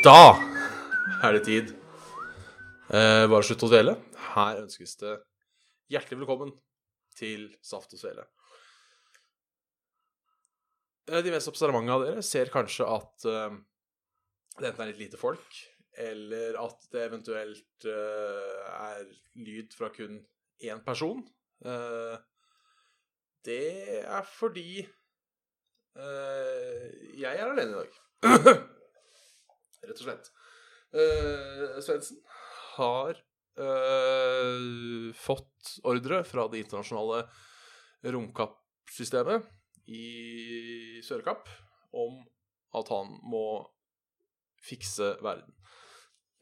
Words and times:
Da 0.00 0.32
er 1.20 1.34
det 1.36 1.42
tid. 1.44 1.74
Eh, 2.88 3.28
bare 3.28 3.44
slutt 3.44 3.66
å 3.66 3.68
dvele. 3.68 4.00
Her 4.32 4.56
ønskes 4.62 4.96
det 5.02 5.18
hjertelig 5.92 6.22
velkommen 6.22 6.54
til 7.18 7.42
Saft 7.60 7.92
og 7.92 8.00
Svele. 8.00 8.24
De 11.04 11.34
mest 11.34 11.52
observante 11.52 11.92
av 11.92 12.00
dere 12.06 12.24
ser 12.24 12.48
kanskje 12.54 12.88
at 12.88 13.26
eh, 13.28 13.58
det 14.56 14.70
enten 14.70 14.84
er 14.86 14.90
litt 14.94 15.04
lite 15.04 15.20
folk, 15.20 15.52
eller 16.00 16.56
at 16.64 16.80
det 16.96 17.04
eventuelt 17.10 17.88
eh, 17.92 18.56
er 18.80 19.04
lyd 19.36 19.68
fra 19.76 19.92
kun 19.92 20.16
én 20.64 20.80
person. 20.86 21.20
Eh, 21.60 22.16
det 23.44 24.00
er 24.00 24.24
fordi 24.32 24.80
eh, 24.80 26.88
jeg 27.20 27.36
er 27.36 27.52
alene 27.52 27.68
i 27.68 27.80
dag. 27.82 27.90
Rett 29.86 29.98
og 29.98 30.06
slett. 30.06 30.30
Uh, 30.90 31.78
Svendsen 31.84 32.18
har 32.76 33.14
uh, 33.60 35.10
fått 35.16 35.76
ordre 35.86 36.22
fra 36.26 36.46
det 36.50 36.64
internasjonale 36.64 37.22
romkappsystemet 38.10 39.46
i 39.90 41.00
Sørkapp 41.04 41.48
om 41.96 42.20
at 42.76 42.90
han 42.92 43.14
må 43.26 43.44
fikse 44.62 45.14
verden. 45.24 45.54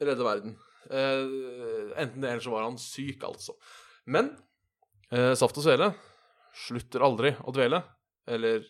Redde 0.03 0.27
verden. 0.27 0.57
Uh, 0.89 1.93
enten 1.99 2.23
det, 2.23 2.31
eller 2.31 2.45
så 2.45 2.55
var 2.55 2.67
han 2.69 2.79
syk, 2.81 3.25
altså. 3.27 3.57
Men 4.09 4.33
uh, 5.13 5.35
Saft 5.39 5.59
og 5.61 5.67
Svele 5.67 5.93
slutter 6.67 7.05
aldri 7.05 7.35
å 7.45 7.55
dvele. 7.55 7.83
Eller 8.29 8.67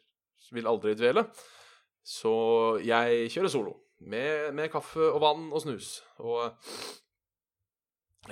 vil 0.54 0.68
aldri 0.70 0.94
dvele. 0.96 1.24
Så 2.06 2.32
jeg 2.84 3.28
kjører 3.32 3.52
solo. 3.52 3.74
Med, 3.98 4.54
med 4.54 4.70
kaffe 4.70 5.02
og 5.10 5.20
vann 5.24 5.48
og 5.50 5.62
snus. 5.64 5.98
Og 6.22 6.54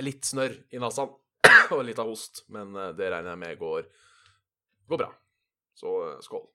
litt 0.02 0.26
snørr 0.28 0.54
i 0.74 0.82
nesa. 0.82 1.08
og 1.74 1.84
litt 1.86 2.00
av 2.02 2.10
host. 2.10 2.44
Men 2.52 2.74
eh, 2.76 2.92
det 2.96 3.10
regner 3.12 3.34
jeg 3.34 3.42
med 3.42 3.62
går, 3.62 3.88
går 4.90 5.02
bra. 5.02 5.10
Så 5.76 5.96
eh, 6.06 6.20
skål. 6.24 6.46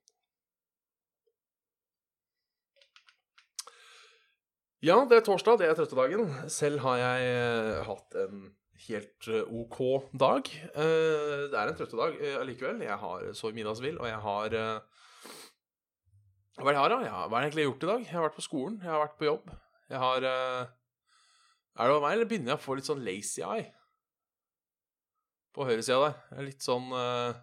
Ja, 4.81 5.03
det 5.05 5.19
er 5.19 5.27
torsdag, 5.27 5.59
det 5.61 5.67
er 5.69 5.77
trøttedagen. 5.77 6.31
Selv 6.49 6.81
har 6.81 6.97
jeg 6.97 7.35
eh, 7.35 7.83
hatt 7.85 8.17
en 8.17 8.47
helt 8.87 9.27
OK 9.45 9.77
dag. 10.17 10.47
Det 10.73 11.53
er 11.53 11.69
en 11.69 11.75
trøttedag 11.77 12.15
allikevel. 12.39 12.79
Jeg 12.81 12.97
har 12.97 13.27
sovet 13.37 13.59
middagsvill, 13.59 13.99
og 14.01 14.09
jeg 14.09 14.17
har 14.23 14.55
Hva 16.59 16.67
er 16.67 16.73
det 16.73 16.75
jeg 16.75 16.83
har, 16.83 16.91
da? 16.91 17.03
Ja, 17.05 17.19
hva 17.25 17.37
har 17.37 17.45
jeg 17.45 17.51
egentlig 17.51 17.63
gjort 17.69 17.83
i 17.83 17.89
dag? 17.89 18.01
Jeg 18.05 18.15
har 18.17 18.25
vært 18.25 18.37
på 18.37 18.43
skolen, 18.43 18.79
jeg 18.83 18.91
har 18.91 18.99
vært 19.05 19.19
på 19.19 19.27
jobb. 19.27 19.51
Jeg 19.91 20.01
har 20.01 20.25
uh, 20.27 20.65
Er 21.77 21.87
det 21.87 21.93
over 21.93 22.03
meg, 22.03 22.15
eller 22.17 22.27
begynner 22.27 22.53
jeg 22.53 22.59
å 22.59 22.63
få 22.65 22.75
litt 22.75 22.89
sånn 22.89 23.05
lazy 23.05 23.43
eye? 23.47 23.69
På 25.55 25.67
høyresida 25.67 25.99
der. 26.03 26.17
Jeg 26.31 26.41
er 26.41 26.47
litt 26.49 26.65
sånn 26.67 26.91
uh, 26.95 27.39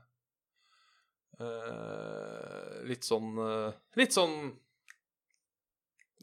uh, 1.41 2.77
Litt 2.89 3.09
sånn 3.09 3.33
Litt 4.01 4.17
sånn 4.17 4.37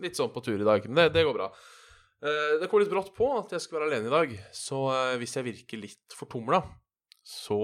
Litt 0.05 0.17
sånn 0.19 0.33
på 0.33 0.43
tur 0.43 0.59
i 0.59 0.67
dag, 0.67 0.85
men 0.89 0.97
det, 0.99 1.09
det 1.15 1.21
går 1.23 1.37
bra. 1.37 1.45
Det 2.19 2.67
kom 2.67 2.81
litt 2.81 2.89
brått 2.91 3.13
på 3.15 3.29
at 3.37 3.53
jeg 3.53 3.63
skal 3.63 3.77
være 3.77 3.85
alene 3.87 4.09
i 4.09 4.11
dag, 4.11 4.33
så 4.51 4.79
hvis 5.21 5.37
jeg 5.37 5.45
virker 5.45 5.79
litt 5.79 6.15
fortumla, 6.19 6.59
så 7.23 7.59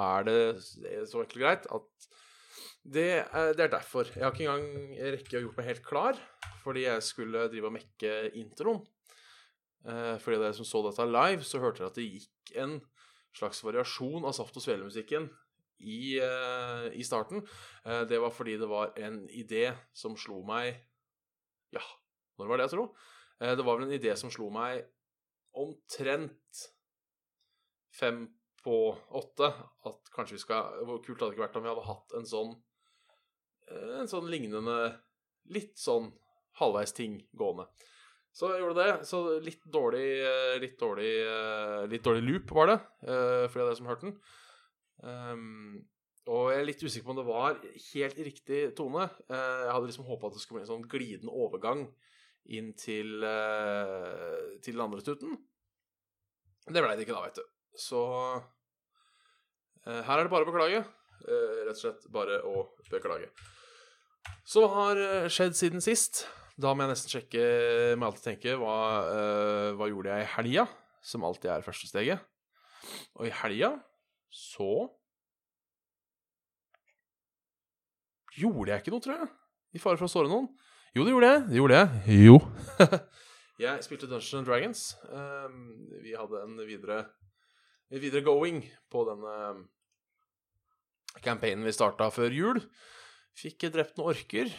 er 0.00 0.24
det, 0.24 0.36
det 0.80 0.94
er 0.96 1.04
så 1.10 1.20
enkelt 1.20 1.42
greit 1.42 1.68
at 1.76 2.08
det 2.82 3.22
er, 3.22 3.52
det 3.54 3.66
er 3.66 3.74
derfor. 3.76 4.08
Jeg 4.10 4.24
har 4.24 4.32
ikke 4.34 4.48
engang 4.48 4.96
rekke 5.14 5.38
å 5.38 5.44
gjort 5.44 5.60
meg 5.60 5.68
helt 5.70 5.84
klar, 5.86 6.18
fordi 6.64 6.86
jeg 6.88 7.04
skulle 7.06 7.46
drive 7.52 7.70
og 7.70 7.76
mekke 7.76 8.14
introen. 8.40 8.82
Eh, 9.86 10.16
fordi 10.22 10.38
dere 10.38 10.56
som 10.56 10.66
så 10.66 10.82
dette 10.86 11.06
live, 11.06 11.46
så 11.46 11.60
hørte 11.62 11.82
dere 11.82 11.92
at 11.92 11.98
det 11.98 12.08
gikk 12.08 12.52
en 12.62 12.80
slags 13.36 13.62
variasjon 13.64 14.26
av 14.26 14.34
Saft 14.36 14.58
og 14.58 14.64
Svele-musikken 14.64 15.28
i, 15.82 16.18
eh, 16.22 16.88
i 16.98 17.04
starten. 17.06 17.46
Eh, 17.84 18.02
det 18.10 18.20
var 18.22 18.30
fordi 18.30 18.58
det 18.58 18.68
var 18.70 18.92
en 18.96 19.24
idé 19.28 19.72
som 19.92 20.16
slo 20.16 20.42
meg 20.46 20.74
Ja, 21.72 21.80
når 22.38 22.48
var 22.48 22.58
det, 22.58 22.64
jeg 22.66 22.74
tror? 22.74 22.90
Eh, 23.40 23.54
det 23.56 23.64
var 23.64 23.78
vel 23.78 23.88
en 23.88 23.98
idé 23.98 24.12
som 24.18 24.30
slo 24.30 24.50
meg 24.52 24.84
omtrent 25.56 26.66
fem 27.92 28.26
på 28.62 28.76
åtte. 29.10 29.48
At 29.88 30.12
kanskje 30.14 30.36
vi 30.36 30.42
skal 30.44 30.84
Hvor 30.84 31.00
kult 31.02 31.20
hadde 31.20 31.32
det 31.32 31.38
ikke 31.38 31.46
vært 31.46 31.56
om 31.56 31.64
vi 31.64 31.72
hadde 31.72 31.88
hatt 31.88 32.14
en 32.18 32.28
sånn 32.28 32.52
En 33.70 34.10
sånn 34.10 34.30
lignende 34.32 34.76
Litt 35.52 35.78
sånn 35.78 36.10
halvveis-ting 36.60 37.16
gående. 37.38 37.66
Så 38.32 38.48
jeg 38.52 38.62
gjorde 38.62 38.84
det. 38.84 39.06
Så 39.08 39.22
litt 39.44 39.64
dårlig 39.72 40.06
eh, 40.24 40.58
Litt 40.62 40.76
dårlig 40.80 41.12
eh, 41.26 41.80
Litt 41.90 42.04
dårlig 42.04 42.22
loop 42.26 42.52
var 42.56 42.70
det, 42.72 42.78
eh, 43.06 43.46
for 43.48 43.60
dere 43.62 43.76
som 43.78 43.88
hørte 43.90 44.08
den. 44.08 44.14
Um, 45.02 45.80
og 46.30 46.52
jeg 46.52 46.60
er 46.60 46.66
litt 46.68 46.82
usikker 46.84 47.06
på 47.08 47.10
om 47.10 47.18
det 47.18 47.26
var 47.26 47.56
helt 47.58 48.18
riktig 48.22 48.60
tone. 48.78 49.08
Eh, 49.26 49.62
Jeg 49.66 49.72
hadde 49.74 49.88
liksom 49.90 50.06
håpa 50.06 50.28
at 50.28 50.36
det 50.36 50.42
skulle 50.44 50.60
bli 50.60 50.66
en 50.68 50.70
sånn 50.70 50.88
glidende 50.90 51.34
overgang 51.34 51.82
inn 52.54 52.72
til, 52.78 53.24
eh, 53.26 54.58
til 54.62 54.76
den 54.76 54.84
andre 54.84 55.02
tuten. 55.02 55.34
Det 56.68 56.78
blei 56.82 56.94
det 56.94 57.06
ikke 57.08 57.16
da, 57.18 57.24
vet 57.26 57.40
du. 57.40 57.44
Så 57.74 58.02
eh, 59.86 60.02
her 60.06 60.14
er 60.18 60.22
det 60.22 60.30
bare 60.30 60.46
å 60.46 60.50
beklage. 60.52 60.84
Eh, 61.22 61.58
Rett 61.66 61.76
og 61.76 61.80
slett 61.80 62.06
bare 62.12 62.40
å 62.48 62.68
beklage. 62.90 63.30
Så 64.46 64.62
hva 64.62 64.70
har 64.74 65.02
eh, 65.02 65.28
skjedd 65.32 65.56
siden 65.58 65.84
sist? 65.84 66.24
Da 66.60 66.74
må 66.74 66.84
jeg 66.84 66.92
nesten 66.92 67.12
sjekke, 67.14 67.44
må 67.96 68.04
jeg 68.04 68.10
alltid 68.10 68.26
tenke, 68.26 68.56
hva, 68.60 68.78
eh, 69.08 69.68
hva 69.78 69.88
gjorde 69.88 70.16
jeg 70.16 70.26
i 70.26 70.32
helga? 70.36 70.66
Som 71.02 71.24
alltid 71.26 71.50
er 71.54 71.64
første 71.66 71.88
steget. 71.90 72.26
Og 73.18 73.28
i 73.28 73.36
helga 73.42 73.76
så 74.32 74.90
Gjorde 78.32 78.70
jeg 78.72 78.80
ikke 78.80 78.92
noe, 78.94 79.02
tror 79.04 79.18
jeg? 79.20 79.26
I 79.76 79.80
fare 79.82 79.98
for 80.00 80.08
å 80.08 80.08
såre 80.08 80.30
noen? 80.30 80.46
Jo, 80.96 81.04
det 81.04 81.12
gjorde 81.12 81.28
jeg. 81.28 81.40
Det 81.50 81.58
gjorde 81.58 81.80
jeg. 81.82 82.14
Jo. 82.24 82.38
jeg 83.64 83.84
spilte 83.84 84.08
Dungeons 84.08 84.38
and 84.38 84.48
Dragons. 84.48 84.84
Um, 85.12 85.58
vi 86.00 86.14
hadde 86.16 86.40
en 86.40 86.54
videre, 86.64 86.96
en 87.92 88.00
videre 88.00 88.24
going 88.24 88.62
på 88.88 89.04
denne 89.10 89.34
campaignen 91.20 91.66
vi 91.66 91.74
starta 91.76 92.08
før 92.14 92.34
jul. 92.34 92.62
Fikk 93.36 93.68
drept 93.72 93.98
noen 93.98 94.14
orker. 94.14 94.52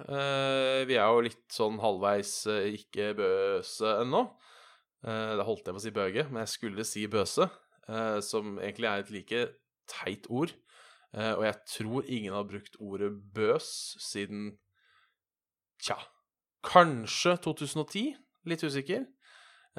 Eh, 0.00 0.82
vi 0.88 0.96
er 0.96 1.06
jo 1.06 1.24
litt 1.26 1.44
sånn 1.52 1.78
halvveis 1.82 2.34
eh, 2.50 2.70
ikke 2.78 3.12
bøse 3.18 3.98
ennå. 4.02 4.24
Uh, 5.00 5.32
det 5.38 5.46
holdt 5.48 5.64
jeg 5.64 5.72
på 5.72 5.80
å 5.80 5.82
si 5.82 5.92
bøge, 5.96 6.22
men 6.28 6.42
jeg 6.42 6.52
skulle 6.52 6.84
si 6.84 7.06
bøse, 7.08 7.46
eh, 7.88 8.18
som 8.20 8.58
egentlig 8.60 8.88
er 8.90 9.00
et 9.00 9.12
like 9.14 9.44
teit 9.88 10.26
ord. 10.28 10.52
Eh, 11.16 11.32
og 11.34 11.44
jeg 11.46 11.56
tror 11.72 12.06
ingen 12.06 12.36
har 12.36 12.46
brukt 12.46 12.76
ordet 12.78 13.10
bøs 13.34 13.70
siden 13.98 14.52
Tja, 15.80 15.96
kanskje 16.62 17.38
2010? 17.40 18.12
Litt 18.44 18.62
usikker. 18.62 19.06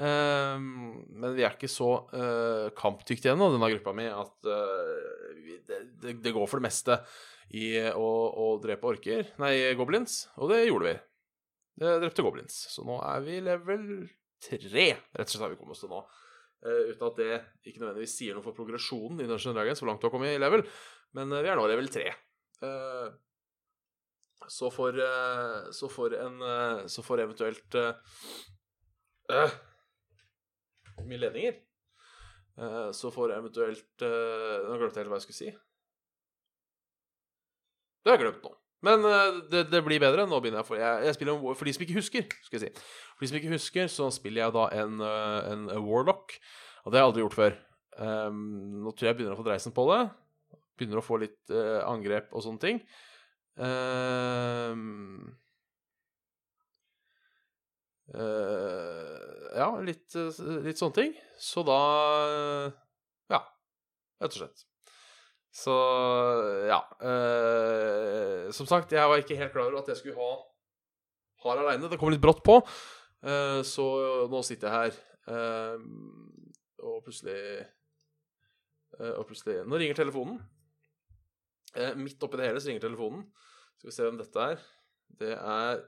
Eh, 0.00 0.56
men 0.58 1.36
vi 1.36 1.44
er 1.44 1.54
ikke 1.54 1.70
så 1.70 1.90
uh, 2.14 2.70
kampdyktige 2.78 3.34
ennå, 3.34 3.50
denne 3.52 3.70
gruppa 3.74 3.94
mi, 3.96 4.06
at 4.08 4.48
eh, 4.48 5.60
det, 5.68 6.16
det, 6.24 6.32
går 6.32 6.48
for 6.48 6.58
det 6.58 6.66
meste 6.66 6.98
i 7.52 7.74
å, 7.92 8.10
å 8.40 8.46
drepe 8.62 8.88
orker 8.88 9.34
Nei, 9.42 9.54
goblins. 9.78 10.24
Og 10.40 10.52
det 10.52 10.62
gjorde 10.64 10.88
vi. 10.88 10.96
Det 11.82 11.96
drepte 12.04 12.24
goblins. 12.24 12.56
Så 12.72 12.86
nå 12.88 12.98
er 13.04 13.24
vi 13.26 13.40
level 13.44 13.86
tre, 14.42 14.86
rett 15.12 15.28
og 15.28 15.34
slett 15.34 15.44
har 15.44 15.52
vi 15.52 15.60
kommet 15.60 15.76
oss 15.76 15.84
til 15.84 15.92
nå. 15.92 16.04
Uh, 16.62 16.92
uten 16.92 17.08
at 17.08 17.20
det 17.20 17.32
ikke 17.66 17.82
nødvendigvis 17.82 18.16
sier 18.20 18.38
noe 18.38 18.46
for 18.46 18.56
progresjonen 18.56 19.20
i 19.24 19.28
Dungeon 19.28 19.58
Dragons, 19.58 19.82
hvor 19.82 19.92
langt 19.92 20.02
du 20.02 20.08
har 20.08 20.14
kommet 20.14 20.34
i 20.34 20.40
level. 20.40 20.64
Men 21.16 21.34
uh, 21.34 21.42
vi 21.44 21.52
er 21.52 21.58
nå 21.58 21.68
level 21.68 21.92
3. 21.92 22.08
Uh, 22.62 23.12
så 24.48 24.70
for 24.70 24.98
eh, 24.98 25.70
Så 25.72 25.88
for 25.88 26.14
en 26.14 26.42
eh, 26.42 26.86
Så 26.86 27.02
for 27.02 27.20
eventuelt 27.20 27.74
eh, 27.74 27.94
Mye 31.06 31.20
ledninger. 31.20 31.60
Eh, 32.58 32.90
Så 32.92 33.10
får 33.12 33.32
eventuelt 33.38 34.04
eh, 34.04 34.56
Nå 34.68 34.78
glemte 34.80 34.98
jeg 34.98 35.04
helt 35.04 35.12
hva 35.14 35.20
jeg 35.20 35.26
skulle 35.26 35.40
si. 35.40 35.52
Det 38.02 38.10
har 38.10 38.18
jeg 38.18 38.24
glemt 38.26 38.44
nå. 38.44 38.52
Men 38.82 39.06
eh, 39.08 39.40
det, 39.52 39.64
det 39.72 39.82
blir 39.86 40.02
bedre. 40.02 40.26
Nå 40.28 40.40
begynner 40.42 40.62
jeg 40.62 40.68
for 40.68 40.80
jeg, 40.80 41.04
jeg 41.06 41.18
spiller 41.18 41.44
For 41.58 41.68
de 41.68 41.76
som 41.76 41.86
ikke 41.86 42.00
husker, 42.00 42.26
skal 42.46 42.58
jeg 42.58 42.64
si. 42.64 42.88
For 43.14 43.24
de 43.24 43.30
som 43.30 43.40
ikke 43.40 43.54
husker, 43.54 43.92
så 43.92 44.08
spiller 44.14 44.44
jeg 44.44 44.56
da 44.58 44.66
en, 44.82 45.04
en 45.52 45.68
Warlock. 45.86 46.36
Og 46.82 46.90
det 46.90 46.98
har 46.98 47.06
jeg 47.06 47.12
aldri 47.12 47.24
gjort 47.24 47.38
før. 47.38 47.60
Um, 47.92 48.42
nå 48.82 48.90
tror 48.90 49.06
jeg 49.06 49.12
jeg 49.12 49.18
begynner 49.20 49.36
å 49.36 49.38
få 49.38 49.46
dreisen 49.46 49.74
på 49.76 49.84
det. 49.92 50.00
Begynner 50.80 50.98
å 50.98 51.04
få 51.04 51.18
litt 51.22 51.52
angrep 51.86 52.32
og 52.34 52.42
sånne 52.42 52.62
ting. 52.64 52.80
Um, 53.60 55.28
ja, 58.10 59.68
litt, 59.84 60.14
eh, 60.16 60.40
litt 60.66 60.80
sånne 60.80 60.96
ting. 60.98 61.16
Så 61.40 61.64
da 61.66 61.80
Ja, 63.32 63.40
rett 64.20 64.32
og 64.34 64.38
slett. 64.40 64.64
Så 65.52 65.74
ja. 66.68 66.80
eh, 67.04 68.48
som 68.56 68.68
sagt, 68.68 68.92
jeg 68.92 69.08
var 69.08 69.20
ikke 69.20 69.36
helt 69.36 69.52
klar 69.52 69.68
over 69.68 69.82
at 69.82 69.92
jeg 69.92 70.00
skulle 70.00 70.16
ha 70.16 70.32
Har 71.44 71.58
aleine. 71.58 71.90
Det 71.90 71.98
kom 71.98 72.12
litt 72.12 72.22
brått 72.22 72.42
på. 72.46 72.60
Eh, 73.22 73.60
så 73.66 73.86
nå 74.30 74.42
sitter 74.46 74.68
jeg 74.68 74.76
her, 74.78 74.98
eh, 75.34 75.84
og 76.82 77.02
plutselig 77.06 77.38
eh, 78.98 79.12
Og 79.14 79.26
plutselig 79.28 79.60
Nå 79.66 79.78
ringer 79.78 79.98
telefonen. 79.98 80.40
Eh, 81.74 81.94
midt 81.96 82.22
oppi 82.22 82.40
det 82.40 82.48
hele 82.48 82.60
så 82.60 82.70
ringer 82.70 82.86
telefonen. 82.88 83.26
Skal 83.78 83.90
vi 83.90 83.96
se 83.96 84.06
hvem 84.06 84.18
dette 84.20 84.48
er. 84.52 84.64
Det 85.20 85.36
er 85.36 85.84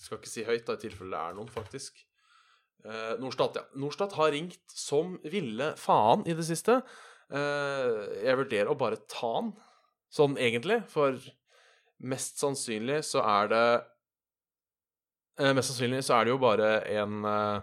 Skal 0.00 0.20
ikke 0.20 0.30
si 0.32 0.46
høyt, 0.46 0.64
da, 0.66 0.78
i 0.78 0.80
tilfelle 0.80 1.12
det 1.12 1.20
er 1.20 1.36
noen, 1.36 1.50
faktisk. 1.52 2.00
Eh, 2.86 3.16
Norstat, 3.20 3.58
ja. 3.60 3.64
Norstat 3.80 4.14
har 4.16 4.32
ringt 4.32 4.72
som 4.72 5.18
ville 5.28 5.74
faen 5.80 6.24
i 6.24 6.36
det 6.36 6.46
siste. 6.48 6.78
Eh, 7.30 7.98
jeg 8.24 8.38
vurderer 8.40 8.72
å 8.72 8.78
bare 8.80 9.02
ta 9.10 9.34
den, 9.36 9.52
sånn 10.10 10.38
egentlig, 10.40 10.80
for 10.90 11.18
mest 12.00 12.40
sannsynlig 12.40 13.02
så 13.06 13.20
er 13.22 13.50
det 13.52 13.66
eh, 15.38 15.52
Mest 15.54 15.70
sannsynlig 15.70 16.00
så 16.06 16.16
er 16.16 16.26
det 16.26 16.32
jo 16.32 16.40
bare 16.42 16.70
en 16.96 17.28
eh, 17.28 17.60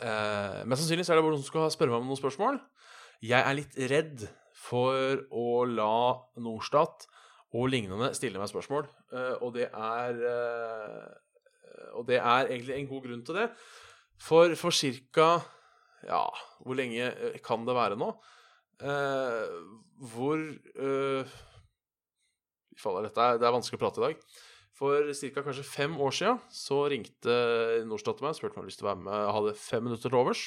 eh, 0.00 0.58
Mest 0.64 0.82
sannsynlig 0.82 1.04
så 1.06 1.12
er 1.12 1.20
det 1.20 1.26
bare 1.26 1.36
noen 1.36 1.44
som 1.44 1.52
skal 1.52 1.70
spørre 1.76 1.92
meg 1.92 2.02
om 2.02 2.10
noen 2.10 2.22
spørsmål. 2.22 2.60
Jeg 3.20 3.44
er 3.44 3.58
litt 3.58 3.76
redd 3.92 4.24
for 4.56 5.20
å 5.28 5.62
la 5.68 5.94
Norstat 6.40 7.04
og 7.50 7.70
lignende 7.72 8.12
stiller 8.14 8.42
meg 8.42 8.50
spørsmål, 8.50 8.86
eh, 9.12 9.36
og 9.42 9.54
det 9.56 9.68
er 9.68 10.20
eh, 10.30 11.08
Og 11.96 12.04
det 12.06 12.18
er 12.20 12.46
egentlig 12.46 12.76
en 12.76 12.88
god 12.90 13.02
grunn 13.06 13.24
til 13.26 13.34
det. 13.34 13.48
For 14.20 14.54
for 14.54 14.70
cirka 14.70 15.40
ja, 16.06 16.24
hvor 16.64 16.76
lenge 16.78 17.10
eh, 17.10 17.40
kan 17.44 17.66
det 17.66 17.76
være 17.76 17.98
nå? 17.98 18.12
Eh, 18.80 19.56
hvor 20.12 20.38
eh, 20.40 21.34
faller, 22.80 23.08
dette 23.08 23.20
er, 23.20 23.40
Det 23.40 23.48
er 23.48 23.56
vanskelig 23.56 23.80
å 23.80 23.82
prate 23.82 24.00
i 24.00 24.06
dag. 24.06 24.22
For 24.80 25.10
ca. 25.12 25.42
kanskje 25.44 25.66
fem 25.66 25.98
år 26.00 26.14
siden 26.16 26.38
så 26.56 26.86
ringte 26.88 27.34
Norstat 27.88 28.22
meg 28.24 28.32
og 28.32 28.38
spurte 28.38 28.56
om 28.56 28.62
jeg 28.62 28.62
hadde 28.62 28.70
lyst 28.70 28.80
til 28.80 28.86
å 28.86 28.92
være 28.92 29.02
med. 29.02 29.18
Jeg 29.18 29.36
hadde 29.36 29.58
fem 29.60 29.84
minutter 29.84 30.08
til 30.08 30.20
overs. 30.22 30.46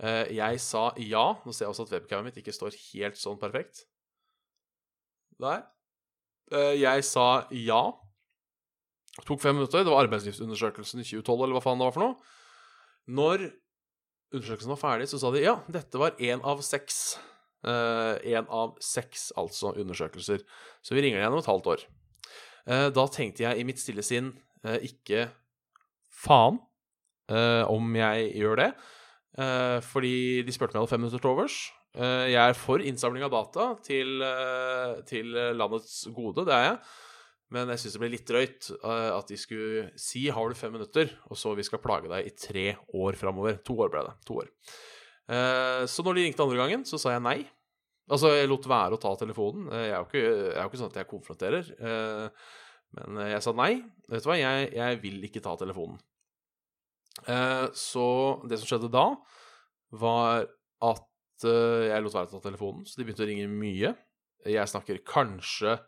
Eh, 0.00 0.30
jeg 0.36 0.60
sa 0.62 0.84
ja. 1.02 1.24
Nå 1.42 1.54
ser 1.54 1.66
jeg 1.66 1.74
også 1.74 1.88
at 1.88 1.94
webcamet 1.96 2.30
mitt 2.30 2.38
ikke 2.40 2.54
står 2.54 2.78
helt 2.92 3.18
sånn 3.18 3.40
perfekt. 3.40 3.84
Nei. 5.42 5.58
Eh, 6.50 6.76
jeg 6.82 7.06
sa 7.06 7.26
ja. 7.54 7.82
Det 9.16 9.26
tok 9.28 9.42
fem 9.42 9.58
minutter. 9.58 9.84
Det 9.84 9.92
var 9.92 10.06
arbeidslivsundersøkelsen 10.06 11.02
i 11.02 11.08
2012, 11.08 11.44
eller 11.44 11.58
hva 11.58 11.64
faen 11.64 11.80
det 11.80 11.88
var 11.88 11.96
for 11.96 12.06
noe. 12.06 12.36
Når 13.10 13.46
undersøkelsen 14.30 14.72
var 14.74 14.80
ferdig, 14.80 15.10
så 15.10 15.18
sa 15.20 15.32
de 15.34 15.42
ja, 15.42 15.58
dette 15.70 15.98
var 16.00 16.18
én 16.22 16.42
av 16.46 16.62
seks. 16.64 17.18
Én 17.60 18.46
av 18.48 18.76
seks, 18.80 19.30
altså, 19.36 19.74
undersøkelser. 19.76 20.46
Så 20.80 20.94
vi 20.96 21.02
ringer 21.04 21.20
igjen 21.20 21.34
om 21.34 21.42
et 21.42 21.50
halvt 21.50 21.72
år. 21.74 21.82
Eh, 22.68 22.88
da 22.94 23.04
tenkte 23.10 23.44
jeg 23.46 23.60
i 23.60 23.66
mitt 23.66 23.80
stille 23.80 24.04
sinn 24.04 24.32
eh, 24.64 24.80
ikke 24.86 25.28
faen 26.20 26.60
eh, 27.32 27.64
om 27.70 27.94
jeg 27.96 28.30
gjør 28.40 28.60
det. 28.60 28.70
Eh, 29.40 29.78
fordi 29.86 30.42
de 30.46 30.54
spurte 30.54 30.74
om 30.76 30.80
jeg 30.80 30.84
hadde 30.84 30.94
fem 30.94 31.04
minutter 31.04 31.22
til 31.22 31.32
overs. 31.32 31.60
Eh, 31.98 32.26
jeg 32.30 32.38
er 32.38 32.54
for 32.54 32.82
innsamling 32.86 33.24
av 33.26 33.32
data 33.34 33.72
til, 33.82 34.22
eh, 34.22 35.00
til 35.08 35.32
landets 35.58 36.04
gode, 36.14 36.44
det 36.46 36.54
er 36.54 36.66
jeg. 36.68 36.78
Men 37.50 37.66
jeg 37.72 37.82
syns 37.82 37.96
det 37.96 38.00
ble 38.00 38.10
litt 38.12 38.28
drøyt 38.28 38.68
eh, 38.78 39.10
at 39.10 39.26
de 39.26 39.36
skulle 39.36 39.90
si 39.98 40.28
'har 40.30 40.48
du 40.48 40.54
fem 40.54 40.72
minutter', 40.72 41.10
og 41.28 41.36
så 41.36 41.56
vi 41.56 41.66
skal 41.66 41.82
plage 41.82 42.06
deg 42.06 42.26
i 42.26 42.30
tre 42.30 42.76
år 42.94 43.18
framover. 43.18 43.58
To 43.64 43.74
år 43.74 43.90
ble 43.90 44.04
det. 44.06 44.14
To 44.26 44.34
år. 44.38 44.48
Så 45.86 46.02
når 46.02 46.14
de 46.14 46.22
ringte 46.26 46.42
andre 46.42 46.58
gangen, 46.58 46.82
så 46.84 46.98
sa 46.98 47.10
jeg 47.10 47.22
nei. 47.22 47.48
Altså, 48.10 48.34
jeg 48.34 48.48
lot 48.48 48.66
være 48.66 48.98
å 48.98 49.00
ta 49.00 49.14
telefonen. 49.14 49.70
Jeg 49.70 49.90
er 49.90 49.98
jo 49.98 50.06
ikke, 50.10 50.56
er 50.56 50.62
jo 50.62 50.68
ikke 50.68 50.78
sånn 50.78 50.90
at 50.90 50.98
jeg 50.98 51.06
konfronterer. 51.06 52.32
Men 52.90 53.30
jeg 53.30 53.42
sa 53.42 53.52
nei. 53.52 53.84
Vet 54.10 54.24
du 54.24 54.28
hva, 54.28 54.34
jeg, 54.34 54.72
jeg 54.74 55.00
vil 55.00 55.22
ikke 55.22 55.40
ta 55.40 55.54
telefonen. 55.54 56.00
Så 57.78 58.42
det 58.48 58.58
som 58.58 58.66
skjedde 58.66 58.90
da, 58.90 59.14
var 59.92 60.50
at 60.82 61.09
jeg 61.48 62.04
lot 62.04 62.14
være 62.16 62.28
å 62.28 62.34
ta 62.36 62.44
telefonen, 62.44 62.84
så 62.84 62.98
de 62.98 63.06
begynte 63.06 63.24
å 63.24 63.28
ringe 63.30 63.48
mye. 63.48 63.94
Jeg 64.48 64.72
snakker 64.72 65.00
kanskje 65.08 65.78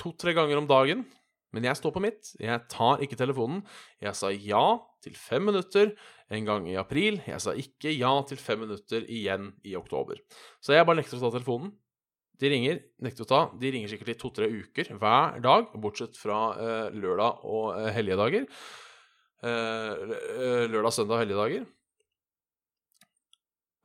to-tre 0.00 0.34
ganger 0.36 0.60
om 0.60 0.70
dagen. 0.70 1.04
Men 1.52 1.66
jeg 1.68 1.76
står 1.76 1.92
på 1.92 2.00
mitt. 2.00 2.32
Jeg 2.40 2.64
tar 2.72 3.02
ikke 3.04 3.18
telefonen. 3.20 3.60
Jeg 4.00 4.16
sa 4.16 4.30
ja 4.32 4.64
til 5.04 5.16
fem 5.18 5.44
minutter 5.50 5.92
en 6.32 6.46
gang 6.48 6.68
i 6.70 6.78
april. 6.80 7.20
Jeg 7.28 7.44
sa 7.44 7.52
ikke 7.58 7.92
ja 7.92 8.12
til 8.28 8.40
fem 8.40 8.62
minutter 8.64 9.04
igjen 9.04 9.52
i 9.68 9.76
oktober. 9.76 10.20
Så 10.64 10.72
jeg 10.72 10.86
bare 10.88 11.02
nekter 11.02 11.20
å 11.20 11.26
ta 11.26 11.34
telefonen. 11.36 11.74
De 12.40 12.48
ringer, 12.50 12.80
nekter 13.04 13.26
å 13.26 13.28
ta. 13.28 13.42
De 13.60 13.70
ringer 13.70 13.92
sikkert 13.92 14.14
i 14.14 14.18
to-tre 14.18 14.48
uker 14.48 14.94
hver 14.98 15.36
dag, 15.44 15.68
bortsett 15.78 16.16
fra 16.18 16.40
uh, 16.56 16.88
lørdag 16.96 17.44
og 17.44 17.68
uh, 17.76 17.90
helgedager. 17.94 18.48
Uh, 19.44 19.92
lørdag, 20.72 20.90
søndag 20.96 21.18
og 21.18 21.22
helgedager. 21.26 21.68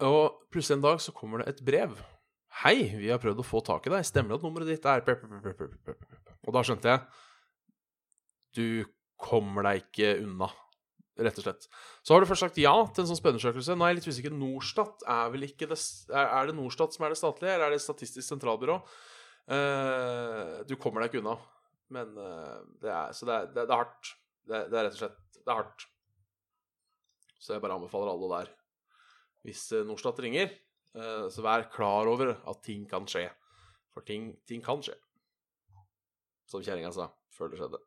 Og 0.05 0.45
plutselig 0.53 0.77
en 0.77 0.85
dag 0.85 1.01
så 1.01 1.13
kommer 1.15 1.41
det 1.41 1.55
et 1.55 1.63
brev. 1.65 1.95
Hei, 2.61 2.75
vi 2.97 3.09
har 3.09 3.21
prøvd 3.21 3.41
å 3.41 3.45
få 3.45 3.63
tak 3.65 3.87
i 3.87 3.93
deg. 3.93 4.05
Stemmer 4.05 4.33
det 4.33 4.39
at 4.39 4.45
nummeret 4.45 4.69
ditt 4.69 4.85
er 4.85 5.01
Og 6.45 6.53
da 6.53 6.63
skjønte 6.65 6.93
jeg 6.93 7.01
Du 8.57 8.67
kommer 9.17 9.65
deg 9.65 9.81
ikke 9.81 10.11
unna, 10.21 10.51
rett 11.17 11.39
og 11.41 11.47
slett. 11.47 11.65
Så 12.05 12.13
har 12.13 12.21
du 12.21 12.29
først 12.29 12.45
sagt 12.45 12.59
ja 12.61 12.73
til 12.91 13.03
en 13.03 13.09
sånn 13.09 13.17
spørreundersøkelse. 13.17 13.73
Nå 13.73 13.85
er 13.85 13.93
jeg 13.93 13.99
litt 13.99 14.09
usikker. 14.13 14.37
Norstat 14.37 15.05
er 15.09 15.33
vel 15.33 15.47
ikke 15.49 15.69
det 15.71 15.79
Er 16.13 16.49
det 16.49 16.57
Norstat 16.57 16.93
som 16.93 17.05
er 17.05 17.13
det 17.13 17.21
statlige, 17.21 17.55
eller 17.55 17.69
er 17.69 17.77
det 17.77 17.81
Statistisk 17.81 18.27
sentralbyrå? 18.27 18.77
Uh, 19.47 20.61
du 20.67 20.75
kommer 20.77 21.01
deg 21.01 21.09
ikke 21.09 21.23
unna. 21.23 21.37
Men 21.93 22.13
uh, 22.19 22.61
det 22.83 22.93
er 22.93 23.17
Så 23.17 23.25
det 23.25 23.33
er, 23.33 23.49
det, 23.55 23.65
er 23.65 23.81
hardt. 23.81 24.13
Det, 24.45 24.63
det, 24.69 24.77
er 24.77 24.89
rett 24.89 24.97
og 24.99 25.01
slett 25.01 25.41
Det 25.41 25.49
er 25.49 25.61
hardt. 25.63 25.89
Så 27.41 27.55
jeg 27.55 27.65
bare 27.65 27.81
anbefaler 27.81 28.13
alle 28.13 28.33
der. 28.35 28.55
Hvis 29.47 29.63
uh, 29.73 29.85
Norstat 29.87 30.19
ringer, 30.25 30.55
så 31.29 31.43
vær 31.45 31.67
klar 31.69 32.07
over 32.09 32.31
at 32.33 32.61
ting 32.65 32.87
kan 32.89 33.03
skje. 33.05 33.27
For 33.93 34.01
ting, 34.07 34.31
ting 34.49 34.63
kan 34.65 34.79
skje. 34.81 34.95
Som 36.49 36.63
kjerringa 36.65 36.89
sa 36.95 37.11
før 37.37 37.51
det 37.51 37.59
skjedde. 37.59 37.77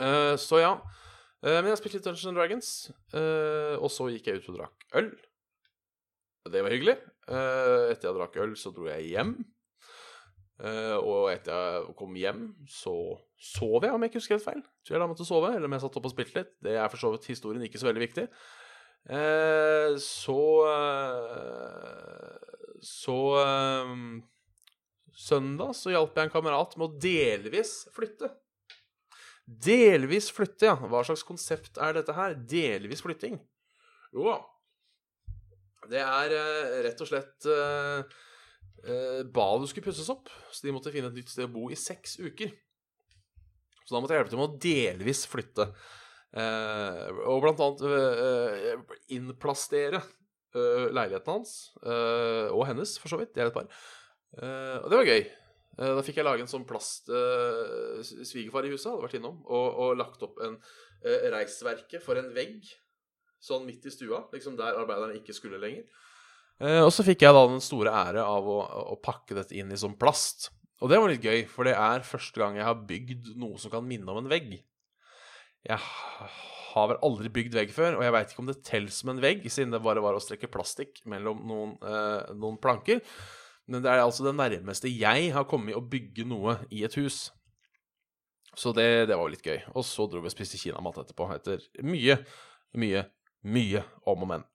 Uh, 0.00 0.32
så 0.46 0.62
ja. 0.62 0.72
Men 1.44 1.68
jeg 1.68 1.82
spilte 1.82 1.98
litt 1.98 2.06
Dungeons 2.06 2.38
Dragons, 2.38 2.70
og 3.82 3.88
så 3.92 4.08
gikk 4.14 4.30
jeg 4.30 4.40
ut 4.40 4.50
og 4.54 4.58
drakk 4.60 4.86
øl. 5.02 5.10
Det 6.54 6.62
var 6.64 6.72
hyggelig. 6.72 6.96
etter 7.26 8.08
jeg 8.08 8.16
drakk 8.16 8.38
øl, 8.46 8.54
så 8.56 8.72
dro 8.72 8.86
jeg 8.88 9.10
hjem. 9.10 9.34
Og 10.62 11.24
etter 11.32 11.50
jeg 11.52 11.94
kom 11.98 12.12
hjem, 12.14 12.42
så 12.70 12.92
sov 13.34 13.82
jeg, 13.82 13.90
om 13.90 14.04
jeg 14.04 14.12
ikke 14.12 14.20
husker 14.20 14.36
helt 14.36 14.44
feil. 14.46 14.60
Tror 14.86 14.94
jeg 14.94 15.02
la 15.02 15.08
meg 15.10 15.18
til 15.18 15.26
å 15.26 15.30
sove, 15.32 15.48
eller 15.56 15.66
om 15.66 15.74
jeg 15.74 15.82
satt 15.82 15.96
opp 15.98 16.06
og 16.06 16.12
spilte 16.12 16.38
litt. 16.38 16.52
Det 16.62 16.76
er 16.78 16.92
for 16.92 17.02
så 17.02 17.10
vidt 17.14 17.26
historien 17.32 17.64
ikke 17.66 17.80
så 17.82 17.88
veldig 17.88 18.04
viktig. 18.04 18.26
så 20.04 20.38
Så 22.92 23.18
Søndag 25.12 25.74
så 25.76 25.92
hjalp 25.92 26.16
jeg 26.16 26.28
en 26.28 26.32
kamerat 26.32 26.78
med 26.78 26.86
å 26.86 27.00
delvis 27.02 27.74
flytte. 27.92 28.30
Delvis 29.44 30.30
flytte, 30.32 30.70
ja. 30.70 30.76
Hva 30.78 31.02
slags 31.04 31.24
konsept 31.26 31.78
er 31.82 31.98
dette 31.98 32.14
her? 32.16 32.34
Delvis 32.48 33.02
flytting. 33.04 33.36
Jo 34.14 34.28
da. 34.30 34.38
Det 35.92 36.00
er 36.00 36.34
uh, 36.38 36.76
rett 36.86 37.00
og 37.02 37.10
slett 37.10 37.48
uh, 37.50 38.00
uh, 38.00 38.20
Badet 38.82 39.70
skulle 39.70 39.86
pusses 39.86 40.10
opp, 40.10 40.30
så 40.50 40.66
de 40.66 40.74
måtte 40.74 40.90
finne 40.94 41.10
et 41.12 41.18
nytt 41.20 41.30
sted 41.30 41.46
å 41.46 41.52
bo 41.52 41.68
i 41.70 41.78
seks 41.78 42.16
uker. 42.22 42.50
Så 43.82 43.94
da 43.94 44.00
måtte 44.02 44.14
jeg 44.14 44.22
hjelpe 44.22 44.32
til 44.32 44.40
med 44.40 44.48
å 44.48 44.62
delvis 44.62 45.22
flytte. 45.30 45.68
og 47.28 47.42
blant 47.44 47.60
annet 47.60 48.96
innplastere 49.12 50.00
leiligheten 50.52 51.32
hans, 51.32 51.54
og 51.84 52.64
hennes, 52.68 52.96
for 52.98 53.12
så 53.12 53.20
vidt. 53.20 53.34
De 53.34 53.42
er 53.44 53.50
et 53.50 53.56
par. 53.56 53.68
Og 54.82 54.88
det 54.90 54.98
var 54.98 55.10
gøy. 55.12 55.24
Da 55.82 56.04
fikk 56.04 56.20
jeg 56.20 56.26
lage 56.26 56.44
en 56.44 56.50
sånn 56.50 56.66
plast 56.68 57.06
Svigerfar 58.28 58.66
i 58.68 58.72
huset 58.74 58.90
hadde 58.90 59.06
vært 59.06 59.14
innom 59.16 59.38
og, 59.46 59.68
og 59.80 59.94
lagt 59.96 60.24
opp 60.26 60.42
en 60.44 60.58
reisverke 61.32 62.00
for 62.02 62.20
en 62.20 62.28
vegg 62.36 62.66
sånn 63.42 63.64
midt 63.66 63.88
i 63.88 63.92
stua, 63.92 64.20
liksom 64.34 64.54
der 64.58 64.76
arbeiderne 64.78 65.16
ikke 65.18 65.34
skulle 65.34 65.58
lenger. 65.62 65.88
Eh, 66.62 66.80
og 66.84 66.92
så 66.94 67.04
fikk 67.06 67.24
jeg 67.26 67.34
da 67.34 67.42
den 67.50 67.62
store 67.64 67.92
ære 68.04 68.22
av 68.22 68.46
å, 68.48 68.58
å 68.94 68.98
pakke 69.02 69.36
dette 69.38 69.56
inn 69.58 69.72
i 69.74 69.80
sånn 69.80 69.98
plast. 69.98 70.50
Og 70.82 70.90
det 70.90 70.98
var 70.98 71.10
litt 71.10 71.26
gøy, 71.26 71.44
for 71.50 71.66
det 71.66 71.74
er 71.78 72.06
første 72.06 72.42
gang 72.42 72.58
jeg 72.58 72.66
har 72.66 72.86
bygd 72.88 73.34
noe 73.38 73.58
som 73.60 73.72
kan 73.72 73.86
minne 73.86 74.08
om 74.10 74.22
en 74.22 74.30
vegg. 74.30 74.56
Jeg 75.62 75.78
har 75.78 76.88
vel 76.90 77.02
aldri 77.06 77.30
bygd 77.34 77.54
vegg 77.54 77.74
før, 77.74 77.98
og 77.98 78.06
jeg 78.06 78.14
veit 78.16 78.32
ikke 78.32 78.42
om 78.42 78.50
det 78.50 78.62
teller 78.66 78.94
som 78.94 79.12
en 79.12 79.22
vegg, 79.22 79.44
siden 79.50 79.74
det 79.74 79.82
bare 79.84 80.02
var 80.02 80.18
å 80.18 80.22
strekke 80.22 80.50
plastikk 80.50 81.02
mellom 81.10 81.44
noen, 81.46 81.76
eh, 81.86 82.32
noen 82.34 82.58
planker. 82.62 83.02
Men 83.70 83.84
det 83.84 83.92
er 83.92 84.02
altså 84.02 84.26
det 84.26 84.34
nærmeste 84.38 84.90
jeg 84.90 85.30
har 85.34 85.46
kommet 85.50 85.78
å 85.78 85.84
bygge 85.86 86.26
noe 86.26 86.58
i 86.74 86.82
et 86.86 86.98
hus. 86.98 87.28
Så 88.58 88.74
det, 88.76 89.06
det 89.08 89.16
var 89.16 89.28
jo 89.28 89.34
litt 89.36 89.46
gøy. 89.46 89.62
Og 89.78 89.86
så 89.86 90.08
dro 90.10 90.20
vi 90.20 90.28
og 90.28 90.34
spiste 90.34 90.60
kinamat 90.60 90.98
etterpå, 91.04 91.30
etter 91.36 91.62
mye, 91.86 92.18
mye, 92.78 93.06
mye 93.48 93.86
om 94.02 94.26
og 94.26 94.30
men. 94.34 94.50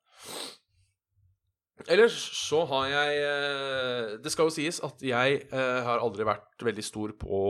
Ellers 1.85 2.15
så 2.33 2.63
har 2.71 2.87
jeg 2.89 3.19
eh, 3.21 4.15
Det 4.23 4.31
skal 4.33 4.49
jo 4.49 4.53
sies 4.55 4.79
at 4.85 5.03
jeg 5.05 5.41
eh, 5.45 5.81
har 5.85 6.01
aldri 6.01 6.25
vært 6.25 6.65
veldig 6.65 6.85
stor 6.85 7.13
på, 7.19 7.41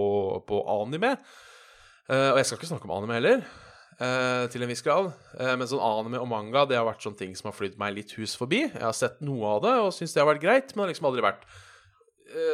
på 0.48 0.60
anime. 0.74 1.14
Eh, 2.12 2.32
og 2.34 2.42
jeg 2.42 2.50
skal 2.50 2.60
ikke 2.60 2.70
snakke 2.74 2.90
om 2.90 2.98
anime 2.98 3.18
heller, 3.20 3.48
til 3.98 4.62
en 4.62 4.70
viss 4.70 4.84
grad. 4.86 5.08
men 5.58 5.66
sånn 5.66 5.82
anime 5.82 6.20
og 6.22 6.28
manga 6.30 6.68
det 6.70 6.76
har 6.78 6.84
vært 6.86 7.02
sånne 7.02 7.18
ting 7.18 7.32
som 7.34 7.48
har 7.50 7.56
flydd 7.58 7.80
meg 7.82 7.96
litt 7.96 8.12
hus 8.20 8.36
forbi. 8.38 8.60
Jeg 8.68 8.84
har 8.84 8.94
sett 8.94 9.24
noe 9.26 9.56
av 9.56 9.64
det 9.64 9.72
og 9.82 9.90
syns 9.96 10.14
det 10.14 10.22
har 10.22 10.30
vært 10.30 10.44
greit, 10.44 10.70
men 10.70 10.84
det 10.84 10.84
har 10.84 10.92
liksom 10.92 11.08
aldri 11.10 11.24
vært 11.26 11.48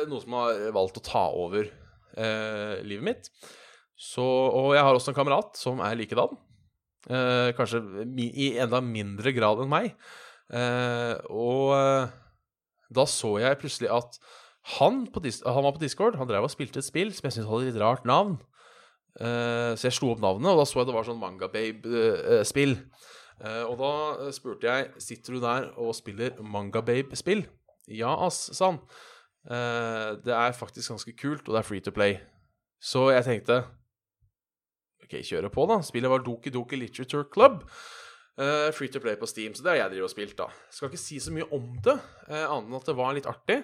noe 0.08 0.22
som 0.24 0.38
har 0.38 0.62
valgt 0.78 1.02
å 1.02 1.04
ta 1.04 1.26
over 1.36 1.68
livet 2.88 3.04
mitt. 3.04 3.28
Så, 4.00 4.24
og 4.24 4.72
jeg 4.78 4.88
har 4.88 4.96
også 4.96 5.12
en 5.12 5.20
kamerat 5.20 5.60
som 5.60 5.84
er 5.84 6.00
likedan. 6.00 6.32
kanskje 7.60 7.84
i 8.24 8.54
enda 8.64 8.80
mindre 8.80 9.36
grad 9.36 9.66
enn 9.66 9.74
meg. 9.76 9.98
Eh, 10.52 11.16
og 11.32 11.74
eh, 11.78 12.16
da 12.94 13.06
så 13.10 13.38
jeg 13.42 13.60
plutselig 13.62 13.92
at 13.94 14.18
han, 14.78 15.04
han, 15.12 15.64
var 15.66 15.74
på 15.76 15.82
Discord. 15.82 16.18
Han 16.20 16.30
drev 16.30 16.48
og 16.48 16.54
spilte 16.54 16.80
et 16.80 16.88
spill 16.88 17.12
som 17.16 17.28
jeg 17.28 17.38
syntes 17.38 17.50
hadde 17.52 17.72
litt 17.72 17.82
rart 17.82 18.08
navn. 18.08 18.38
Uh, 19.14 19.76
så 19.78 19.92
jeg 19.92 19.94
slo 20.00 20.14
opp 20.14 20.22
navnet, 20.24 20.50
og 20.50 20.58
da 20.58 20.64
så 20.66 20.80
jeg 20.80 20.88
det 20.90 20.94
var 20.96 21.06
sånn 21.06 21.20
Manga 21.22 21.50
Babe-spill. 21.52 22.78
Uh, 23.44 23.66
og 23.68 23.76
da 23.78 23.92
spurte 24.34 24.70
jeg 24.70 25.04
Sitter 25.04 25.36
du 25.36 25.44
der 25.44 25.68
og 25.82 25.92
spiller 25.98 26.40
Manga 26.42 26.82
Babe-spill. 26.86 27.44
Ja, 27.92 28.16
ass, 28.26 28.48
sa 28.56 28.72
han. 28.72 28.80
Uh, 29.44 30.16
det 30.24 30.34
er 30.34 30.56
faktisk 30.58 30.96
ganske 30.96 31.14
kult, 31.20 31.44
og 31.46 31.54
det 31.54 31.62
er 31.62 31.68
free 31.68 31.84
to 31.84 31.94
play. 31.94 32.18
Så 32.82 33.10
jeg 33.14 33.28
tenkte 33.28 33.60
OK, 35.04 35.20
kjøre 35.28 35.52
på, 35.54 35.68
da. 35.70 35.82
Spillet 35.86 36.10
var 36.10 36.24
Doki 36.24 36.54
Doki 36.56 36.80
Literature 36.80 37.28
Club. 37.34 37.62
Uh, 38.34 38.72
free 38.74 38.90
to 38.90 39.00
play 39.00 39.16
på 39.16 39.28
Steam, 39.30 39.54
så 39.54 39.62
det 39.62 39.76
har 39.76 39.84
jeg 39.84 39.94
drevet 39.94 40.08
og 40.08 40.14
spilt, 40.14 40.36
da. 40.40 40.48
Skal 40.74 40.90
ikke 40.90 41.02
si 41.02 41.20
så 41.22 41.30
mye 41.34 41.46
om 41.54 41.68
det, 41.86 41.94
uh, 42.32 42.48
annet 42.48 42.70
enn 42.72 42.78
at 42.80 42.88
det 42.90 42.96
var 42.98 43.14
litt 43.14 43.30
artig. 43.30 43.60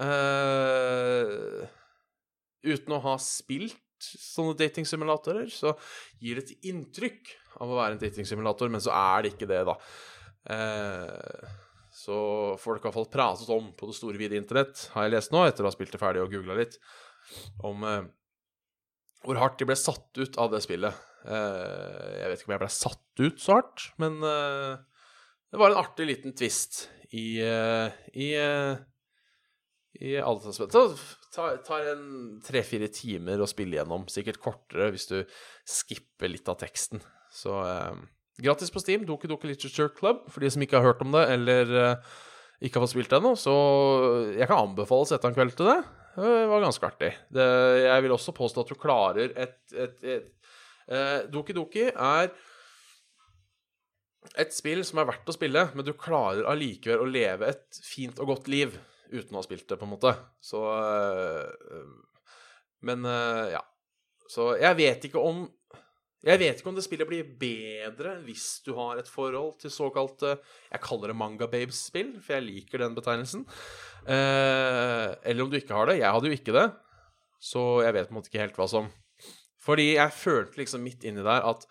Uh, 0.00 1.66
uten 2.64 2.94
å 2.96 3.02
ha 3.04 3.18
spilt 3.20 3.76
sånne 4.02 4.56
datingsimulatorer, 4.58 5.50
så 5.52 5.74
gir 6.22 6.40
det 6.40 6.46
et 6.46 6.70
inntrykk 6.72 7.34
av 7.60 7.68
å 7.68 7.76
være 7.82 7.98
en 7.98 8.00
datingsimulator, 8.00 8.72
men 8.72 8.82
så 8.82 8.94
er 8.96 9.22
det 9.22 9.34
ikke 9.34 9.50
det, 9.50 9.60
da. 9.68 9.76
så 11.94 12.16
folk 12.58 12.88
har 12.88 12.94
fått 12.96 13.12
pratet 13.12 13.52
om 13.52 13.68
på 13.78 13.86
det 13.86 13.94
store, 13.94 14.18
vide 14.18 14.40
internett, 14.40 14.88
har 14.96 15.06
jeg 15.06 15.14
lest 15.14 15.34
nå, 15.36 15.44
etter 15.46 15.62
å 15.62 15.70
ha 15.70 15.74
spilt 15.76 15.94
det 15.94 16.00
ferdig 16.02 16.24
og 16.24 16.34
googla 16.34 16.56
litt, 16.58 16.80
om 17.62 17.86
hvor 19.22 19.38
hardt 19.38 19.60
de 19.60 19.68
ble 19.68 19.76
satt 19.78 20.18
ut 20.18 20.38
av 20.40 20.52
det 20.52 20.62
spillet. 20.64 20.94
Eh, 21.22 22.14
jeg 22.18 22.30
vet 22.30 22.40
ikke 22.40 22.50
om 22.50 22.56
jeg 22.56 22.62
ble 22.64 22.72
satt 22.74 23.22
ut 23.22 23.42
så 23.42 23.58
hardt, 23.58 23.84
men 24.02 24.18
eh, 24.26 24.72
det 25.52 25.60
var 25.60 25.70
en 25.70 25.82
artig 25.82 26.08
liten 26.08 26.34
twist 26.38 26.86
i, 27.12 27.38
eh, 27.44 27.94
i, 28.16 28.32
i 30.02 30.16
alle 30.18 30.52
aspekt. 30.52 30.74
Så 30.74 31.36
tar 31.66 31.92
en 31.92 32.08
tre-fire 32.44 32.90
timer 32.92 33.42
å 33.42 33.50
spille 33.50 33.78
gjennom, 33.78 34.08
sikkert 34.10 34.42
kortere 34.42 34.90
hvis 34.94 35.08
du 35.12 35.20
skipper 35.68 36.32
litt 36.32 36.50
av 36.50 36.58
teksten. 36.60 37.04
Så 37.32 37.54
gratis 38.42 38.72
på 38.72 38.82
Steam, 38.82 39.06
Doki 39.08 39.30
Doki 39.30 39.48
Literature 39.52 39.92
Club, 39.94 40.26
for 40.32 40.44
de 40.44 40.50
som 40.52 40.64
ikke 40.64 40.80
har 40.80 40.90
hørt 40.90 41.04
om 41.04 41.14
det, 41.14 41.24
eller 41.36 41.72
ikke 42.62 42.78
har 42.78 42.84
fått 42.84 42.96
spilt 42.96 43.12
det 43.12 43.20
ennå. 43.20 43.36
Så 43.38 43.54
jeg 44.34 44.48
kan 44.50 44.66
anbefale 44.66 45.06
å 45.06 45.08
sette 45.08 45.30
en 45.30 45.36
kveld 45.36 45.54
til 45.56 45.70
det. 45.70 45.80
Det 46.12 46.32
var 46.50 46.60
ganske 46.60 46.86
artig. 46.86 47.10
Det, 47.32 47.44
jeg 47.86 48.04
vil 48.04 48.12
også 48.12 48.34
påstå 48.36 48.64
at 48.64 48.72
du 48.72 48.78
klarer 48.80 49.32
et, 49.32 49.60
et, 49.72 49.98
et 50.04 50.30
Eh, 50.92 51.20
Doki 51.30 51.54
Doki 51.56 51.86
er 51.88 52.30
et 54.38 54.54
spill 54.54 54.82
som 54.86 55.00
er 55.02 55.08
verdt 55.10 55.28
å 55.28 55.34
spille, 55.34 55.66
men 55.74 55.86
du 55.86 55.92
klarer 55.98 56.46
allikevel 56.50 57.04
å 57.04 57.10
leve 57.10 57.50
et 57.52 57.82
fint 57.84 58.18
og 58.22 58.34
godt 58.34 58.50
liv 58.52 58.76
uten 59.12 59.34
å 59.34 59.40
ha 59.40 59.44
spilt 59.44 59.66
det, 59.68 59.78
på 59.78 59.86
en 59.86 59.92
måte. 59.92 60.14
Så 60.40 60.62
eh, 60.72 61.82
Men 62.82 63.04
eh, 63.06 63.52
ja. 63.56 63.62
Så 64.32 64.54
jeg 64.56 64.78
vet 64.78 65.10
ikke 65.10 65.20
om 65.20 65.44
jeg 66.22 66.38
vet 66.38 66.60
ikke 66.60 66.68
om 66.70 66.76
det 66.76 66.84
spillet 66.86 67.08
blir 67.08 67.30
bedre 67.34 68.12
hvis 68.22 68.60
du 68.62 68.70
har 68.76 69.00
et 69.00 69.08
forhold 69.10 69.56
til 69.58 69.72
såkalte 69.74 70.36
Jeg 70.70 70.82
kaller 70.84 71.10
det 71.10 71.16
Manga 71.18 71.48
Babes-spill, 71.50 72.12
for 72.22 72.36
jeg 72.36 72.46
liker 72.46 72.84
den 72.84 72.94
betegnelsen. 72.94 73.42
Eh, 74.02 75.08
eller 75.30 75.44
om 75.44 75.52
du 75.52 75.58
ikke 75.60 75.76
har 75.76 75.90
det. 75.90 76.00
Jeg 76.00 76.10
hadde 76.14 76.30
jo 76.30 76.38
ikke 76.38 76.56
det, 76.56 76.66
så 77.42 77.62
jeg 77.86 77.94
vet 77.94 78.10
på 78.10 78.14
en 78.14 78.18
måte 78.18 78.32
ikke 78.32 78.44
helt 78.44 78.58
hva 78.58 78.68
som 78.70 78.90
fordi 79.62 79.92
jeg 79.94 80.14
følte 80.16 80.58
liksom 80.58 80.82
midt 80.82 81.04
inni 81.06 81.22
der 81.22 81.44
at 81.46 81.66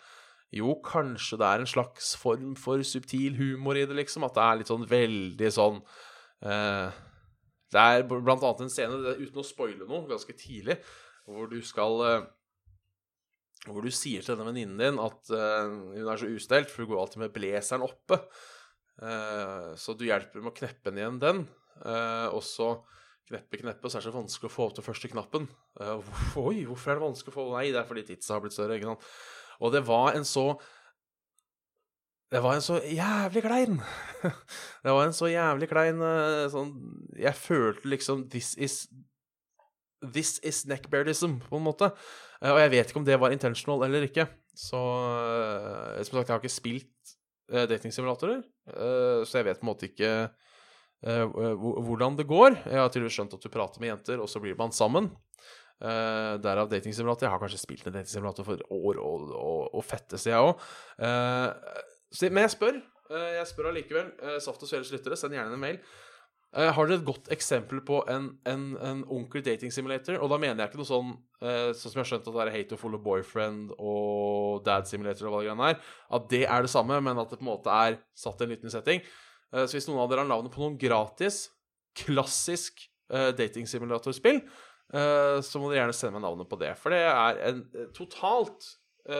jo, 0.52 0.74
kanskje 0.84 1.38
det 1.40 1.48
er 1.48 1.62
en 1.62 1.70
slags 1.70 2.10
form 2.20 2.52
for 2.60 2.82
subtil 2.84 3.38
humor 3.38 3.78
i 3.80 3.86
det, 3.88 3.96
liksom. 3.96 4.26
At 4.26 4.36
det 4.36 4.44
er 4.44 4.58
litt 4.60 4.68
sånn 4.68 4.84
veldig 4.88 5.48
sånn 5.54 5.78
eh, 6.44 6.98
Det 7.72 7.84
er 7.96 8.04
blant 8.10 8.44
annet 8.44 8.66
en 8.66 8.72
scene, 8.72 9.14
uten 9.16 9.40
å 9.40 9.46
spoile 9.48 9.88
noe, 9.88 10.04
ganske 10.10 10.36
tidlig, 10.36 10.76
hvor 11.24 11.48
du 11.48 11.56
skal 11.64 12.04
eh, 12.08 12.28
Hvor 13.64 13.80
du 13.80 13.88
sier 13.96 14.20
til 14.20 14.34
denne 14.34 14.50
venninnen 14.50 14.80
din 14.80 15.00
at 15.00 15.32
uh, 15.32 15.70
hun 15.94 16.08
er 16.10 16.20
så 16.20 16.28
ustelt, 16.28 16.68
for 16.68 16.82
hun 16.82 16.92
går 16.92 17.00
alltid 17.00 17.20
med 17.22 17.32
blazeren 17.32 17.84
oppe. 17.86 18.18
Uh, 18.98 19.72
så 19.78 19.94
du 19.94 20.02
hjelper 20.08 20.42
med 20.42 20.50
å 20.50 20.56
kneppe 20.56 20.90
igjen 20.90 21.20
den, 21.22 21.44
eh, 21.80 22.28
og 22.32 22.42
så 22.46 22.74
kneppe, 23.32 23.60
kneppe, 23.60 23.88
så 23.88 23.98
er 23.98 24.04
det 24.04 24.10
så 24.10 24.14
vanskelig 24.14 24.50
å 24.50 24.52
få 24.52 24.66
opp 24.68 24.76
til 24.76 24.86
første 24.86 25.10
knappen. 25.12 25.48
Uh, 25.80 26.04
oi, 26.46 26.62
hvorfor 26.68 26.92
er 26.92 27.00
det 27.00 27.06
vanskelig 27.06 27.32
å 27.32 27.38
få 27.38 27.48
Nei, 27.54 27.70
det 27.72 27.80
er 27.80 27.88
fordi 27.88 28.06
tidsa 28.10 28.36
har 28.36 28.44
blitt 28.44 28.56
større. 28.56 28.76
ikke 28.78 28.92
sant? 28.92 29.10
Og 29.62 29.74
det 29.74 29.84
var 29.86 30.16
en 30.18 30.26
så 30.26 30.46
Det 32.32 32.40
var 32.42 32.56
en 32.56 32.64
så 32.64 32.80
jævlig 32.80 33.42
klein 33.44 33.76
Det 34.84 34.94
var 34.96 35.04
en 35.04 35.14
så 35.14 35.28
jævlig 35.30 35.68
klein 35.70 36.00
uh, 36.02 36.48
sånn 36.50 36.72
Jeg 37.20 37.36
følte 37.38 37.92
liksom 37.92 38.26
This 38.32 38.56
is 38.56 38.86
This 40.02 40.40
is 40.42 40.64
neckbeardism, 40.66 41.36
på 41.46 41.60
en 41.60 41.62
måte. 41.62 41.92
Uh, 42.42 42.56
og 42.56 42.58
jeg 42.58 42.70
vet 42.72 42.88
ikke 42.90 42.98
om 42.98 43.04
det 43.06 43.20
var 43.22 43.30
intentional 43.30 43.84
eller 43.86 44.08
ikke. 44.08 44.26
Så 44.50 44.74
som 44.74 46.16
sagt, 46.18 46.26
jeg 46.26 46.32
har 46.34 46.40
ikke 46.42 46.50
spilt 46.52 47.12
datingsimulatorer, 47.52 48.42
så 49.24 49.38
jeg 49.38 49.46
vet 49.46 49.60
på 49.60 49.64
en 49.64 49.70
måte 49.70 49.88
ikke 49.88 50.10
Eh, 50.12 50.51
hvordan 51.02 52.16
det 52.18 52.28
går. 52.30 52.56
Jeg 52.62 52.78
har 52.78 52.90
tydeligvis 52.92 53.16
skjønt 53.18 53.34
at 53.34 53.42
du 53.42 53.50
prater 53.52 53.82
med 53.82 53.90
jenter, 53.90 54.22
og 54.22 54.30
så 54.30 54.42
blir 54.42 54.58
man 54.58 54.74
sammen. 54.74 55.10
Uh, 55.82 56.38
derav 56.38 56.68
datingsimulator. 56.70 57.26
Jeg 57.26 57.34
har 57.34 57.42
kanskje 57.42 57.58
spilt 57.58 57.86
en 57.88 57.96
datingsimulator 57.96 58.46
for 58.46 58.60
år 58.70 59.00
og, 59.02 59.32
og, 59.34 59.64
og 59.74 59.82
fetteste, 59.82 60.30
jeg 60.30 60.38
òg. 60.38 60.62
Eh, 61.02 62.28
men 62.30 62.44
jeg 62.44 62.54
spør. 62.54 62.78
Jeg 63.12 63.48
spør 63.50 63.72
allikevel. 63.72 64.12
Saft 64.40 64.62
og 64.62 64.70
Sveles 64.70 64.92
lyttere, 64.94 65.18
send 65.18 65.34
gjerne 65.34 65.58
en 65.58 65.60
mail. 65.60 65.80
har 66.54 66.86
dere 66.86 67.00
et 67.00 67.04
godt 67.04 67.28
eksempel 67.34 67.80
på 67.84 67.98
en, 68.08 68.30
en, 68.46 68.62
en 68.78 69.02
onkel 69.10 69.42
dating 69.44 69.72
simulator? 69.72 70.20
Og 70.20 70.30
da 70.30 70.38
mener 70.38 70.62
jeg 70.62 70.70
ikke 70.70 70.80
noe 70.80 70.88
sånn 70.88 71.12
sånn 71.42 71.74
som 71.74 71.98
jeg 71.98 72.02
har 72.04 72.10
skjønt 72.12 72.28
at 72.30 72.36
det 72.36 72.44
er 72.44 72.52
Hate 72.54 72.70
to 72.70 72.78
Follow 72.78 73.02
Boyfriend 73.02 73.74
og 73.74 74.62
Dad 74.66 74.86
Simulator 74.86 75.26
og 75.26 75.34
hva 75.34 75.42
det 75.42 75.50
greiene 75.50 75.72
er. 75.72 75.82
At 76.14 76.30
det 76.30 76.44
er 76.46 76.64
det 76.64 76.70
samme, 76.72 77.00
men 77.02 77.18
at 77.18 77.32
det 77.32 77.40
på 77.40 77.46
en 77.46 77.50
måte 77.50 77.74
er 77.74 77.98
satt 78.14 78.40
i 78.40 78.46
en 78.46 78.54
liten 78.54 78.72
setting. 78.72 79.02
Eh, 79.52 79.66
så 79.66 79.76
hvis 79.76 79.88
noen 79.88 80.02
av 80.02 80.10
dere 80.10 80.24
har 80.24 80.30
navnet 80.30 80.54
på 80.54 80.62
noen 80.64 80.78
gratis, 80.80 81.44
klassisk 81.98 82.86
uh, 83.12 83.34
datingsimulatorspill, 83.36 84.38
uh, 84.96 85.38
så 85.44 85.60
må 85.60 85.68
dere 85.68 85.82
gjerne 85.82 85.96
sende 85.96 86.16
meg 86.16 86.24
navnet 86.24 86.48
på 86.48 86.56
det. 86.62 86.72
For 86.80 86.94
det 86.94 87.02
er 87.04 87.40
en 87.50 87.60
totalt, 87.92 88.70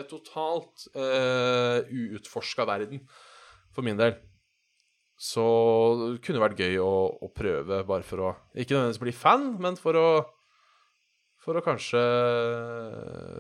totalt 0.09 0.87
uh, 0.97 1.83
verden 2.65 3.03
for 3.75 3.85
min 3.85 4.01
del. 4.01 4.17
Så 5.23 5.43
det 6.01 6.23
kunne 6.25 6.41
vært 6.43 6.59
gøy 6.59 6.81
å, 6.83 6.93
å, 7.23 7.29
prøve, 7.31 7.83
bare 7.87 8.03
for 8.07 8.25
å 8.25 8.31
Ikke 8.57 8.75
nødvendigvis 8.75 9.03
bli 9.05 9.12
fan, 9.15 9.53
men 9.62 9.77
for 9.79 9.95
å 9.95 10.07
For 11.45 11.59
å 11.59 11.62
kanskje 11.62 12.01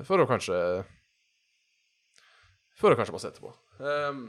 For 0.06 0.22
å 0.22 0.28
kanskje 0.30 0.60
For 2.78 2.94
å 2.94 2.98
kanskje 2.98 3.16
bare 3.16 3.24
sette 3.24 3.42
på. 3.42 3.50
Um, 3.82 4.28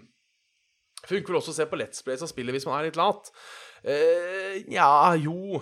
Funker 1.04 1.34
vel 1.34 1.40
også 1.42 1.52
å 1.52 1.58
se 1.58 1.68
på 1.68 1.78
Let's 1.80 2.04
Play 2.06 2.16
av 2.16 2.30
spillet 2.32 2.56
hvis 2.56 2.66
man 2.68 2.78
er 2.78 2.88
litt 2.88 3.00
lat. 3.00 3.32
Uh, 3.84 4.62
ja, 4.72 4.88
jo 5.20 5.60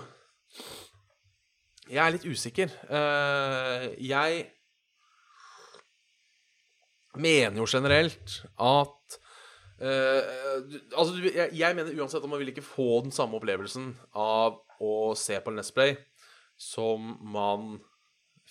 Jeg 1.90 2.02
er 2.04 2.14
litt 2.14 2.28
usikker. 2.30 2.74
Uh, 2.86 3.90
jeg 3.98 4.44
mener 7.18 7.58
jo 7.58 7.68
generelt 7.68 8.36
at 8.62 9.18
uh, 9.82 10.22
Altså, 10.94 11.18
jeg, 11.26 11.50
jeg 11.58 11.76
mener 11.76 11.98
uansett 11.98 12.22
at 12.22 12.30
man 12.30 12.40
vil 12.40 12.54
ikke 12.54 12.66
få 12.66 13.02
den 13.08 13.16
samme 13.16 13.40
opplevelsen 13.40 13.96
av 14.14 14.62
å 14.82 14.94
se 15.18 15.40
på 15.42 15.56
Let's 15.56 15.74
Play 15.74 15.98
som 16.62 17.16
man 17.34 17.80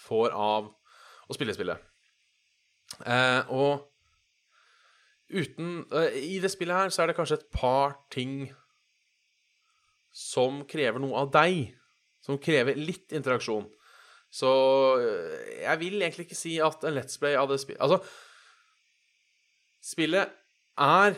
får 0.08 0.34
av 0.34 0.66
å 1.30 1.36
spille 1.36 1.54
spillet. 1.54 1.78
Og 3.54 3.89
uten 5.30 5.84
uh, 5.94 6.08
I 6.14 6.38
det 6.42 6.50
spillet 6.52 6.76
her 6.76 6.92
så 6.92 7.04
er 7.04 7.10
det 7.10 7.16
kanskje 7.18 7.40
et 7.40 7.50
par 7.54 7.98
ting 8.12 8.50
som 10.10 10.64
krever 10.68 11.02
noe 11.02 11.16
av 11.22 11.30
deg. 11.34 11.76
Som 12.20 12.40
krever 12.42 12.76
litt 12.76 13.14
interaksjon. 13.16 13.68
Så 14.30 14.50
uh, 15.00 15.38
jeg 15.62 15.82
vil 15.82 16.02
egentlig 16.02 16.28
ikke 16.28 16.38
si 16.38 16.58
at 16.62 16.84
en 16.86 16.96
Let's 16.98 17.18
Play 17.20 17.38
av 17.38 17.50
det 17.50 17.60
spillet 17.62 17.82
Altså, 17.82 17.98
spillet 19.82 20.36
er 20.80 21.16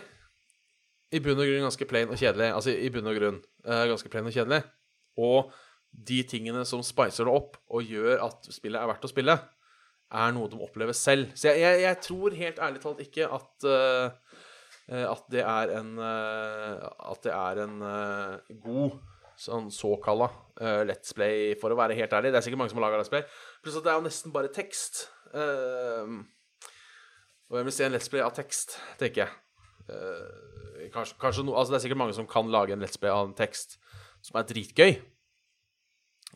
i 1.13 1.21
bunn 1.21 1.41
og 1.41 1.49
grunn 1.49 1.67
ganske 1.67 1.89
plain 1.89 2.13
og 2.13 2.21
kjedelig. 2.21 2.53
Altså 2.57 2.73
i 2.73 2.89
bunn 2.93 3.11
og 3.11 3.19
grunn 3.19 3.43
uh, 3.69 3.85
ganske 3.91 4.13
plain 4.13 4.29
og 4.29 4.35
kjedelig. 4.35 4.63
Og 5.21 5.53
de 5.93 6.23
tingene 6.25 6.65
som 6.65 6.81
spicer 6.85 7.29
det 7.29 7.35
opp 7.37 7.59
og 7.69 7.85
gjør 7.85 8.23
at 8.25 8.49
spillet 8.55 8.81
er 8.81 8.89
verdt 8.89 9.05
å 9.05 9.11
spille, 9.11 9.37
er 10.13 10.33
noe 10.37 10.51
de 10.51 10.61
opplever 10.63 10.97
selv. 10.97 11.33
Så 11.39 11.49
jeg, 11.51 11.63
jeg, 11.63 11.83
jeg 11.87 12.01
tror 12.05 12.37
helt 12.37 12.59
ærlig 12.63 12.83
talt 12.83 13.01
ikke 13.05 13.29
at 13.33 13.69
uh, 13.69 14.11
at 14.93 15.25
det 15.33 15.41
er 15.47 15.71
en 15.79 15.93
uh, 15.97 16.83
At 17.13 17.23
det 17.25 17.33
er 17.33 17.61
en 17.63 17.77
uh, 17.81 18.37
god 18.65 18.99
sånn 19.43 19.71
såkalla 19.73 20.29
Let's 20.87 21.15
Play, 21.17 21.55
for 21.59 21.73
å 21.73 21.77
være 21.79 21.97
helt 21.99 22.13
ærlig. 22.15 22.31
Det 22.31 22.39
er 22.39 22.45
sikkert 22.45 22.61
mange 22.61 22.71
som 22.71 22.79
har 22.79 22.85
laga 22.85 22.99
Let's 23.01 23.11
Play. 23.11 23.25
Pluss 23.65 23.79
at 23.81 23.83
det 23.87 23.91
er 23.91 23.97
jo 23.99 24.05
nesten 24.05 24.35
bare 24.35 24.51
tekst. 24.55 25.09
og 27.49 27.57
jeg 27.57 27.67
vil 27.67 27.75
se 27.75 27.87
en 27.89 27.95
Let's 27.97 28.11
Play 28.13 28.23
av 28.23 28.35
tekst, 28.37 28.77
tenker 29.01 29.25
jeg. 29.25 29.33
kanskje, 30.95 31.17
kanskje 31.19 31.47
no, 31.49 31.57
altså 31.59 31.73
Det 31.73 31.79
er 31.81 31.85
sikkert 31.89 32.03
mange 32.05 32.15
som 32.15 32.29
kan 32.31 32.53
lage 32.53 32.77
en 32.77 32.85
Let's 32.85 33.01
Play 33.01 33.11
av 33.11 33.27
en 33.27 33.35
tekst 33.35 33.81
som 34.23 34.39
er 34.39 34.47
dritgøy. 34.53 34.93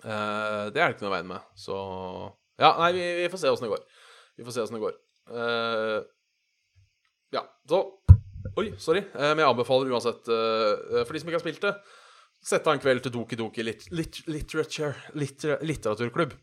det 0.03 0.11
er 0.11 0.73
det 0.73 0.97
ikke 0.97 1.07
noe 1.07 1.15
veien 1.15 1.31
med. 1.37 1.47
Så 1.55 1.77
ja, 2.57 2.73
nei, 2.81 2.93
vi, 2.97 3.05
vi 3.21 3.29
får 3.33 3.43
se 3.43 3.53
åssen 3.53 3.67
det 3.67 3.75
går. 3.75 3.85
Vi 4.37 4.47
får 4.47 4.55
se 4.55 4.65
åssen 4.65 4.79
det 4.79 4.85
går. 4.85 4.97
Uh, 5.27 6.01
ja, 7.35 7.43
så 7.69 7.85
Oi, 8.57 8.71
sorry. 8.81 9.03
Uh, 9.13 9.35
men 9.35 9.43
jeg 9.43 9.51
anbefaler 9.51 9.93
uansett, 9.93 10.31
uh, 10.31 11.03
for 11.03 11.13
de 11.13 11.21
som 11.21 11.29
ikke 11.29 11.41
har 11.41 11.45
spilt 11.45 11.67
det, 11.67 11.75
sette 12.47 12.71
av 12.71 12.77
en 12.77 12.83
kveld 12.83 13.03
til 13.05 13.13
Doki 13.17 13.37
Doki 13.37 13.65
lit, 13.67 13.89
lit, 13.93 14.23
Literature 14.31 14.95
litter, 15.19 15.57
Litteraturklubb. 15.67 16.35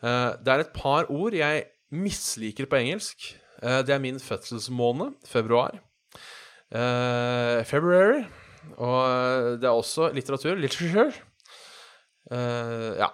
det 0.00 0.52
er 0.52 0.62
et 0.62 0.72
par 0.76 1.10
ord 1.12 1.34
jeg 1.36 1.64
misliker 1.92 2.68
på 2.70 2.78
engelsk. 2.78 3.34
det 3.60 3.92
er 3.92 4.00
min 4.00 4.20
fødselsmåned, 4.20 5.18
februar. 5.26 5.76
February. 6.70 8.24
Og 8.76 9.58
det 9.60 9.68
er 9.68 9.74
også 9.74 10.10
litteratur. 10.16 10.54
Literature. 10.54 11.12
ja 12.30 13.10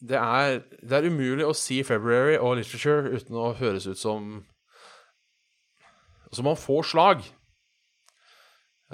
det 0.00 0.16
er, 0.16 0.60
det 0.80 0.96
er, 0.96 1.08
umulig 1.12 1.44
å 1.44 1.56
si 1.56 1.82
February 1.84 2.38
og 2.40 2.56
literature 2.56 3.12
uten 3.12 3.36
å 3.36 3.52
høres 3.58 3.86
ut 3.86 4.00
som 4.00 4.40
Som 6.32 6.46
man 6.46 6.56
får 6.56 6.82
slag. 6.86 7.24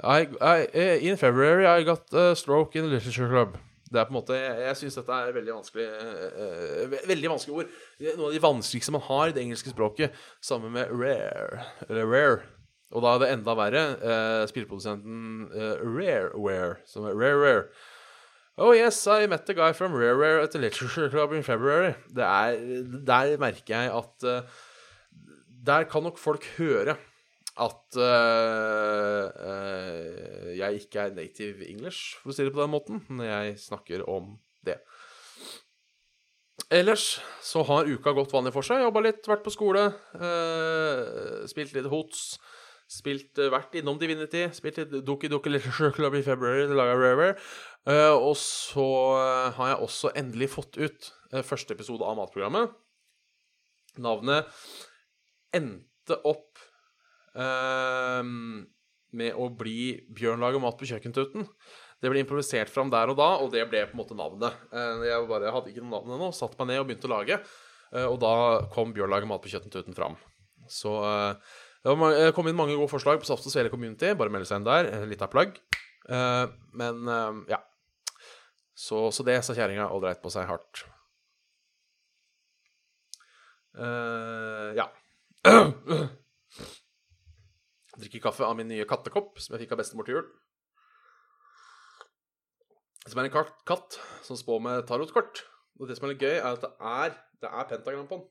I, 0.03 0.25
I, 0.41 0.97
in 1.05 1.17
February 1.17 1.65
I 1.65 1.83
got 1.83 2.13
a 2.13 2.35
stroke 2.35 2.75
in 2.75 2.83
the 2.83 2.89
literature 2.89 3.29
club. 3.29 3.57
Det 3.87 3.99
er 3.99 4.05
på 4.05 4.11
en 4.11 4.17
måte, 4.17 4.35
Jeg, 4.35 4.61
jeg 4.65 4.77
syns 4.81 4.97
dette 4.99 5.15
er 5.15 5.35
veldig 5.35 5.53
vanskelig 5.55 5.85
uh, 5.87 6.95
Veldig 7.07 7.31
vanskelige 7.31 7.57
ord. 7.61 7.75
Noe 8.17 8.29
av 8.29 8.35
de 8.35 8.43
vanskeligste 8.43 8.93
man 8.97 9.05
har 9.07 9.29
i 9.29 9.35
det 9.35 9.43
engelske 9.45 9.71
språket, 9.71 10.15
sammen 10.43 10.73
med 10.75 10.91
rare. 10.91 11.63
Eller 11.87 12.09
rare. 12.11 12.41
Og 12.91 13.03
da 13.03 13.13
er 13.13 13.23
det 13.23 13.29
enda 13.35 13.55
verre. 13.57 13.85
Uh, 14.01 14.43
spillprodusenten 14.49 15.47
uh, 15.53 15.77
Rareware, 15.83 16.81
som 16.89 17.07
er 17.07 17.15
rare, 17.15 17.39
rare. 17.45 17.63
Oh 18.59 18.71
yes, 18.73 19.05
I 19.05 19.27
met 19.27 19.45
the 19.45 19.53
guy 19.53 19.71
from 19.71 19.93
Rare 19.93 20.17
Rare 20.17 20.39
at 20.41 20.51
the 20.51 20.57
Literature 20.57 21.09
Club 21.09 21.31
in 21.31 21.43
February. 21.43 21.93
Er, 22.17 22.57
der 23.05 23.37
merker 23.37 23.83
jeg 23.83 23.91
at 23.93 24.23
uh, 24.25 24.41
Der 25.65 25.83
kan 25.83 26.01
nok 26.03 26.17
folk 26.17 26.45
høre 26.57 26.95
at 27.57 27.97
uh, 27.97 29.29
uh, 29.29 30.57
jeg 30.57 30.73
ikke 30.81 30.99
er 30.99 31.13
native 31.13 31.69
English, 31.69 32.17
for 32.17 32.33
å 32.33 32.37
si 32.37 32.45
det 32.47 32.53
på 32.55 32.63
den 32.63 32.73
måten, 32.73 33.05
når 33.09 33.29
jeg 33.29 33.55
snakker 33.61 34.09
om 34.09 34.39
det. 34.65 34.79
Ellers 36.73 37.19
så 37.45 37.61
har 37.61 37.85
uka 37.85 38.13
gått 38.17 38.33
vanlig 38.33 38.55
for 38.57 38.65
seg. 38.65 38.81
Jobba 38.81 39.05
litt, 39.05 39.21
vært 39.29 39.45
på 39.45 39.53
skole, 39.53 39.91
spilt 41.49 41.77
litt 41.77 41.89
hots. 41.93 42.39
Spilt, 42.87 43.35
vært 43.51 43.73
innom 43.75 43.97
Divinity, 43.99 44.45
spilt 44.55 44.77
litt 44.79 44.93
Doki 45.03 45.27
Doki 45.27 45.51
Literature 45.51 45.91
Club 45.91 46.13
i 46.15 46.23
February, 46.23 46.69
laga 46.71 46.93
Rare 46.95 47.17
Rare. 47.19 47.33
Uh, 47.87 48.17
og 48.19 48.33
så 48.35 48.83
uh, 49.15 49.55
har 49.55 49.71
jeg 49.71 49.83
også 49.85 50.11
endelig 50.19 50.49
fått 50.51 50.75
ut 50.75 51.07
uh, 51.31 51.39
første 51.45 51.71
episode 51.71 52.03
av 52.03 52.17
matprogrammet. 52.19 52.73
Navnet 54.03 54.49
endte 55.55 56.19
opp 56.27 56.59
med 57.37 59.35
å 59.37 59.45
bli 59.53 59.93
'Bjørn 60.09 60.41
lager 60.41 60.61
mat 60.61 60.77
på 60.77 60.87
kjøkkentuten'. 60.89 61.45
Det 62.01 62.09
ble 62.09 62.23
improvisert 62.23 62.69
fram 62.69 62.89
der 62.93 63.11
og 63.13 63.17
da, 63.19 63.27
og 63.41 63.51
det 63.53 63.61
ble 63.69 63.83
på 63.85 63.93
en 63.93 63.99
måte 63.99 64.17
navnet. 64.17 64.57
jeg 64.73 65.27
bare 65.29 65.53
hadde 65.53 65.69
ikke 65.69 65.83
noe 65.83 65.99
navn 65.99 66.15
ennå, 66.15 66.31
satte 66.33 66.57
meg 66.57 66.71
ned 66.71 66.81
og 66.81 66.87
begynte 66.89 67.09
å 67.09 67.13
lage. 67.13 67.37
og 68.09 68.17
da 68.21 68.33
kom 68.73 68.93
'Bjørn 68.93 69.13
lager 69.13 69.29
mat 69.29 69.41
på 69.41 69.53
kjøkkentuten' 69.53 69.97
fram. 69.97 70.17
Så 70.65 70.93
det 71.85 72.33
kom 72.33 72.49
inn 72.49 72.57
mange 72.57 72.75
gode 72.75 72.89
forslag 72.89 73.21
på 73.21 73.29
Saft 73.29 73.45
og 73.45 73.53
Svele 73.53 73.69
Community. 73.73 74.13
Bare 74.17 74.33
melde 74.33 74.49
seg 74.49 74.61
inn 74.61 74.69
der. 74.69 75.05
Litt 75.05 75.21
av 75.21 75.29
plagg. 75.29 75.61
men 76.09 77.13
ja. 77.49 77.61
Så, 78.77 79.07
så 79.15 79.25
det 79.25 79.39
sa 79.41 79.55
kjerringa 79.57 79.87
og 79.89 80.03
dreit 80.03 80.21
på 80.21 80.29
seg 80.29 80.45
hardt. 80.49 80.83
Uh, 83.77 84.73
ja. 84.77 84.85
Drikker 87.97 88.21
kaffe 88.21 88.45
av 88.45 88.57
min 88.57 88.69
nye 88.69 88.85
kattekopp, 88.89 89.39
som 89.41 89.55
jeg 89.55 89.65
fikk 89.65 89.73
av 89.73 89.81
bestemor 89.81 90.05
til 90.05 90.19
jul. 90.19 90.27
Som 93.07 93.21
er 93.21 93.29
en 93.29 93.37
katt, 93.65 93.97
som 94.25 94.37
spår 94.37 94.61
med 94.61 94.85
tarotkort. 94.89 95.45
Og 95.79 95.89
det 95.89 95.97
som 95.97 96.05
er 96.05 96.13
litt 96.13 96.25
gøy, 96.25 96.35
er 96.37 96.49
at 96.51 96.63
det 96.65 96.73
er, 96.77 97.15
det 97.41 97.49
er 97.49 97.69
pentagram 97.71 98.09
på 98.09 98.19
den. 98.19 98.27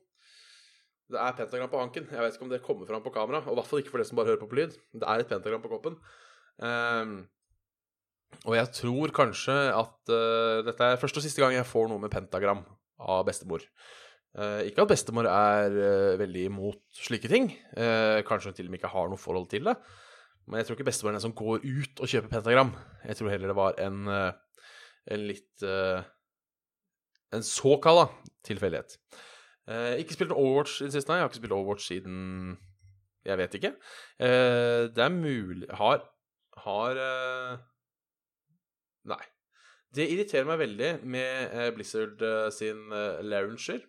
Det 1.07 1.19
er 1.23 1.35
pentagram 1.35 1.71
på 1.71 1.79
hanken. 1.81 2.07
Jeg 2.11 2.23
vet 2.23 2.35
ikke 2.35 2.45
om 2.45 2.51
det 2.51 2.63
kommer 2.63 2.87
fram 2.87 3.03
på 3.03 3.13
kamera. 3.15 3.39
Og 3.47 3.55
i 3.55 3.59
hvert 3.59 3.69
fall 3.69 3.83
ikke 3.83 3.93
for 3.93 4.03
det 4.03 4.07
som 4.09 4.19
bare 4.19 4.31
hører 4.31 4.41
på 4.41 4.49
på 4.51 4.59
lyd. 4.59 4.75
Det 4.95 5.07
er 5.07 5.23
et 5.23 5.29
pentagram 5.31 5.63
på 5.63 5.71
koppen. 5.71 5.95
Um, 6.59 7.17
og 8.47 8.55
jeg 8.55 8.71
tror 8.75 9.13
kanskje 9.15 9.55
at 9.75 10.11
uh, 10.11 10.63
dette 10.65 10.83
er 10.83 10.99
første 10.99 11.19
og 11.19 11.25
siste 11.25 11.43
gang 11.43 11.55
jeg 11.57 11.67
får 11.67 11.89
noe 11.91 11.99
med 11.99 12.11
pentagram 12.13 12.63
av 13.03 13.25
bestemor. 13.27 13.63
Uh, 14.37 14.61
ikke 14.67 14.83
at 14.83 14.91
bestemor 14.91 15.27
er 15.27 15.75
uh, 15.75 16.19
veldig 16.19 16.45
imot 16.47 16.81
slike 16.95 17.31
ting. 17.31 17.49
kanskje 18.27 18.51
hun 18.51 18.57
til 18.57 18.69
og 18.69 18.73
med 18.73 18.79
ikke 18.81 18.93
har 18.93 19.09
noe 19.11 19.19
forhold 19.19 19.49
til 19.51 19.67
det. 19.67 19.75
Men 20.47 20.61
jeg 20.61 20.67
tror 20.67 20.77
ikke 20.77 20.87
bestemor 20.87 21.11
er 21.11 21.17
den 21.17 21.25
som 21.25 21.35
går 21.35 21.65
ut 21.65 22.03
og 22.03 22.11
kjøper 22.11 22.31
pentagram. 22.37 22.71
Jeg 23.03 23.19
tror 23.19 23.33
heller 23.33 23.51
det 23.51 23.57
var 23.57 23.81
en, 23.83 24.07
en 25.11 25.25
litt 25.27 25.65
En 27.35 27.43
såkalla 27.43 28.05
tilfeldighet. 28.47 28.95
ikke 29.99 30.15
spilt 30.15 30.31
Overwatch 30.31 30.79
i 30.79 30.85
det 30.87 30.93
siste, 30.95 31.11
nei. 31.11 31.17
Jeg 31.17 31.25
har 31.25 31.29
ikke 31.33 31.41
spilt 31.41 31.55
Overwatch 31.57 31.87
siden 31.89 32.57
Jeg 33.27 33.37
vet 33.37 33.57
ikke. 33.59 33.73
det 34.95 35.03
er 35.03 35.11
mulig 35.11 35.67
Har, 35.75 36.05
har 36.63 37.01
Nei. 39.07 39.21
Det 39.95 40.07
irriterer 40.11 40.47
meg 40.47 40.59
veldig 40.61 40.89
med 41.07 41.53
eh, 41.55 41.69
Blizzard 41.75 42.21
eh, 42.21 42.49
sin 42.53 42.89
Larencher 42.91 43.29
launcher, 43.31 43.85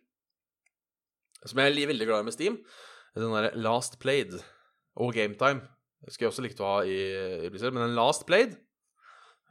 som 1.45 1.59
jeg 1.61 1.75
er 1.75 1.91
veldig 1.91 2.07
glad 2.07 2.23
i 2.23 2.29
med 2.29 2.35
Steam. 2.35 2.61
Den 3.19 3.35
derre 3.35 3.51
Last 3.59 3.99
Played 4.03 4.39
og 4.99 5.13
Gametime 5.15 5.67
skulle 6.07 6.29
jeg 6.29 6.33
også 6.33 6.45
likt 6.45 6.63
å 6.63 6.71
ha 6.71 6.81
i, 6.87 6.99
i 7.47 7.51
Blizzard, 7.51 7.75
men 7.75 7.89
den 7.89 7.99
Last 7.99 8.27
Played 8.29 8.55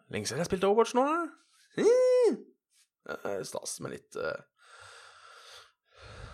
Lenge 0.08 0.28
siden 0.30 0.40
jeg 0.40 0.46
har 0.46 0.48
spilt 0.48 0.64
Overwatch 0.64 0.94
nå, 0.96 1.04
stas 3.44 3.74
med 3.84 3.98
litt 3.98 4.16
uh... 4.16 4.38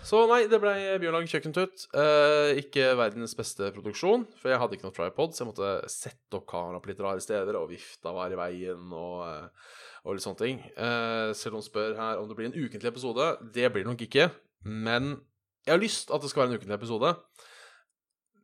Så 0.03 0.19
nei, 0.27 0.41
det 0.51 0.59
ble 0.59 0.73
Bjørnlag 0.99 1.29
kjøkkentut. 1.31 1.85
Uh, 1.95 2.51
ikke 2.59 2.89
verdens 2.99 3.35
beste 3.39 3.69
produksjon, 3.71 4.25
for 4.39 4.51
jeg 4.51 4.59
hadde 4.59 4.75
ikke 4.75 4.87
noe 4.89 4.95
tripod, 4.97 5.31
så 5.31 5.43
jeg 5.43 5.49
måtte 5.53 5.71
sette 5.91 6.39
opp 6.39 6.47
kamera 6.51 6.81
på 6.83 6.91
litt 6.91 6.99
rare 7.03 7.23
steder, 7.23 7.55
og 7.55 7.71
vifta 7.71 8.11
var 8.15 8.33
i 8.33 8.39
veien, 8.39 8.91
og, 8.91 9.21
uh, 9.23 9.79
og 10.03 10.17
litt 10.17 10.25
sånne 10.25 10.41
ting. 10.41 10.59
Uh, 10.75 11.31
selv 11.37 11.55
om 11.55 11.63
hun 11.63 11.67
spør 11.69 11.95
her 12.01 12.19
om 12.19 12.27
det 12.27 12.37
blir 12.39 12.51
en 12.51 12.57
ukentlig 12.57 12.91
episode. 12.91 13.29
Det 13.55 13.71
blir 13.71 13.87
det 13.87 13.93
nok 13.93 14.03
ikke, 14.09 14.27
men 14.67 15.15
jeg 15.63 15.77
har 15.77 15.83
lyst 15.83 16.11
at 16.11 16.23
det 16.23 16.31
skal 16.33 16.43
være 16.43 16.51
en 16.51 16.59
ukentlig 16.59 16.77
episode. 16.81 17.15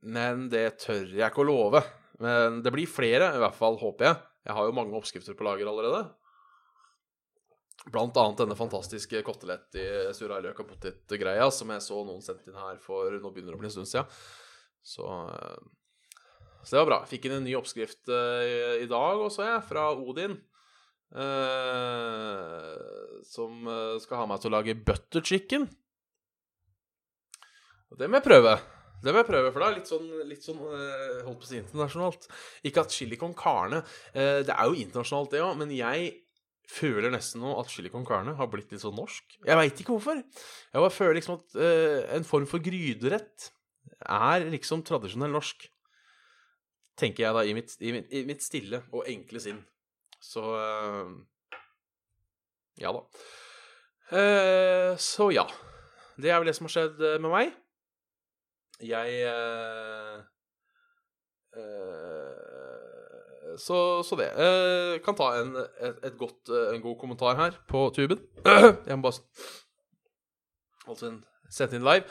Men 0.07 0.47
det 0.53 0.65
tør 0.85 1.11
jeg 1.11 1.27
ikke 1.27 1.43
å 1.43 1.49
love. 1.49 1.83
Men 2.23 2.61
det 2.63 2.71
blir 2.71 2.87
flere, 2.87 3.33
i 3.35 3.41
hvert 3.43 3.57
fall, 3.57 3.75
håper 3.81 4.07
jeg. 4.07 4.19
Jeg 4.47 4.55
har 4.55 4.67
jo 4.67 4.75
mange 4.75 4.95
oppskrifter 4.95 5.35
på 5.35 5.43
lager 5.43 5.67
allerede. 5.67 6.05
Blant 7.87 8.17
annet 8.19 8.41
denne 8.41 8.57
fantastiske 8.59 9.21
kotelett 9.23 9.77
i 9.79 9.85
surreiløk 10.17 10.59
og 10.59 10.67
potet-greia 10.73 11.47
som 11.53 11.71
jeg 11.71 11.85
så 11.85 12.01
noen 12.03 12.19
sendte 12.25 12.51
inn 12.51 12.59
her 12.59 12.75
for 12.83 13.07
nå 13.15 13.31
begynner 13.31 13.55
det 13.55 13.59
å 13.59 13.61
bli 13.61 13.69
en 13.71 13.75
stund 13.77 13.87
siden. 13.87 14.09
Så 14.83 15.07
Så 16.59 16.75
det 16.75 16.81
var 16.81 16.89
bra. 16.91 16.99
Fikk 17.07 17.25
inn 17.29 17.37
en 17.37 17.45
ny 17.47 17.53
oppskrift 17.55 18.11
eh, 18.11 18.83
i 18.83 18.87
dag 18.91 19.21
også, 19.23 19.45
jeg, 19.47 19.63
fra 19.69 19.87
Odin. 19.95 20.35
eh, 21.15 22.73
som 23.25 23.63
eh, 23.67 23.95
skal 24.03 24.21
ha 24.23 24.27
meg 24.29 24.41
til 24.43 24.51
å 24.51 24.57
lage 24.57 24.75
butter 24.75 25.23
chicken. 25.25 25.65
Og 27.89 27.97
det 27.97 28.09
må 28.11 28.19
jeg 28.19 28.27
prøve. 28.27 28.57
Det 28.99 29.13
må 29.15 29.21
jeg 29.21 29.29
prøve, 29.29 29.51
for 29.55 29.63
det 29.63 29.67
er 29.69 29.77
litt 29.79 29.89
sånn, 29.89 30.09
litt 30.27 30.43
sånn 30.45 30.59
eh, 30.59 31.21
holdt 31.25 31.39
på 31.39 31.47
å 31.47 31.49
si 31.49 31.59
internasjonalt. 31.61 32.27
Ikke 32.67 32.83
at 32.83 32.93
chili 32.93 33.17
con 33.19 33.31
carne 33.37 33.79
eh, 34.11 34.41
Det 34.43 34.51
er 34.51 34.67
jo 34.67 34.75
internasjonalt, 34.83 35.31
det 35.31 35.41
òg, 35.45 35.55
men 35.61 35.71
jeg 35.73 36.09
føler 36.69 37.11
nesten 37.13 37.41
nå 37.43 37.55
at 37.59 37.71
chili 37.71 37.89
con 37.91 38.05
carne 38.07 38.35
har 38.37 38.49
blitt 38.51 38.71
litt 38.73 38.83
sånn 38.83 38.97
norsk. 38.97 39.39
Jeg 39.45 39.57
veit 39.57 39.81
ikke 39.81 39.95
hvorfor. 39.95 40.21
Jeg 40.21 40.83
bare 40.83 40.93
føler 40.93 41.17
liksom 41.17 41.39
at 41.39 41.57
uh, 41.57 42.01
en 42.17 42.27
form 42.27 42.45
for 42.49 42.63
gryderett 42.63 43.49
er 44.05 44.45
liksom 44.53 44.83
tradisjonell 44.87 45.33
norsk. 45.33 45.65
Tenker 46.99 47.25
jeg 47.25 47.37
da 47.37 47.45
i 47.47 47.55
mitt, 47.57 47.73
i 47.79 47.93
mitt, 47.95 48.09
i 48.13 48.23
mitt 48.27 48.45
stille 48.45 48.83
og 48.91 49.07
enkle 49.09 49.41
sinn. 49.43 49.63
Så 50.21 50.43
uh, 50.43 51.09
Ja 52.79 52.93
da. 52.95 53.03
Uh, 54.09 54.93
så 54.99 55.31
ja. 55.33 55.47
Det 56.19 56.29
er 56.29 56.41
vel 56.41 56.51
det 56.51 56.57
som 56.57 56.67
har 56.67 56.75
skjedd 56.75 56.99
med 57.23 57.31
meg. 57.31 57.53
Jeg 58.83 59.23
så, 63.57 64.03
så 64.05 64.17
det. 64.19 64.29
Eh, 64.35 64.99
kan 65.05 65.17
ta 65.17 65.31
en, 65.39 65.55
et, 65.57 66.03
et 66.05 66.17
godt, 66.19 66.51
eh, 66.51 66.75
en 66.75 66.83
god 66.83 66.99
kommentar 67.01 67.39
her 67.39 67.57
på 67.69 67.87
tuben. 67.95 68.21
Jeg 68.87 68.99
må 68.99 69.09
bare 69.09 69.21
Altså 70.89 71.09
en 71.11 71.19
sette 71.53 71.77
inn 71.77 71.85
live. 71.85 72.09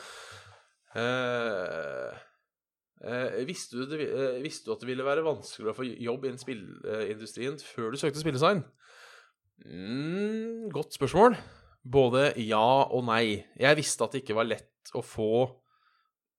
Eh, 0.98 2.14
eh, 3.05 3.38
visste, 3.46 3.77
du 3.77 3.87
det, 3.90 4.07
eh, 4.07 4.40
visste 4.42 4.68
du 4.68 4.74
at 4.74 4.83
det 4.83 4.90
ville 4.90 5.07
være 5.07 5.27
vanskeligere 5.27 5.74
å 5.74 5.79
få 5.79 5.87
jobb 5.87 6.27
innen 6.27 6.40
spillindustrien 6.40 7.59
før 7.62 7.92
du 7.92 8.01
søkte 8.01 8.22
spilledesign? 8.22 8.62
Mm, 9.66 10.68
godt 10.74 10.94
spørsmål. 10.94 11.38
Både 11.83 12.33
ja 12.42 12.85
og 12.87 13.07
nei. 13.09 13.44
Jeg 13.59 13.79
visste 13.79 14.07
at 14.07 14.14
det 14.14 14.24
ikke 14.24 14.38
var 14.38 14.48
lett 14.48 14.94
å 14.96 15.03
få 15.05 15.31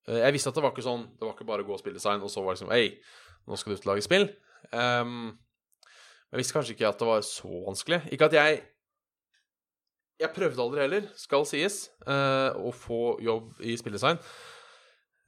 Jeg 0.09 0.33
visste 0.33 0.49
at 0.49 0.57
det 0.57 0.63
var 0.63 0.71
ikke 0.73 0.81
sånn 0.81 1.03
Det 1.19 1.21
var 1.21 1.35
ikke 1.35 1.45
bare 1.45 1.61
å 1.61 1.67
gå 1.67 1.73
og 1.75 1.81
spille 1.81 1.99
design, 1.99 2.23
og 2.25 2.31
så 2.33 2.41
var 2.41 2.55
det 2.55 2.59
liksom 2.59 2.71
Hei, 2.73 2.95
nå 3.45 3.57
skal 3.59 3.71
du 3.71 3.77
ut 3.77 3.83
og 3.85 3.91
lage 3.91 4.05
spill. 4.05 4.25
Um, 4.73 5.37
jeg 6.29 6.41
visste 6.41 6.55
kanskje 6.55 6.75
ikke 6.75 6.89
at 6.91 6.99
det 7.01 7.09
var 7.09 7.25
så 7.25 7.63
vanskelig. 7.67 8.03
Ikke 8.11 8.29
at 8.29 8.37
jeg 8.37 8.61
Jeg 10.19 10.33
prøvde 10.35 10.59
aldri 10.59 10.81
heller, 10.83 11.05
skal 11.15 11.45
sies, 11.47 11.85
uh, 12.03 12.51
å 12.59 12.73
få 12.75 13.21
jobb 13.23 13.61
i 13.63 13.77
spilledesign. 13.79 14.19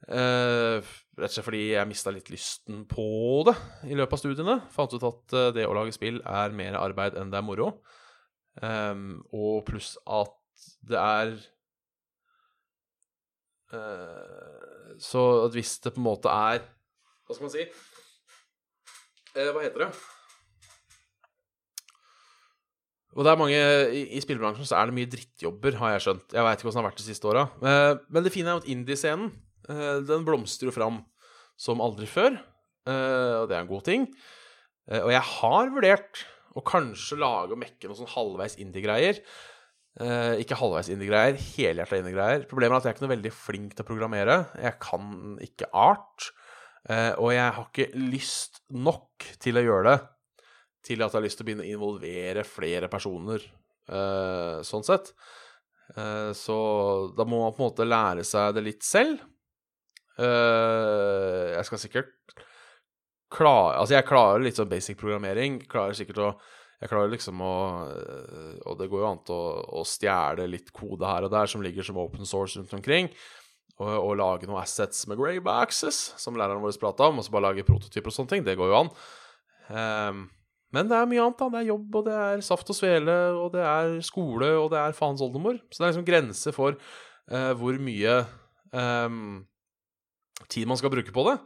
Uh, 0.02 0.84
rett 1.16 1.30
og 1.30 1.34
slett 1.36 1.46
fordi 1.46 1.62
jeg 1.70 1.88
mista 1.88 2.12
litt 2.12 2.30
lysten 2.32 2.82
på 2.90 3.06
det 3.46 3.54
i 3.88 3.96
løpet 3.96 4.16
av 4.16 4.20
studiene. 4.20 4.56
Fant 4.74 4.92
ut 4.92 5.06
at 5.06 5.34
eh, 5.38 5.50
det 5.56 5.66
å 5.68 5.74
lage 5.76 5.94
spill 5.94 6.20
er 6.24 6.54
mer 6.56 6.78
arbeid 6.80 7.16
enn 7.20 7.32
det 7.32 7.38
er 7.40 7.46
moro. 7.46 7.70
Um, 8.60 9.22
og 9.32 9.62
pluss 9.68 9.94
at 10.04 10.34
det 10.84 10.98
er 11.00 11.30
uh, 13.72 14.90
Så 15.00 15.22
at 15.46 15.56
hvis 15.56 15.78
det 15.80 15.94
på 15.94 16.02
en 16.02 16.04
måte 16.04 16.28
er 16.28 16.60
Hva 17.24 17.32
skal 17.32 17.46
man 17.46 17.54
si? 17.54 17.64
Eh, 19.32 19.48
hva 19.48 19.62
heter 19.64 19.86
det? 19.86 19.92
Og 23.12 23.24
det 23.24 23.32
er 23.32 23.40
mange 23.40 23.56
I, 23.92 24.02
i 24.16 24.20
spillbransjen 24.24 24.68
så 24.68 24.78
er 24.78 24.88
det 24.88 24.96
mye 24.96 25.10
drittjobber, 25.12 25.76
har 25.80 25.94
jeg 25.94 26.04
skjønt. 26.06 26.34
Jeg 26.36 26.44
veit 26.46 26.60
ikke 26.60 26.70
åssen 26.70 26.80
det 26.80 26.82
har 26.82 26.90
vært 26.90 27.00
de 27.00 27.06
siste 27.08 27.28
åra. 27.28 27.46
Eh, 27.60 27.94
men 28.12 28.26
det 28.26 28.32
fine 28.34 28.52
er 28.52 28.60
at 28.62 28.68
indie-scenen 28.72 29.32
eh, 29.68 29.98
den 30.08 30.26
blomstrer 30.28 30.70
jo 30.70 30.76
fram 30.76 31.00
som 31.60 31.82
aldri 31.84 32.08
før. 32.08 32.36
Eh, 32.88 33.34
og 33.42 33.48
det 33.48 33.56
er 33.56 33.64
en 33.64 33.72
god 33.72 33.84
ting. 33.88 34.06
Eh, 34.88 35.00
og 35.00 35.12
jeg 35.12 35.24
har 35.28 35.72
vurdert 35.72 36.24
å 36.56 36.64
kanskje 36.68 37.20
lage 37.20 37.54
og 37.54 37.60
mekke 37.60 37.88
noen 37.88 38.00
sånn 38.02 38.12
halvveis 38.12 38.58
indie-greier. 38.60 39.20
Eh, 40.00 40.40
ikke 40.40 40.56
halvveis 40.60 40.88
indie-greier, 40.92 41.36
helhjerta 41.52 42.00
indie-greier. 42.00 42.46
Problemet 42.48 42.76
er 42.76 42.80
at 42.80 42.88
jeg 42.88 42.94
er 42.94 42.98
ikke 42.98 43.06
noe 43.06 43.14
veldig 43.16 43.34
flink 43.36 43.76
til 43.76 43.84
å 43.84 43.88
programmere. 43.88 44.38
Jeg 44.60 44.80
kan 44.84 45.36
ikke 45.44 45.68
art. 45.72 46.32
Eh, 46.90 47.12
og 47.22 47.30
jeg 47.30 47.54
har 47.54 47.68
ikke 47.68 47.90
lyst 48.10 48.62
nok 48.74 49.26
til 49.42 49.58
å 49.58 49.62
gjøre 49.62 49.90
det 49.92 49.98
til 50.82 50.98
at 51.04 51.12
jeg 51.12 51.20
har 51.20 51.24
lyst 51.28 51.38
til 51.38 51.44
å 51.44 51.46
begynne 51.46 51.62
å 51.62 51.70
involvere 51.70 52.42
flere 52.42 52.88
personer, 52.90 53.42
eh, 53.86 54.62
sånn 54.66 54.82
sett. 54.82 55.12
Eh, 55.94 56.32
så 56.34 56.56
da 57.14 57.22
må 57.22 57.38
man 57.44 57.54
på 57.54 57.62
en 57.62 57.68
måte 57.68 57.86
lære 57.86 58.24
seg 58.26 58.56
det 58.56 58.64
litt 58.66 58.82
selv. 58.82 59.22
Jeg 60.12 61.64
skal 61.64 61.80
sikkert 61.80 62.10
klare 63.32 63.78
Altså, 63.80 63.94
jeg 63.94 64.04
klarer 64.04 64.42
litt 64.44 64.58
sånn 64.58 64.68
basic 64.68 64.98
programmering. 65.00 65.62
Klarer 65.66 65.96
sikkert 65.96 66.18
å 66.20 66.26
Jeg 66.82 66.90
klarer 66.90 67.08
liksom 67.08 67.40
å 67.40 67.54
Og 68.68 68.76
det 68.76 68.90
går 68.90 69.00
jo 69.00 69.08
an 69.08 69.22
å, 69.32 69.40
å 69.80 69.84
stjele 69.88 70.46
litt 70.50 70.70
kode 70.70 71.06
her 71.08 71.24
og 71.24 71.32
der 71.32 71.46
som 71.46 71.62
ligger 71.62 71.82
som 71.82 71.96
open 71.96 72.26
source 72.26 72.58
rundt 72.58 72.74
omkring. 72.74 73.08
Og 73.80 74.12
lage 74.18 74.46
noen 74.46 74.60
assets 74.60 75.06
med 75.08 75.18
grey 75.18 75.40
boxes, 75.42 76.12
som 76.20 76.36
læreren 76.38 76.62
vår 76.62 76.76
prata 76.78 77.08
om. 77.08 77.18
Og 77.18 77.26
så 77.26 77.32
bare 77.34 77.48
lage 77.48 77.66
prototyper 77.66 78.12
og 78.12 78.14
sånne 78.14 78.34
ting. 78.34 78.44
Det 78.46 78.54
går 78.60 78.70
jo 78.70 78.78
an. 78.82 78.90
Um, 79.72 80.26
men 80.72 80.88
det 80.88 80.96
er 80.96 81.08
mye 81.08 81.22
annet. 81.24 81.40
da, 81.40 81.48
Det 81.52 81.60
er 81.60 81.70
jobb, 81.70 81.96
og 82.00 82.04
det 82.06 82.18
er 82.18 82.44
saft 82.44 82.70
og 82.72 82.78
svele, 82.78 83.16
og 83.36 83.52
det 83.54 83.64
er 83.64 83.96
skole, 84.04 84.52
og 84.58 84.70
det 84.72 84.80
er 84.80 84.96
faens 84.96 85.24
oldemor. 85.24 85.58
Så 85.70 85.80
det 85.80 85.86
er 85.86 85.92
liksom 85.92 86.08
grenser 86.08 86.56
for 86.56 86.78
uh, 86.78 87.52
hvor 87.58 87.80
mye 87.80 88.22
um, 88.72 89.42
tid 90.48 90.68
man 90.68 90.80
skal 90.80 90.92
bruke 90.92 91.12
på 91.14 91.26
det. 91.28 91.36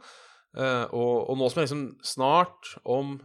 Uh, 0.57 0.85
og, 0.95 1.29
og 1.29 1.37
nå 1.37 1.49
som 1.49 1.61
jeg 1.61 1.67
liksom 1.67 1.85
snart, 2.05 2.75
om 2.85 3.17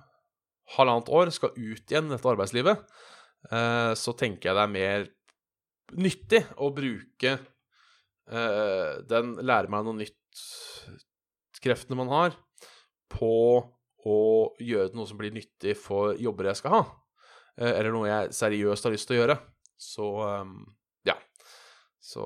halvannet 0.77 1.11
år, 1.13 1.31
skal 1.35 1.55
ut 1.55 1.85
igjen 1.87 2.11
dette 2.11 2.29
arbeidslivet, 2.29 2.83
uh, 3.53 3.93
så 3.99 4.15
tenker 4.19 4.51
jeg 4.51 4.59
det 4.59 4.67
er 4.67 4.77
mer 4.79 5.11
nyttig 5.93 6.43
å 6.57 6.73
bruke 6.75 7.37
den 8.27 9.35
lærer 9.43 9.69
meg 9.73 9.85
noe 9.85 9.99
nytt-kreftene 9.99 11.99
man 11.99 12.13
har, 12.13 12.37
på 13.13 13.33
å 14.09 14.21
gjøre 14.63 14.97
noe 14.97 15.09
som 15.09 15.21
blir 15.21 15.35
nyttig 15.35 15.77
for 15.79 16.17
jobber 16.21 16.51
jeg 16.51 16.63
skal 16.63 16.77
ha, 16.77 16.83
eh, 17.59 17.71
eller 17.71 17.93
noe 17.95 18.09
jeg 18.09 18.33
seriøst 18.39 18.89
har 18.89 18.95
lyst 18.95 19.11
til 19.11 19.19
å 19.19 19.21
gjøre. 19.21 19.37
Så 19.83 20.09
um, 20.23 20.57
ja. 21.07 21.17
Så, 22.03 22.25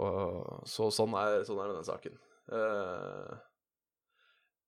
så 0.69 0.89
sånn, 0.93 1.15
er, 1.21 1.43
sånn 1.49 1.61
er 1.61 1.73
denne 1.73 1.87
saken. 1.87 2.17
Uh, 2.53 3.37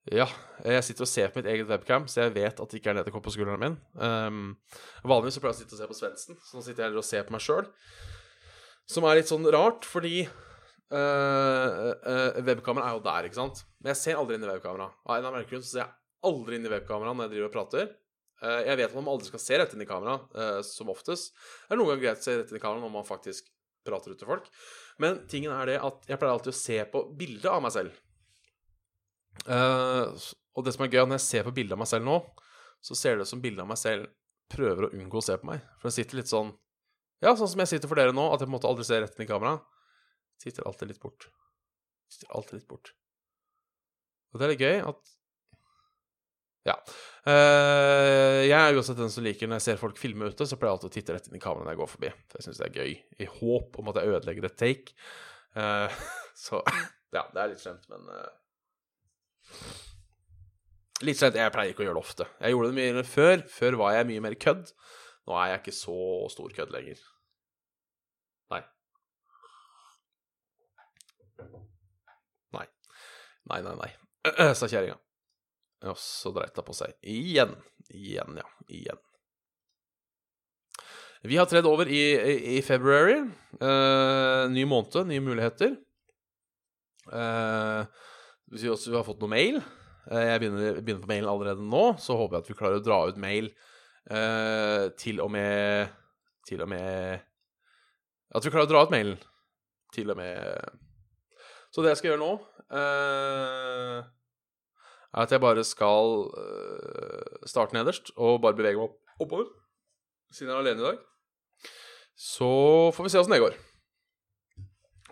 ja, 0.09 0.25
jeg 0.65 0.85
sitter 0.87 1.05
og 1.05 1.11
ser 1.11 1.33
på 1.33 1.41
mitt 1.41 1.49
eget 1.53 1.69
webcam, 1.69 2.07
så 2.09 2.27
jeg 2.27 2.35
vet 2.37 2.61
at 2.61 2.71
det 2.71 2.81
ikke 2.81 2.93
er 2.93 3.01
nede 3.01 3.13
på 3.13 3.33
skulderen 3.33 3.61
min. 3.61 3.79
Um, 4.01 4.55
vanligvis 5.05 5.37
så 5.37 5.45
pleier 5.45 5.57
jeg 5.57 5.59
å 5.59 5.65
sitte 5.65 5.77
og 5.77 5.83
se 5.83 5.89
på 5.91 5.99
Svendsen, 5.99 6.39
så 6.45 6.57
nå 6.57 6.65
sitter 6.65 6.85
jeg 6.85 6.91
heller 6.91 7.03
og 7.03 7.09
ser 7.09 7.27
på 7.29 7.37
meg 7.37 7.45
sjøl. 7.45 7.69
Som 8.89 9.05
er 9.05 9.19
litt 9.19 9.29
sånn 9.29 9.45
rart, 9.53 9.85
fordi 9.89 10.23
uh, 10.95 11.93
uh, 12.03 12.41
webkameraet 12.47 12.91
er 12.91 12.99
jo 12.99 13.05
der, 13.05 13.29
ikke 13.29 13.41
sant? 13.41 13.65
Men 13.79 13.93
jeg 13.93 14.03
ser 14.03 14.21
aldri 14.21 14.39
inn 14.39 14.47
i 14.47 14.51
webkameraet. 14.51 15.01
Av 15.05 15.15
en 15.15 15.23
eller 15.23 15.35
annen 15.35 15.49
grunn 15.51 15.65
så 15.65 15.73
ser 15.73 15.85
jeg 15.85 15.95
aldri 16.29 16.59
inn 16.59 16.69
i 16.69 16.73
webkameraet 16.73 17.19
når 17.19 17.29
jeg 17.29 17.35
driver 17.37 17.51
og 17.51 17.57
prater. 17.57 17.91
Eh, 18.39 18.65
jeg 18.69 18.79
vet 18.79 18.91
at 18.91 18.99
man 18.99 19.11
aldri 19.11 19.31
skal 19.31 19.43
se 19.43 19.59
rett 19.59 19.73
inn 19.75 19.83
i 19.83 19.89
kamera, 19.89 20.19
eh, 20.39 20.59
som 20.67 20.91
oftest. 20.93 21.33
Det 21.67 21.75
er 21.75 21.81
noen 21.81 21.93
ganger 21.93 22.05
greit 22.05 22.21
å 22.23 22.27
se 22.27 22.37
rett 22.39 22.53
inn 22.53 22.61
i 22.61 22.63
kamera 22.63 22.85
når 22.85 22.93
man 22.95 23.07
faktisk 23.07 23.49
prater 23.87 24.15
ut 24.15 24.21
til 24.21 24.31
folk. 24.31 24.47
Men 25.03 25.25
tingen 25.31 25.55
er 25.55 25.73
det 25.73 25.79
at 25.83 26.07
jeg 26.07 26.21
pleier 26.21 26.37
alltid 26.37 26.55
å 26.55 26.59
se 26.59 26.79
på 26.93 27.03
bildet 27.19 27.51
av 27.51 27.63
meg 27.65 27.75
selv. 27.75 28.05
Uh, 29.47 30.11
og 30.59 30.65
det 30.67 30.75
som 30.75 30.83
er 30.85 30.91
gøy, 30.91 31.05
når 31.07 31.21
jeg 31.21 31.27
ser 31.29 31.45
på 31.47 31.55
bildet 31.55 31.77
av 31.77 31.81
meg 31.81 31.91
selv 31.91 32.07
nå, 32.07 32.17
så 32.83 32.97
ser 32.99 33.17
det 33.17 33.27
ut 33.27 33.31
som 33.31 33.43
bildet 33.43 33.63
av 33.63 33.71
meg 33.71 33.79
selv 33.79 34.11
prøver 34.51 34.89
å 34.89 34.93
unngå 34.97 35.21
å 35.21 35.25
se 35.25 35.37
på 35.39 35.47
meg. 35.47 35.63
For 35.79 35.91
jeg 35.91 36.03
sitter 36.03 36.21
litt 36.21 36.31
sånn 36.31 36.55
Ja, 37.23 37.33
sånn 37.35 37.51
som 37.51 37.63
jeg 37.63 37.71
sitter 37.73 37.91
for 37.91 37.99
dere 37.99 38.15
nå, 38.15 38.29
at 38.31 38.39
jeg 38.39 38.47
på 38.47 38.53
en 38.53 38.55
måte 38.55 38.69
aldri 38.71 38.85
ser 38.87 39.03
rett 39.03 39.17
inn 39.19 39.25
i 39.25 39.31
kamera. 39.31 39.57
Sitter 40.39 40.67
alltid 40.69 40.93
litt 40.93 41.03
bort. 41.03 41.29
Sitter 42.13 42.31
alltid 42.37 42.61
litt 42.61 42.69
bort. 42.71 42.93
Og 44.33 44.41
det 44.41 44.47
er 44.47 44.53
litt 44.55 44.67
gøy 44.67 44.83
at 44.87 45.15
ja. 46.69 46.75
Uh, 47.25 48.45
jeg 48.45 48.57
er 48.57 48.77
uansett 48.77 48.99
den 48.99 49.13
som 49.13 49.25
liker 49.25 49.49
når 49.49 49.61
jeg 49.61 49.67
ser 49.71 49.81
folk 49.81 49.99
filme 50.01 50.29
ute, 50.29 50.45
så 50.45 50.59
pleier 50.59 50.73
jeg 50.73 50.79
alltid 50.79 50.91
å 50.91 50.95
titte 50.97 51.17
rett 51.17 51.29
inn 51.31 51.39
i 51.39 51.43
kameraet 51.43 51.65
når 51.65 51.75
jeg 51.75 51.81
går 51.81 51.91
forbi. 51.95 52.13
For 52.29 52.41
jeg 52.41 52.47
syns 52.49 52.61
det 52.61 52.69
er 52.69 52.79
gøy. 52.83 52.95
I 53.25 53.29
håp 53.39 53.79
om 53.81 53.91
at 53.93 54.01
jeg 54.01 54.15
ødelegger 54.15 54.49
et 54.49 54.59
take. 54.61 54.97
Uh, 55.57 56.01
så 56.47 56.63
ja, 57.15 57.25
det 57.33 57.43
er 57.43 57.53
litt 57.55 57.63
slemt, 57.65 57.89
men 57.93 58.09
uh, 58.13 58.27
Litt 61.07 61.21
slemt. 61.21 61.39
Jeg 61.39 61.55
pleier 61.55 61.73
ikke 61.73 61.85
å 61.85 61.87
gjøre 61.87 62.01
det 62.01 62.05
ofte. 62.05 62.27
Jeg 62.43 62.55
gjorde 62.55 62.73
det 62.73 62.79
mye 62.81 63.05
før. 63.07 63.45
Før 63.55 63.79
var 63.85 63.95
jeg 63.95 64.09
mye 64.11 64.25
mer 64.25 64.35
kødd. 64.43 64.73
Nå 65.29 65.37
er 65.39 65.53
jeg 65.53 65.63
ikke 65.63 65.77
så 65.79 65.99
stor 66.33 66.55
kødd 66.57 66.75
lenger. 66.75 67.05
Nei. 72.57 72.67
Nei, 73.51 73.61
nei, 73.65 73.75
nei, 73.83 73.93
sa 74.59 74.69
kjerringa. 74.69 74.97
Og 75.89 75.99
så 76.03 76.33
dreit 76.35 76.57
det 76.57 76.65
på 76.67 76.75
seg. 76.75 76.97
Igjen. 77.07 77.53
Igjen, 77.95 78.41
ja. 78.41 78.47
Igjen. 78.69 78.99
Vi 81.23 81.37
har 81.39 81.47
tredd 81.51 81.67
over 81.67 81.89
i, 81.91 82.01
i, 82.15 82.35
i 82.59 82.63
february. 82.63 83.17
Eh, 83.59 84.43
ny 84.55 84.65
måned, 84.71 85.01
nye 85.11 85.23
muligheter. 85.23 85.75
Eh, 87.13 87.83
vi, 88.55 88.69
også 88.71 88.93
vi 88.93 88.97
har 88.99 89.07
fått 89.07 89.23
noe 89.25 89.33
mail. 89.33 89.59
Eh, 90.11 90.27
Jeg 90.35 90.43
begynner, 90.45 90.79
begynner 90.83 91.03
på 91.07 91.11
mailen 91.11 91.31
allerede 91.31 91.65
nå, 91.65 91.85
så 92.03 92.17
håper 92.21 92.39
jeg 92.39 92.45
at 92.47 92.51
vi 92.53 92.59
klarer 92.59 92.79
å 92.81 92.85
dra 92.87 92.99
ut 93.11 93.19
mail 93.23 93.51
eh, 94.11 94.85
til 95.01 95.23
og 95.25 95.33
med 95.35 95.95
Til 96.49 96.63
og 96.65 96.71
med 96.73 97.19
At 98.33 98.47
vi 98.47 98.53
klarer 98.55 98.69
å 98.69 98.71
dra 98.71 98.85
ut 98.87 98.95
mailen 98.95 99.19
til 99.93 100.11
og 100.13 100.19
med 100.21 100.88
Så 101.75 101.85
det 101.85 101.93
jeg 101.93 102.01
skal 102.01 102.11
gjøre 102.13 102.23
nå, 102.23 102.31
eh, 102.79 103.99
er 105.09 105.25
at 105.25 105.33
jeg 105.33 105.43
bare 105.43 105.65
skal 105.67 106.29
eh, 106.41 107.45
starte 107.49 107.77
nederst 107.77 108.13
og 108.17 108.41
bare 108.45 108.57
bevege 108.57 108.79
meg 108.79 108.89
opp, 108.89 108.99
oppover. 109.21 109.51
Siden 110.33 110.53
jeg 110.53 110.57
er 110.57 110.65
alene 110.65 110.83
i 110.83 110.89
dag. 110.91 111.03
Så 112.19 112.49
får 112.97 113.07
vi 113.07 113.13
se 113.13 113.21
åssen 113.21 113.37
det 113.37 113.43
går. 113.45 113.59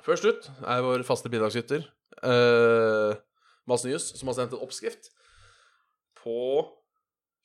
Først 0.06 0.26
ut 0.26 0.48
er 0.62 0.84
vår 0.86 1.02
faste 1.06 1.30
bidragsyter, 1.32 1.82
uh, 2.22 3.16
Mads 3.66 3.82
Nyhus, 3.86 4.12
som 4.14 4.28
har 4.30 4.36
sendt 4.36 4.52
en 4.54 4.62
oppskrift 4.62 5.08
på 6.20 6.36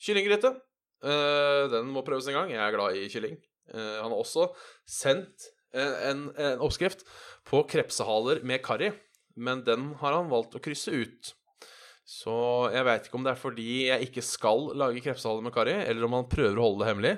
kyllinggryte. 0.02 0.54
Eh, 1.02 1.64
den 1.74 1.90
må 1.94 2.04
prøves 2.06 2.28
en 2.30 2.38
gang. 2.38 2.54
Jeg 2.54 2.62
er 2.62 2.76
glad 2.76 2.98
i 2.98 3.10
kylling. 3.10 3.40
Eh, 3.74 3.98
han 4.02 4.12
har 4.12 4.18
også 4.18 4.52
sendt 4.86 5.50
en, 5.74 5.94
en, 6.10 6.24
en 6.36 6.64
oppskrift 6.66 7.06
på 7.48 7.64
krepsehaler 7.72 8.44
med 8.48 8.64
karri, 8.66 8.92
men 9.40 9.64
den 9.68 9.94
har 10.02 10.18
han 10.18 10.32
valgt 10.32 10.58
å 10.58 10.64
krysse 10.64 10.92
ut. 10.94 11.32
Så 12.08 12.34
jeg 12.74 12.86
veit 12.88 13.08
ikke 13.08 13.20
om 13.20 13.26
det 13.26 13.34
er 13.34 13.40
fordi 13.40 13.72
jeg 13.88 14.10
ikke 14.10 14.24
skal 14.26 14.72
lage 14.78 15.04
krepsehaler 15.06 15.46
med 15.46 15.56
karri, 15.56 15.78
eller 15.86 16.08
om 16.08 16.18
han 16.20 16.30
prøver 16.32 16.58
å 16.58 16.68
holde 16.68 16.84
det 16.84 16.90
hemmelig. 16.92 17.18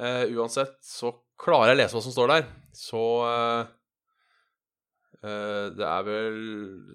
Uh, 0.00 0.24
uansett 0.34 0.76
så 0.82 1.12
klarer 1.38 1.72
jeg 1.72 1.76
å 1.76 1.80
lese 1.82 1.98
hva 1.98 2.04
som 2.06 2.14
står 2.14 2.30
der. 2.32 2.46
Så 2.74 3.02
uh, 3.26 3.66
uh, 5.22 5.66
det 5.76 5.88
er 5.90 6.06
vel 6.08 6.38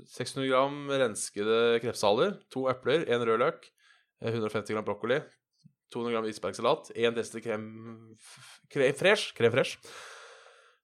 600 0.09 0.47
gram 0.49 0.79
renskede 0.89 1.59
krepsehaler, 1.83 2.39
to 2.51 2.65
epler, 2.71 3.05
én 3.07 3.21
rødløk, 3.21 3.67
løk, 3.67 3.75
150 4.33 4.75
gram 4.75 4.87
brokkoli, 4.87 5.21
200 5.93 6.15
gram 6.15 6.29
isbergsalat, 6.29 6.91
1 6.95 7.17
dl 7.17 7.43
krem, 7.43 7.67
krem 8.73 8.97
fresh, 8.97 9.33
krem 9.37 9.53
fresh, 9.53 9.77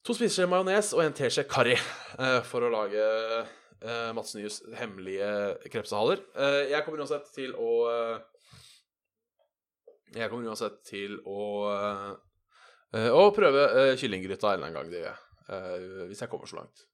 to 0.05 0.13
spiseskjeer 0.13 0.49
majones 0.49 0.91
og 0.93 1.01
en 1.01 1.15
teskje 1.17 1.45
karri 1.49 1.75
eh, 1.75 2.41
for 2.45 2.65
å 2.65 2.71
lage 2.73 3.01
eh, 3.01 4.11
Mats 4.13 4.35
Nyhus 4.37 4.61
hemmelige 4.77 5.29
krepsehaler. 5.73 6.21
Eh, 6.37 6.61
jeg 6.73 6.85
kommer 6.85 7.01
uansett 7.01 7.31
til 7.35 7.55
å 7.57 7.71
Jeg 10.15 10.29
kommer 10.31 10.51
uansett 10.51 10.77
til 10.87 11.17
å 11.25 11.39
Å 12.95 13.23
prøve 13.35 13.63
uh, 13.73 13.93
kyllinggryta 13.99 14.53
en 14.55 14.77
gang, 14.77 14.87
det 14.87 15.01
gjør 15.01 15.09
jeg. 15.09 16.05
hvis 16.07 16.21
jeg 16.21 16.29
kommer 16.31 16.47
så 16.47 16.61
langt. 16.61 16.85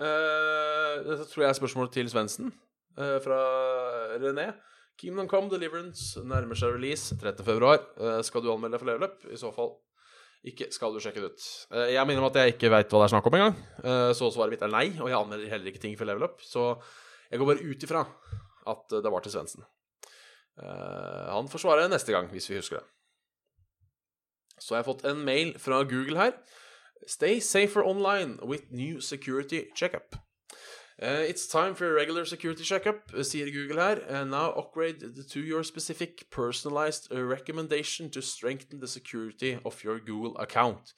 Dette 0.00 1.28
tror 1.30 1.44
jeg 1.44 1.52
er 1.52 1.58
spørsmålet 1.60 1.92
til 1.94 2.10
Svendsen 2.10 2.50
fra 2.96 3.38
René. 4.18 4.48
Kingdom 5.00 5.28
Come 5.28 5.48
Deliverance 5.48 6.20
nærmer 6.28 6.58
seg 6.58 6.74
release 6.74 7.16
30. 7.16 7.44
februar. 7.46 7.78
Eh, 7.96 8.18
skal 8.26 8.42
du 8.44 8.50
anmelde 8.52 8.76
deg 8.76 8.82
for 8.82 8.90
leveløp? 8.90 9.22
I 9.32 9.38
så 9.40 9.52
fall 9.54 9.70
ikke 10.46 10.70
skal 10.72 10.94
du 10.94 11.02
sjekke 11.02 11.20
det 11.20 11.32
ut. 11.34 11.48
Eh, 11.74 11.90
jeg 11.94 12.06
minner 12.08 12.24
om 12.24 12.30
at 12.30 12.38
jeg 12.40 12.54
ikke 12.54 12.70
veit 12.72 12.88
hva 12.88 13.02
det 13.02 13.08
er 13.08 13.12
snakk 13.14 13.28
om 13.28 13.36
engang. 13.36 13.58
Uh, 13.84 14.12
så 14.16 14.30
svaret 14.32 14.54
mitt 14.54 14.64
er 14.64 14.72
nei, 14.72 14.86
og 14.96 15.10
jeg 15.10 15.18
anmelder 15.18 15.52
heller 15.52 15.72
ikke 15.72 15.82
ting 15.82 15.98
for 16.00 16.08
level 16.08 16.30
up. 16.30 16.40
Så 16.44 16.72
jeg 17.30 17.40
går 17.40 17.50
bare 17.52 17.66
ut 17.66 17.84
ifra 17.86 18.06
at 18.70 18.96
det 19.04 19.12
var 19.12 19.24
til 19.24 19.34
Svendsen. 19.34 19.66
Eh, 20.60 21.26
han 21.32 21.48
får 21.48 21.64
svare 21.64 21.88
neste 21.88 22.12
gang, 22.12 22.28
hvis 22.32 22.50
vi 22.50 22.58
husker 22.58 22.80
det. 22.80 22.86
Så 24.60 24.74
jeg 24.74 24.80
har 24.80 24.84
jeg 24.84 24.90
fått 24.90 25.06
en 25.08 25.22
mail 25.24 25.54
fra 25.58 25.82
Google 25.88 26.18
her. 26.20 26.34
Stay 27.08 27.40
safer 27.40 27.84
online 27.86 28.38
with 28.44 28.68
new 28.70 29.00
security 29.00 29.70
checkup. 29.76 30.16
Uh, 31.02 31.24
it's 31.26 31.46
time 31.46 31.74
for 31.74 31.86
a 31.86 31.94
regular 31.94 32.26
security 32.26 32.62
checkup, 32.62 33.10
uh, 33.14 33.22
sier 33.24 33.50
Google 33.50 33.78
her. 33.78 34.02
Uh, 34.06 34.24
now 34.24 34.50
upgrade 34.52 35.00
to 35.30 35.40
your 35.40 35.64
specific 35.64 36.28
personalized 36.30 37.08
recommendation 37.10 38.10
to 38.10 38.20
strengthen 38.20 38.80
the 38.80 38.86
security 38.86 39.58
of 39.64 39.82
your 39.82 39.98
Google 39.98 40.36
account. 40.38 40.92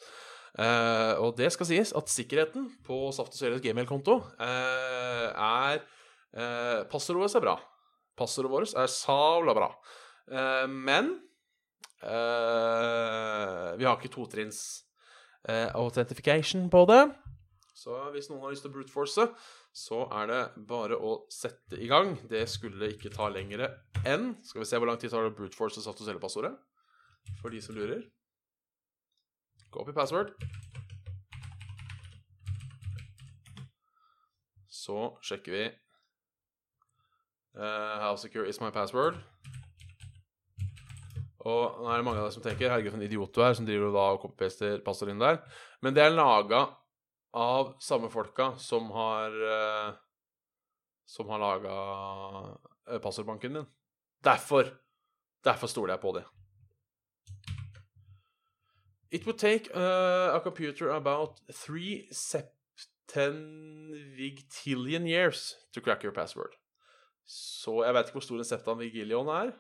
Uh, 0.58 1.14
og 1.22 1.36
det 1.38 1.52
skal 1.52 1.66
sies 1.66 1.92
at 1.94 2.10
sikkerheten 2.10 2.66
på 2.84 3.12
Saft 3.14 3.30
og 3.30 3.38
Svele's 3.38 3.62
gmail-konto 3.62 4.18
er 4.42 5.78
uh, 5.78 6.82
Passordet 6.90 7.22
vårt 7.22 7.38
er 7.38 7.46
bra. 7.46 7.56
Passordet 8.18 8.50
vårt 8.50 8.74
er 8.74 8.90
savla 8.90 9.54
bra. 9.54 9.70
Men 10.66 11.14
vi 12.02 13.84
har 13.86 13.96
ikke 13.96 14.10
totrinns 14.10 14.82
authentification 15.46 16.70
på 16.70 16.86
det. 16.90 17.04
Så 17.74 17.96
hvis 18.12 18.28
noen 18.30 18.42
har 18.44 18.52
lyst 18.52 18.62
til 18.66 18.70
å 18.70 18.74
brute 18.76 18.92
force, 18.92 19.24
så 19.72 20.02
er 20.12 20.28
det 20.28 20.40
bare 20.68 20.98
å 21.00 21.14
sette 21.32 21.78
i 21.80 21.88
gang. 21.88 22.14
Det 22.28 22.44
skulle 22.50 22.90
ikke 22.92 23.12
ta 23.12 23.30
lengre 23.32 23.70
enn 24.04 24.34
Skal 24.44 24.60
vi 24.62 24.68
se 24.68 24.78
hvor 24.78 24.90
lang 24.90 24.98
tid 25.00 25.12
tar 25.12 25.24
det 25.24 25.36
brute 25.38 25.56
force 25.56 25.80
satt 25.80 25.96
og 25.96 26.04
selge 26.08 26.20
passordet? 26.20 26.52
For 27.40 27.48
de 27.54 27.60
som 27.64 27.76
lurer. 27.76 28.02
Gå 29.72 29.80
opp 29.80 29.88
i 29.88 29.96
password. 29.96 30.34
Så 34.68 34.98
sjekker 35.24 35.54
vi 35.54 35.64
uh, 37.56 37.96
How 38.02 38.16
secure 38.20 38.48
is 38.48 38.60
my 38.60 38.72
password? 38.74 39.16
Og 41.42 41.80
nå 41.80 41.88
er 41.90 41.98
det 41.98 42.06
mange 42.06 42.20
av 42.20 42.26
dere 42.26 42.34
som 42.36 42.44
tenker 42.44 42.70
Herregud, 42.70 42.92
for 42.92 43.00
en 43.00 43.08
idiot 43.08 43.34
du 43.34 43.40
er, 43.42 43.56
som 43.56 43.66
driver 43.66 43.88
og 43.88 43.96
da 43.96 44.04
og 44.12 44.20
copy-paster 44.26 44.82
passordet 44.84 45.16
inn 45.16 45.22
der. 45.22 45.40
Men 45.82 45.96
det 45.96 46.04
er 46.04 46.14
laga 46.14 46.66
av 47.32 47.76
samme 47.80 48.10
folka 48.12 48.52
som 48.58 48.90
har 48.90 49.30
uh, 49.30 49.94
Som 51.04 51.28
har 51.28 51.38
laga 51.38 51.72
uh, 52.88 52.98
passordbanken 53.02 53.54
din. 53.54 53.66
Derfor 54.24 54.82
Derfor 55.44 55.66
stoler 55.66 55.94
jeg 55.94 56.00
på 56.00 56.12
det. 56.12 56.24
It 59.10 59.26
would 59.26 59.38
take 59.38 59.70
uh, 59.74 60.34
a 60.34 60.40
computer 60.40 60.90
about 60.90 61.40
three 61.52 62.08
septenvigtillion 62.12 65.06
years 65.06 65.56
to 65.74 65.80
crack 65.80 66.04
your 66.04 66.12
password. 66.12 66.50
Så 67.26 67.84
jeg 67.84 67.94
vet 67.94 68.06
ikke 68.06 68.12
hvor 68.12 68.20
stor 68.20 68.38
en 68.38 68.44
septanvigillion 68.44 69.28
er. 69.28 69.50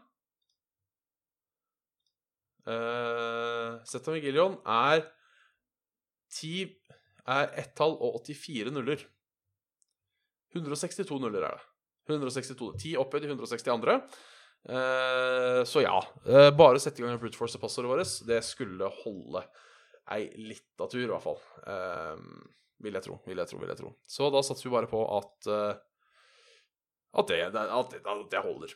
Uh, 2.66 3.80
septanvigillion 3.84 4.56
er 4.66 5.00
ti 6.30 6.76
er 7.30 7.52
ett 7.60 7.74
tall 7.78 7.94
og 7.98 8.22
84 8.26 8.72
nuller. 8.74 9.02
162 10.54 11.20
nuller 11.22 11.46
er 11.46 11.56
det. 11.56 11.68
162, 12.10 12.72
10 12.82 12.96
opphøyd 13.00 13.26
i 13.26 13.30
162. 13.30 14.00
Uh, 14.62 15.62
så 15.66 15.82
ja. 15.82 15.98
Uh, 16.26 16.50
bare 16.54 16.80
sette 16.82 17.02
i 17.02 17.06
gang 17.06 17.18
brute 17.20 17.38
force-passordet 17.38 17.90
vårt. 17.90 18.16
Det 18.28 18.40
skulle 18.46 18.90
holde 19.02 19.44
ei 20.12 20.26
lita 20.50 20.88
tur, 20.90 21.04
i 21.04 21.10
hvert 21.10 21.24
fall. 21.24 21.40
Uh, 21.66 22.18
vil 22.82 22.98
jeg 22.98 23.06
tro, 23.06 23.18
vil 23.26 23.38
jeg 23.38 23.50
tro, 23.50 23.60
vil 23.62 23.70
jeg 23.70 23.80
tro. 23.80 23.92
Så 24.10 24.30
da 24.34 24.42
satser 24.44 24.68
vi 24.68 24.74
bare 24.74 24.90
på 24.90 25.02
at 25.18 25.50
at 27.12 27.28
det, 27.28 27.42
at, 27.44 27.90
det, 27.92 27.98
at 28.08 28.30
det 28.32 28.40
holder. 28.40 28.70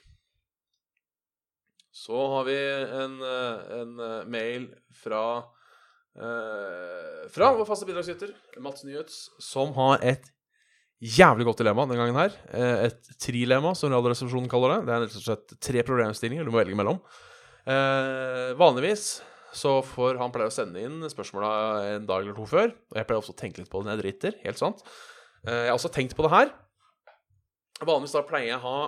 Så 1.97 2.19
har 2.35 2.45
vi 2.45 2.57
en, 3.01 3.15
en 3.25 3.95
mail 4.29 4.67
fra 4.93 5.23
fra 6.17 7.51
vår 7.53 7.67
faste 7.69 7.85
bidragsyter, 7.89 8.31
Mats 8.65 8.87
Nyhets, 8.87 9.19
som 9.43 9.75
har 9.77 10.01
et 10.01 10.31
jævlig 11.05 11.45
godt 11.45 11.61
dilemma 11.61 11.85
denne 11.85 12.01
gangen 12.01 12.17
her. 12.17 12.37
Et 12.89 13.11
trilemma, 13.21 13.75
som 13.77 13.93
Radioresepsjonen 13.93 14.49
kaller 14.49 14.77
det. 14.77 14.87
Det 14.87 14.95
er 14.95 15.03
rett 15.05 15.17
og 15.19 15.25
slett 15.27 15.57
tre 15.69 15.85
problemstillinger 15.85 16.47
du 16.47 16.55
må 16.55 16.63
velge 16.63 16.79
mellom. 16.79 17.03
Eh, 17.67 18.53
vanligvis 18.55 19.19
så 19.57 19.81
får 19.83 20.21
han 20.21 20.31
pleier 20.35 20.53
å 20.53 20.55
sende 20.55 20.83
inn 20.85 21.01
spørsmåla 21.11 21.51
en 21.97 22.07
dag 22.07 22.23
eller 22.23 22.37
to 22.37 22.47
før. 22.49 22.71
Og 22.93 23.01
jeg 23.01 23.09
pleier 23.09 23.23
også 23.23 23.35
å 23.35 23.41
tenke 23.41 23.63
litt 23.63 23.73
på 23.73 23.81
det 23.81 23.89
når 23.89 23.97
jeg 23.97 24.03
driter. 24.05 24.39
Helt 24.45 24.61
sant. 24.61 24.85
Eh, 25.47 25.65
jeg 25.67 25.73
har 25.73 25.79
også 25.79 25.93
tenkt 25.95 26.17
på 26.17 26.27
det 26.27 26.33
her. 26.35 26.53
Vanligvis 27.83 28.15
da 28.17 28.25
pleier 28.27 28.53
jeg 28.53 28.61
å 28.61 28.67
ha 28.67 28.81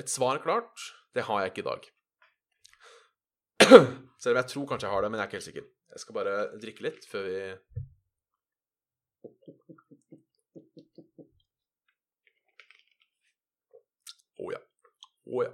et 0.00 0.12
svar 0.12 0.42
klart. 0.44 0.90
Det 1.16 1.24
har 1.26 1.44
jeg 1.44 1.54
ikke 1.54 1.64
i 1.64 1.68
dag. 1.70 1.90
Selv 4.20 4.34
om 4.34 4.40
jeg 4.42 4.50
tror 4.52 4.68
kanskje 4.68 4.88
jeg 4.88 4.94
har 4.94 5.06
det, 5.06 5.12
men 5.12 5.20
jeg 5.20 5.24
er 5.24 5.30
ikke 5.30 5.40
helt 5.40 5.48
sikker. 5.48 5.68
Jeg 5.90 6.04
skal 6.04 6.14
bare 6.14 6.34
drikke 6.62 6.84
litt 6.86 7.06
før 7.10 7.24
vi 7.26 7.38
Å 14.40 14.44
oh, 14.46 14.52
ja. 14.54 14.60
Å 15.28 15.34
oh, 15.34 15.42
ja. 15.44 15.50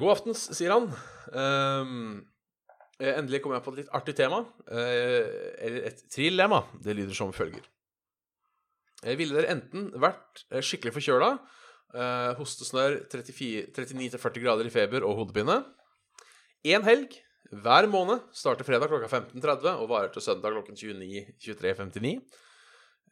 God 0.00 0.10
aftens, 0.10 0.40
sier 0.56 0.72
han. 0.74 0.88
Um, 1.30 2.16
endelig 2.98 3.44
kom 3.44 3.54
jeg 3.54 3.62
på 3.62 3.74
et 3.76 3.78
litt 3.84 3.92
artig 3.94 4.16
tema. 4.18 4.40
Uh, 4.66 5.54
eller 5.62 5.86
et 5.92 6.02
trilemma. 6.10 6.64
Det 6.82 6.96
lyder 6.98 7.14
som 7.14 7.30
følger. 7.36 7.62
Ville 9.06 9.36
dere 9.36 9.54
enten 9.54 9.92
vært 10.02 10.42
skikkelig 10.66 10.96
forkjøla, 10.96 11.30
uh, 11.94 12.32
hostesnørr 12.40 13.04
39-40 13.06 14.42
grader 14.42 14.66
i 14.66 14.74
feber 14.74 15.06
og 15.06 15.20
hodepine, 15.20 15.60
én 16.66 16.82
helg 16.82 17.14
hver 17.48 17.88
måned, 17.88 18.26
starter 18.36 18.66
fredag 18.66 18.90
klokka 18.90 19.08
15.30 19.08 19.70
og 19.80 19.88
varer 19.88 20.10
til 20.12 20.24
søndag 20.24 20.52
klokken 20.52 20.76
29.23.59, 20.76 22.18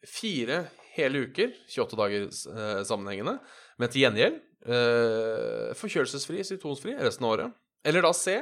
fire 0.07 0.59
hele 0.97 1.25
uker, 1.27 1.55
28 1.73 2.01
dager 2.01 2.27
eh, 2.27 2.83
sammenhengende, 2.89 3.39
men 3.81 3.93
til 3.93 4.05
gjengjeld 4.05 4.37
eh, 4.67 5.73
forkjølelsesfri, 5.79 6.45
symptomsfri 6.45 6.97
resten 7.01 7.27
av 7.27 7.37
året. 7.37 7.57
Eller 7.87 8.05
da 8.05 8.13
C. 8.17 8.41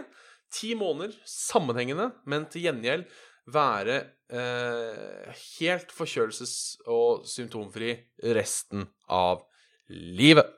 Ti 0.55 0.73
måneder 0.79 1.15
sammenhengende, 1.29 2.11
men 2.31 2.47
til 2.51 2.67
gjengjeld 2.67 3.07
være 3.55 3.97
eh, 4.33 5.31
helt 5.59 5.93
forkjølelses- 5.95 6.81
og 6.91 7.27
symptomfri 7.29 7.93
resten 8.35 8.87
av 9.13 9.45
livet. 9.91 10.49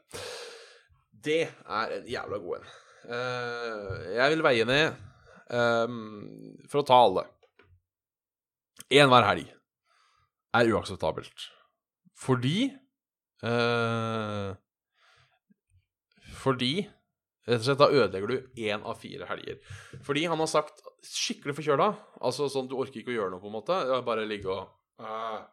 Det 1.10 1.42
er 1.44 1.96
en 1.98 2.08
jævla 2.08 2.40
god 2.42 2.60
en. 2.60 2.72
Eh, 3.06 4.06
jeg 4.16 4.34
vil 4.34 4.46
veie 4.46 4.68
ned 4.68 5.04
eh, 5.50 5.96
for 6.70 6.82
å 6.82 6.86
ta 6.86 7.02
alle. 7.06 7.26
Én 8.92 9.10
hver 9.10 9.26
helg 9.26 9.48
er 10.56 10.72
uakseptabelt. 10.72 11.48
Fordi 12.16 12.70
uh, 13.44 14.54
Fordi 16.36 16.86
Rett 17.46 17.60
og 17.60 17.66
slett, 17.66 17.78
Da 17.78 17.90
ødelegger 17.92 18.30
du 18.30 18.62
én 18.66 18.82
av 18.82 18.96
fire 18.98 19.26
helger. 19.28 19.60
Fordi 20.02 20.24
han 20.26 20.40
har 20.42 20.48
sagt 20.50 20.80
skikkelig 21.06 21.54
forkjøla. 21.60 21.92
Altså 22.26 22.48
sånn 22.50 22.66
du 22.66 22.74
orker 22.74 23.02
ikke 23.02 23.12
å 23.12 23.18
gjøre 23.20 23.34
noe, 23.34 23.42
på 23.42 23.50
en 23.52 23.54
måte. 23.54 23.76
Bare 24.06 24.26
ligge 24.26 24.50
og 24.50 24.72
uh, 24.98 25.44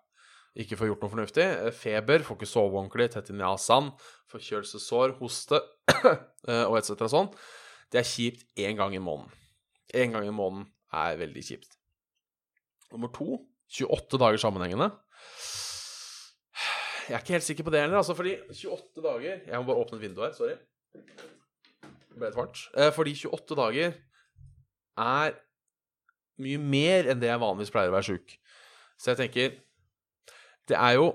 Ikke 0.57 0.79
få 0.79 0.89
gjort 0.89 1.05
noe 1.05 1.13
fornuftig. 1.13 1.45
Feber, 1.77 2.25
får 2.25 2.39
ikke 2.39 2.49
sove 2.49 2.79
ordentlig, 2.79 3.11
tett 3.13 3.29
i 3.29 3.37
nesen, 3.37 3.91
forkjølelsessår, 4.33 5.17
hoste 5.21 5.61
og 6.69 6.75
etc. 6.81 7.05
sånn. 7.13 7.29
Det 7.93 8.01
er 8.01 8.09
kjipt 8.09 8.45
én 8.57 8.77
gang 8.77 8.93
i 8.97 9.01
måneden. 9.01 9.42
Én 9.93 10.13
gang 10.13 10.25
i 10.27 10.33
måneden 10.33 10.67
er 10.93 11.17
veldig 11.19 11.43
kjipt. 11.45 11.77
Nummer 12.93 13.11
to 13.13 13.39
28 13.73 14.19
dager 14.21 14.41
sammenhengende. 14.41 14.91
Jeg 17.03 17.17
er 17.17 17.23
ikke 17.23 17.35
helt 17.35 17.45
sikker 17.45 17.65
på 17.67 17.73
det 17.73 17.81
heller, 17.83 17.99
altså, 17.99 18.15
fordi 18.15 18.37
28 18.47 19.03
dager 19.03 19.41
Jeg 19.47 19.59
må 19.59 19.65
bare 19.67 19.81
åpne 19.83 19.97
et 19.97 20.05
vindu 20.05 20.21
her. 20.23 20.31
Sorry. 20.37 20.55
Det 20.93 22.19
ble 22.19 22.29
litt 22.29 22.37
varmt. 22.37 22.61
Eh, 22.77 22.91
fordi 22.95 23.15
28 23.17 23.57
dager 23.59 23.97
er 25.03 25.35
mye 26.43 26.61
mer 26.61 27.09
enn 27.11 27.21
det 27.21 27.29
jeg 27.29 27.41
vanligvis 27.41 27.73
pleier 27.73 27.91
å 27.91 27.97
være 27.97 28.09
sjuk. 28.13 28.37
Så 28.97 29.13
jeg 29.13 29.21
tenker 29.23 29.59
Det 30.69 30.77
er 30.79 30.95
jo 30.95 31.09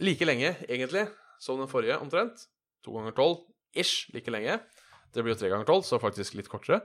like 0.00 0.26
lenge, 0.28 0.54
egentlig, 0.68 1.06
som 1.40 1.58
den 1.60 1.70
forrige, 1.70 1.96
omtrent. 1.98 2.46
To 2.84 2.92
ganger 2.96 3.16
tolv 3.16 3.46
ish 3.72 4.10
like 4.12 4.30
lenge. 4.32 4.58
Det 5.14 5.24
blir 5.24 5.34
jo 5.34 5.40
tre 5.40 5.50
ganger 5.52 5.68
tolv, 5.68 5.86
så 5.88 6.00
faktisk 6.00 6.36
litt 6.36 6.50
kortere. 6.52 6.82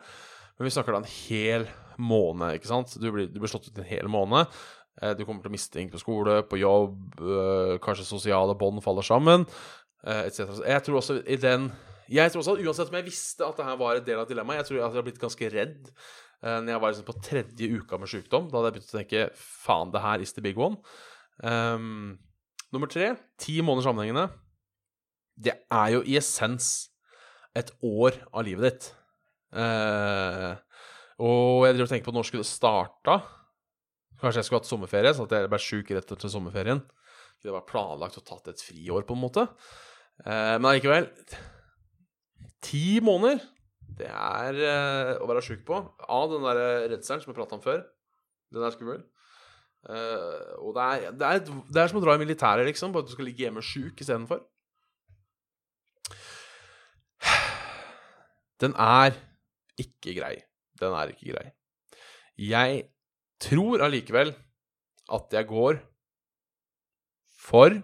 Men 0.56 0.68
vi 0.68 0.74
snakker 0.74 0.96
da 0.96 1.02
en 1.04 1.14
hel 1.28 1.68
måned, 2.02 2.58
ikke 2.58 2.70
sant? 2.70 2.96
Du 3.00 3.10
blir, 3.12 3.28
du 3.32 3.40
blir 3.42 3.52
slått 3.52 3.70
ut 3.70 3.80
en 3.82 3.88
hel 3.88 4.10
måned. 4.12 4.52
Eh, 5.02 5.16
du 5.18 5.26
kommer 5.26 5.44
til 5.44 5.52
å 5.52 5.56
miste 5.56 5.76
ting 5.76 5.90
på 5.92 6.00
skole, 6.00 6.40
på 6.48 6.60
jobb, 6.62 7.18
øh, 7.20 7.76
kanskje 7.84 8.08
sosiale 8.08 8.56
bånd 8.60 8.84
faller 8.84 9.06
sammen, 9.06 9.46
øh, 10.06 10.22
etc. 10.24 10.62
Jeg 10.64 10.84
tror 10.86 11.02
også 11.02 11.20
i 11.24 11.40
den 11.42 11.72
jeg 12.06 12.30
tror 12.30 12.44
også 12.44 12.54
at 12.54 12.62
Uansett 12.62 12.92
om 12.92 12.96
jeg 13.00 13.08
visste 13.08 13.42
at 13.42 13.58
det 13.58 13.66
her 13.66 13.78
var 13.80 13.98
en 13.98 14.04
del 14.06 14.20
av 14.22 14.28
dilemmaet 14.30 14.60
Jeg 14.60 14.66
tror 14.68 14.78
at 14.78 14.94
jeg 14.94 15.00
har 15.00 15.06
blitt 15.08 15.22
ganske 15.24 15.48
redd 15.50 15.88
når 16.46 16.70
jeg 16.70 16.82
var 16.84 16.92
liksom 16.92 17.06
på 17.08 17.22
tredje 17.26 17.68
uka 17.80 17.98
med 17.98 18.10
sykdom. 18.12 18.44
Da 18.52 18.60
hadde 18.60 18.68
jeg 18.68 18.76
begynt 18.76 18.92
å 18.92 18.98
tenke 19.00 19.22
faen, 19.34 19.90
det 19.90 20.02
her 20.04 20.22
is 20.22 20.34
the 20.36 20.44
big 20.46 20.60
one. 20.62 20.78
Um, 21.42 22.20
nummer 22.70 22.92
tre 22.92 23.16
ti 23.42 23.56
måneder 23.66 23.88
sammenhengende. 23.88 24.28
Det 25.34 25.56
er 25.74 25.96
jo 25.96 26.04
i 26.06 26.20
essens 26.20 26.92
et 27.58 27.72
år 27.82 28.20
av 28.30 28.46
livet 28.46 28.68
ditt. 28.68 28.92
Uh, 29.54 30.56
og 31.22 31.66
jeg 31.66 31.76
driver 31.76 31.88
og 31.88 31.92
tenker 31.92 32.08
på 32.10 32.14
når 32.16 32.28
skulle 32.28 32.46
det 32.46 32.52
starta. 32.52 33.16
Kanskje 34.20 34.40
jeg 34.42 34.48
skulle 34.48 34.62
hatt 34.62 34.70
sommerferie, 34.70 35.14
sånn 35.16 35.28
at 35.30 35.36
jeg 35.38 35.52
ble 35.52 35.60
sjuk 35.62 35.92
rett 35.96 36.14
etter 36.16 36.32
sommerferien. 36.32 36.82
Det 37.44 37.54
var 37.54 37.68
planlagt 37.68 38.20
å 38.20 38.24
tatt 38.26 38.50
et 38.52 38.64
friår, 38.64 39.06
på 39.08 39.16
en 39.16 39.22
måte. 39.22 39.44
Uh, 40.24 40.56
men 40.58 40.70
allikevel 40.72 41.10
Ti 42.66 43.02
måneder, 43.04 43.44
det 44.00 44.08
er 44.10 44.56
uh, 44.58 45.12
å 45.22 45.28
være 45.30 45.44
sjuk 45.46 45.62
på. 45.68 45.78
Av 46.10 46.32
den 46.32 46.48
der 46.48 46.58
redselen 46.96 47.22
som 47.22 47.30
jeg 47.32 47.38
prata 47.38 47.60
om 47.60 47.64
før. 47.64 47.84
Den 48.56 48.66
er 48.66 48.74
skummel. 48.74 49.04
Og 49.86 50.72
det 50.74 50.82
er, 50.82 51.12
det, 51.14 51.28
er, 51.28 51.42
det 51.46 51.78
er, 51.78 51.90
som 51.92 52.00
å 52.00 52.02
dra 52.02 52.16
i 52.18 52.22
militæret, 52.24 52.66
liksom. 52.66 52.90
Bare 52.96 53.06
at 53.06 53.12
du 53.12 53.14
skal 53.14 53.28
ligge 53.28 53.46
hjemme 53.46 53.62
sjuk 53.62 54.02
istedenfor. 54.02 54.40
Den 58.64 58.74
er 58.82 59.14
ikke 59.82 60.16
grei. 60.18 60.36
Den 60.80 60.96
er 60.96 61.12
ikke 61.14 61.34
grei. 61.34 61.50
Jeg 62.36 62.86
tror 63.42 63.84
allikevel 63.86 64.34
at 65.16 65.36
jeg 65.36 65.48
går 65.48 65.80
for 67.46 67.78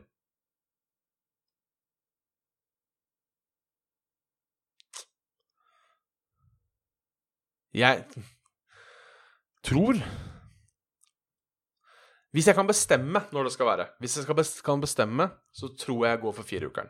Jeg 7.71 8.03
tror 9.63 9.95
Hvis 12.31 12.47
jeg 12.47 12.55
kan 12.55 12.67
bestemme 12.67 13.21
når 13.31 13.47
det 13.47 13.53
skal 13.55 13.69
være 13.69 13.85
Hvis 13.99 14.17
jeg 14.17 14.35
best, 14.35 14.63
kan 14.63 14.81
bestemme, 14.81 15.29
så 15.53 15.71
tror 15.79 16.05
jeg 16.05 16.11
jeg 16.11 16.21
går 16.21 16.35
for 16.35 16.47
fireukeren. 16.47 16.89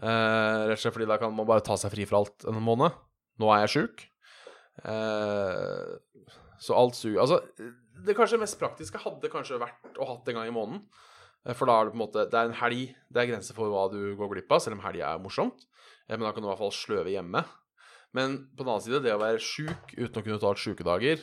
Eh, 0.00 0.60
rett 0.68 0.78
og 0.78 0.80
slett 0.80 0.94
fordi 0.96 1.08
da 1.08 1.18
kan 1.20 1.32
man 1.36 1.48
bare 1.48 1.64
ta 1.64 1.76
seg 1.76 1.92
fri 1.92 2.06
fra 2.08 2.22
alt 2.22 2.46
en 2.48 2.60
måned. 2.64 2.92
Nå 3.40 3.48
er 3.52 3.64
jeg 3.64 3.72
sjuk. 3.76 4.04
Uh, 4.82 5.98
så 6.62 6.74
alt 6.78 6.96
suger 6.96 7.20
Altså, 7.20 7.36
det 8.02 8.14
kanskje 8.16 8.40
mest 8.40 8.56
praktiske 8.58 8.98
hadde 9.02 9.28
kanskje 9.30 9.60
vært 9.60 9.98
å 10.00 10.08
hatt 10.08 10.30
en 10.30 10.38
gang 10.38 10.48
i 10.48 10.54
måneden. 10.54 10.84
Uh, 11.44 11.52
for 11.52 11.68
da 11.68 11.78
er 11.78 11.88
det 11.88 11.94
på 11.94 11.98
en 11.98 12.04
måte 12.04 12.26
Det 12.32 12.38
er 12.38 12.50
en 12.50 12.60
helg. 12.62 12.94
Det 13.08 13.22
er 13.22 13.30
grenser 13.32 13.58
for 13.58 13.72
hva 13.72 13.88
du 13.92 14.00
går 14.18 14.32
glipp 14.36 14.54
av, 14.54 14.62
selv 14.64 14.78
om 14.78 14.86
helg 14.86 15.04
er 15.04 15.22
morsomt. 15.22 15.66
men 16.08 16.26
da 16.26 16.32
kan 16.32 16.42
du 16.42 16.48
i 16.48 16.52
hvert 16.52 16.64
fall 16.64 16.74
sløve 16.76 17.12
hjemme. 17.12 17.44
Men 18.12 18.42
på 18.52 18.64
den 18.64 18.72
annen 18.72 18.84
side, 18.84 19.00
det 19.04 19.14
å 19.14 19.20
være 19.22 19.40
sjuk 19.40 19.94
uten 19.96 20.20
å 20.20 20.24
kunne 20.24 20.40
ta 20.40 20.50
ut 20.52 20.60
sjukedager, 20.60 21.22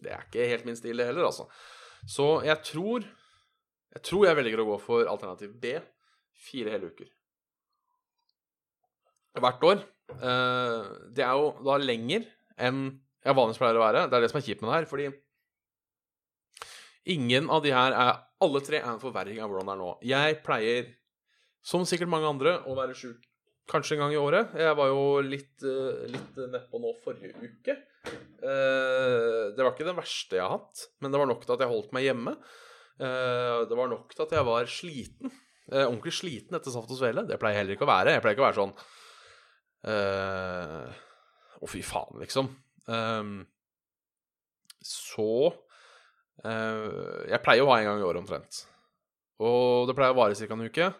det 0.00 0.12
er 0.12 0.26
ikke 0.26 0.48
helt 0.50 0.66
min 0.68 0.76
stil, 0.78 1.00
det 1.00 1.08
heller, 1.08 1.28
altså. 1.28 1.48
Så 2.08 2.40
jeg 2.46 2.62
tror 2.64 3.08
Jeg 3.90 4.02
tror 4.06 4.26
jeg 4.28 4.36
velger 4.38 4.60
å 4.62 4.68
gå 4.68 4.74
for 4.78 5.08
alternativ 5.10 5.56
B. 5.58 5.72
Fire 6.46 6.70
hele 6.70 6.92
uker. 6.92 7.08
Hvert 9.34 9.64
år. 9.66 9.80
Eh, 10.18 10.90
det 11.14 11.24
er 11.24 11.38
jo 11.38 11.52
da 11.66 11.78
lenger 11.80 12.26
enn 12.60 12.84
jeg 13.20 13.36
vanligvis 13.36 13.60
pleier 13.60 13.76
å 13.76 13.84
være. 13.84 14.06
Det 14.08 14.16
er 14.16 14.24
det 14.24 14.30
som 14.32 14.40
er 14.40 14.46
kjipt 14.46 14.62
med 14.62 14.70
det 14.70 14.78
her, 14.78 14.86
fordi 14.88 15.08
ingen 17.16 17.50
av 17.52 17.64
de 17.64 17.74
her 17.74 17.96
er 17.96 18.26
Alle 18.40 18.62
tre 18.64 18.78
er 18.78 18.86
en 18.88 19.02
forverring 19.02 19.36
av 19.44 19.50
hvordan 19.50 19.68
det 19.68 19.72
er 19.74 19.80
nå. 19.82 19.88
Jeg 20.08 20.36
pleier, 20.40 20.86
som 21.60 21.82
sikkert 21.84 22.08
mange 22.08 22.30
andre, 22.30 22.54
å 22.64 22.76
være 22.78 22.96
sjuk 22.96 23.26
Kanskje 23.70 23.94
en 23.94 24.00
gang 24.00 24.14
i 24.14 24.18
året. 24.18 24.54
Jeg 24.58 24.74
var 24.74 24.88
jo 24.90 25.02
litt, 25.22 25.52
uh, 25.62 26.00
litt 26.10 26.38
nedpå 26.40 26.80
nå 26.82 26.94
forrige 27.04 27.36
uke. 27.38 27.76
Uh, 28.40 29.52
det 29.54 29.60
var 29.60 29.68
ikke 29.70 29.86
det 29.86 29.94
verste 29.94 30.40
jeg 30.40 30.42
har 30.42 30.56
hatt, 30.56 30.88
men 30.98 31.12
det 31.12 31.20
var 31.20 31.28
nok 31.30 31.44
til 31.44 31.54
at 31.54 31.62
jeg 31.62 31.70
holdt 31.70 31.92
meg 31.94 32.08
hjemme. 32.08 32.34
Det 33.00 33.76
var 33.78 33.92
nok 33.92 34.10
til 34.16 34.24
at 34.24 34.34
jeg 34.34 34.48
var 34.48 34.66
sliten. 34.68 35.36
Ordentlig 35.70 36.12
sliten 36.16 36.56
etter 36.58 36.74
Saft 36.74 36.90
og 36.90 36.98
Svele. 36.98 37.22
Det 37.28 37.38
pleier 37.40 37.54
jeg 37.54 37.62
heller 37.62 37.76
ikke 37.76 37.86
å 37.86 37.92
være. 37.92 38.16
Jeg 38.16 38.24
pleier 38.24 38.36
ikke 38.36 38.42
å 38.42 38.48
være 38.48 38.58
sånn 38.58 38.74
Å, 39.86 41.68
fy 41.68 41.80
faen, 41.84 42.18
liksom. 42.20 42.50
Um, 42.90 43.46
så 44.84 45.28
Jeg 46.40 47.40
pleier 47.44 47.64
å 47.64 47.68
ha 47.68 47.78
en 47.80 47.88
gang 47.88 48.00
i 48.00 48.04
året 48.04 48.22
omtrent. 48.22 48.62
Og 49.40 49.88
det 49.88 49.96
pleier 49.96 50.12
å 50.14 50.20
vare 50.20 50.36
ca. 50.36 50.56
en 50.56 50.68
uke. 50.68 50.90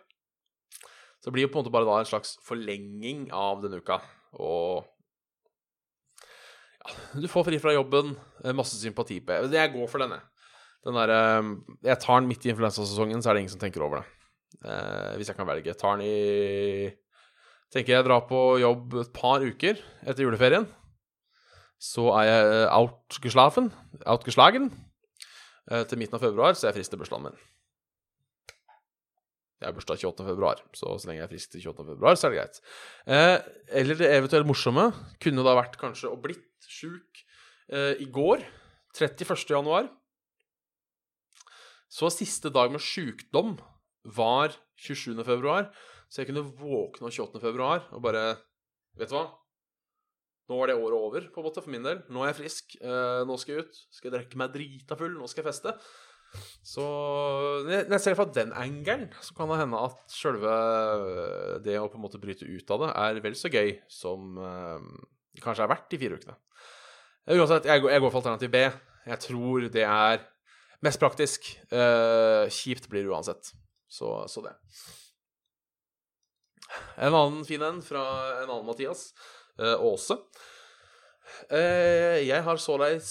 Så 1.21 1.29
det 1.29 1.37
blir 1.37 1.45
jo 1.45 1.53
på 1.53 1.61
en 1.61 1.65
måte 1.65 1.73
bare 1.75 1.89
da 1.89 1.99
en 2.01 2.09
slags 2.09 2.39
forlenging 2.47 3.29
av 3.37 3.61
denne 3.61 3.83
uka. 3.85 3.99
Og 4.41 4.87
ja, 6.81 6.95
du 7.21 7.29
får 7.29 7.45
fri 7.51 7.59
fra 7.61 7.75
jobben, 7.77 8.15
eh, 8.45 8.57
masse 8.57 8.79
sympati 8.81 9.21
på 9.21 9.43
Jeg 9.53 9.73
går 9.75 9.89
for 9.89 10.01
denne. 10.01 10.23
Den 10.87 10.97
der, 10.97 11.11
eh, 11.13 11.51
jeg 11.85 12.01
tar 12.01 12.21
den 12.21 12.29
midt 12.29 12.47
i 12.47 12.53
influensasesongen, 12.55 13.21
så 13.21 13.31
er 13.31 13.35
det 13.35 13.41
ingen 13.45 13.53
som 13.53 13.61
tenker 13.61 13.85
over 13.85 14.01
det. 14.01 14.07
Eh, 14.65 15.17
hvis 15.17 15.29
jeg 15.29 15.37
kan 15.37 15.47
velge. 15.47 15.67
Jeg 15.67 15.79
tar 15.79 15.97
den 15.97 16.07
i 16.07 16.97
Tenker 17.71 17.95
jeg 17.95 18.07
drar 18.07 18.25
på 18.27 18.59
jobb 18.59 18.97
et 19.05 19.13
par 19.15 19.45
uker 19.47 19.79
etter 20.03 20.25
juleferien. 20.27 20.67
Så 21.81 22.09
er 22.19 22.27
jeg 22.27 22.65
outgeslagen, 22.77 23.71
outgeslagen 24.03 24.67
eh, 25.71 25.87
til 25.89 26.01
midten 26.01 26.19
av 26.19 26.25
februar, 26.27 26.57
så 26.59 26.69
jeg 26.69 26.81
frister 26.81 27.01
bursdagen 27.01 27.31
min. 27.31 27.39
Jeg 29.61 29.69
har 29.69 29.77
bursdag 29.77 30.01
28. 30.01 30.25
februar, 30.25 30.61
så 30.73 30.95
så 30.97 31.09
lenge 31.09 31.21
jeg 31.21 31.27
er 31.29 31.33
frisk 31.35 31.53
til 31.53 31.67
28. 31.69 31.87
februar, 31.93 32.17
så 32.17 32.27
er 32.27 32.33
det 32.33 32.41
greit. 32.41 32.61
Eh, 33.07 33.39
eller 33.81 33.99
det 34.01 34.11
eventuelt 34.17 34.49
morsomme 34.49 34.87
kunne 35.21 35.45
da 35.45 35.57
vært 35.59 35.77
kanskje 35.81 36.09
å 36.09 36.21
blitt 36.21 36.69
sjuk 36.69 37.23
eh, 37.69 38.01
i 38.01 38.09
går, 38.09 38.43
31. 38.97 39.45
januar. 39.53 39.91
Så 41.93 42.09
siste 42.15 42.51
dag 42.55 42.73
med 42.73 42.83
sjukdom 42.83 43.59
var 44.17 44.57
27. 44.81 45.21
februar, 45.29 45.69
så 46.11 46.23
jeg 46.23 46.31
kunne 46.31 46.49
våkne 46.59 47.11
28. 47.11 47.39
februar 47.43 47.87
og 47.95 48.03
bare 48.05 48.25
Vet 48.99 49.13
du 49.13 49.15
hva? 49.15 49.29
Nå 50.51 50.57
var 50.59 50.67
det 50.67 50.75
året 50.75 50.97
over, 50.99 51.27
på 51.31 51.41
en 51.41 51.47
måte, 51.47 51.63
for 51.63 51.71
min 51.71 51.85
del. 51.85 52.01
Nå 52.11 52.25
er 52.25 52.33
jeg 52.33 52.41
frisk. 52.41 52.73
Eh, 52.83 53.21
nå 53.23 53.37
skal 53.39 53.53
jeg 53.55 53.69
ut. 53.69 53.77
Skal 53.95 54.09
jeg 54.09 54.15
drikke 54.17 54.41
meg 54.41 54.51
drita 54.51 54.97
full. 54.99 55.13
Nå 55.15 55.29
skal 55.31 55.45
jeg 55.45 55.53
feste. 55.53 55.77
Så 56.67 56.85
når 57.67 57.95
jeg 57.95 58.03
ser 58.03 58.17
fra 58.19 58.27
den 58.35 58.51
angelen, 58.59 59.09
så 59.23 59.35
kan 59.39 59.51
det 59.51 59.61
hende 59.63 59.79
at 59.87 60.15
sjølve 60.15 60.53
det 61.65 61.79
å 61.79 61.89
på 61.91 61.99
en 61.99 62.05
måte 62.05 62.21
bryte 62.23 62.47
ut 62.47 62.75
av 62.75 62.85
det 62.85 62.91
er 63.03 63.23
vel 63.25 63.39
så 63.39 63.51
gøy 63.51 63.73
som 63.91 64.39
eh, 64.39 64.85
det 65.35 65.45
kanskje 65.45 65.67
er 65.67 65.73
verdt 65.73 65.89
de 65.91 66.01
fire 66.03 66.19
ukene. 66.19 66.37
Uansett, 67.31 67.71
jeg 67.71 67.83
går, 67.83 67.95
jeg 67.95 68.03
går 68.03 68.11
for 68.11 68.23
alternativ 68.23 68.51
B. 68.51 68.65
Jeg 69.11 69.23
tror 69.27 69.67
det 69.71 69.87
er 69.87 70.25
mest 70.83 71.03
praktisk. 71.03 71.47
Eh, 71.71 72.51
kjipt 72.51 72.91
blir 72.91 73.07
det 73.07 73.15
uansett. 73.15 73.53
Så, 73.91 74.17
så 74.31 74.43
det. 74.45 74.57
En 77.01 77.15
annen 77.15 77.45
fin 77.49 77.63
en 77.65 77.81
fra 77.85 78.03
en 78.43 78.49
annen 78.49 78.67
Mathias. 78.69 79.11
Eh, 79.61 79.77
Åse. 79.85 80.17
Eh, 81.51 82.21
jeg 82.27 82.43
har 82.43 82.59
såleis 82.59 83.11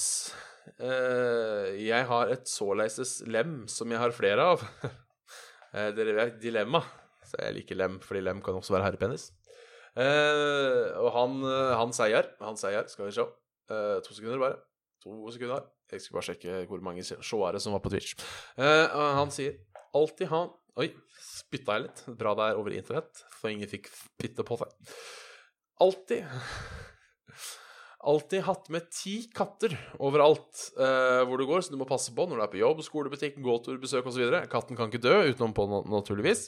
eh, 0.77 1.77
Jeg 1.79 2.03
har 2.09 2.31
et 2.33 2.49
såleises 2.51 3.21
lem 3.31 3.61
som 3.71 3.91
jeg 3.91 4.01
har 4.01 4.15
flere 4.15 4.49
av. 4.55 4.65
Eh, 5.69 5.91
dere 5.93 6.15
vet 6.17 6.39
dilemma. 6.41 6.79
Så 7.21 7.37
jeg 7.37 7.53
liker 7.59 7.77
lem, 7.77 7.99
fordi 8.01 8.23
lem 8.25 8.39
kan 8.41 8.55
også 8.57 8.73
være 8.73 8.87
herrepenis. 8.87 9.27
Eh, 9.93 10.97
og 10.97 11.11
han, 11.13 11.35
eh, 11.45 11.73
han 11.77 11.93
seier. 11.93 12.31
Han 12.41 12.57
seier, 12.57 12.87
skal 12.89 13.05
vi 13.05 13.13
se. 13.13 13.25
Eh, 13.69 13.99
to 14.01 14.17
sekunder, 14.17 14.39
bare. 14.41 14.57
To 15.05 15.29
sekunder. 15.29 15.67
Jeg 15.93 16.01
skal 16.01 16.17
bare 16.17 16.25
sjekke 16.25 16.63
hvor 16.71 16.81
mange 16.81 17.05
seere 17.05 17.61
som 17.61 17.77
var 17.77 17.83
på 17.85 17.91
Twitch. 17.93 18.15
Eh, 18.57 18.97
han 19.19 19.29
sier 19.29 19.59
alltid 19.93 20.33
ha 20.33 20.41
Oi, 20.79 20.87
spytta 21.19 21.75
jeg 21.75 21.87
litt. 21.87 22.03
Bra 22.19 22.31
det 22.39 22.45
er 22.47 22.59
over 22.59 22.75
internett, 22.75 23.23
så 23.35 23.49
ingen 23.51 23.67
fikk 23.67 23.89
spytte 23.91 24.45
på 24.47 24.59
seg. 24.61 24.93
Alltid 25.83 26.27
Alltid 28.09 28.45
hatt 28.45 28.69
med 28.71 28.85
ti 28.95 29.17
katter 29.35 29.73
overalt 29.99 30.61
eh, 30.79 31.19
hvor 31.27 31.41
du 31.41 31.43
går, 31.49 31.65
så 31.65 31.73
du 31.73 31.81
må 31.81 31.87
passe 31.87 32.13
på 32.15 32.23
når 32.29 32.39
du 32.39 32.43
er 32.45 32.51
på 32.53 32.61
jobb, 32.61 32.79
skolebutikk, 32.85 33.41
gåtur, 33.43 33.75
besøk 33.81 34.07
osv. 34.07 34.23
Katten 34.47 34.79
kan 34.79 34.87
ikke 34.87 35.03
dø 35.03 35.17
utenom 35.33 35.51
på 35.57 35.65
naturligvis. 35.91 36.45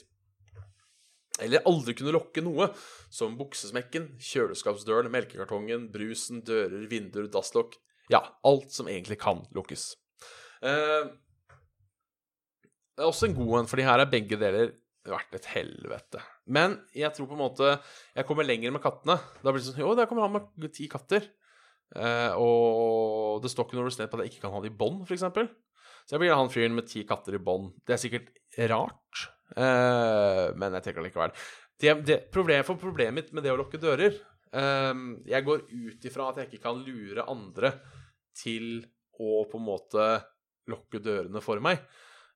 Eller 1.44 1.64
aldri 1.68 1.92
kunne 1.98 2.14
lokke 2.16 2.40
noe, 2.44 2.70
som 3.12 3.36
buksesmekken, 3.36 4.14
kjøleskapsdøren, 4.22 5.12
melkekartongen, 5.12 5.90
brusen, 5.92 6.40
dører, 6.46 6.86
vinduer, 6.88 7.28
dasslokk. 7.32 7.76
Ja, 8.12 8.22
alt 8.48 8.72
som 8.72 8.88
egentlig 8.88 9.20
kan 9.20 9.44
lukkes. 9.52 9.90
Eh, 10.64 11.12
det 12.92 13.04
er 13.04 13.08
også 13.08 13.28
en 13.28 13.36
god 13.36 13.58
en, 13.60 13.68
fordi 13.70 13.86
her 13.86 14.02
er 14.02 14.10
begge 14.12 14.38
deler 14.40 14.72
vært 15.08 15.34
et 15.34 15.48
helvete. 15.50 16.20
Men 16.54 16.76
jeg 16.94 17.10
tror 17.16 17.28
på 17.30 17.36
en 17.36 17.42
måte 17.42 17.70
jeg 17.72 18.26
kommer 18.28 18.46
lenger 18.46 18.74
med 18.74 18.82
kattene. 18.84 19.16
Da 19.42 19.50
blir 19.50 19.62
det 19.62 19.70
sånn 19.70 19.82
Jo, 19.82 19.94
der 19.98 20.08
kommer 20.10 20.28
han 20.28 20.36
med 20.36 20.74
ti 20.76 20.86
katter. 20.90 21.26
Eh, 21.92 22.32
og 22.40 23.42
det 23.44 23.50
står 23.52 23.68
ikke 23.68 23.80
noe 23.80 23.92
sted 23.92 24.08
på 24.08 24.18
at 24.18 24.24
jeg 24.24 24.34
ikke 24.34 24.46
kan 24.46 24.54
ha 24.54 24.62
det 24.64 24.72
i 24.72 24.78
bånd, 24.78 25.02
f.eks. 25.04 25.26
Så 26.02 26.16
jeg 26.16 26.22
blir 26.22 26.34
han 26.34 26.52
fyren 26.52 26.76
med 26.76 26.88
ti 26.90 27.04
katter 27.08 27.36
i 27.36 27.42
bånd. 27.42 27.72
Det 27.86 27.96
er 27.96 28.02
sikkert 28.02 28.30
rart, 28.70 29.24
eh, 29.56 30.46
men 30.58 30.78
jeg 30.78 30.86
tenker 30.86 31.04
likevel. 31.04 31.34
Det, 31.82 31.94
det, 32.06 32.18
problemet, 32.32 32.66
for 32.68 32.80
problemet 32.80 33.18
mitt 33.18 33.34
med 33.34 33.44
det 33.44 33.50
å 33.52 33.58
lukke 33.58 33.80
dører 33.80 34.12
eh, 34.12 34.98
Jeg 35.26 35.46
går 35.46 35.64
ut 35.66 36.04
ifra 36.06 36.28
at 36.30 36.38
jeg 36.38 36.50
ikke 36.50 36.66
kan 36.68 36.82
lure 36.84 37.26
andre 37.26 37.72
til 38.38 38.84
å 39.18 39.42
på 39.50 39.58
en 39.58 39.66
måte 39.66 40.06
lukke 40.70 41.02
dørene 41.02 41.42
for 41.44 41.60
meg. 41.64 41.82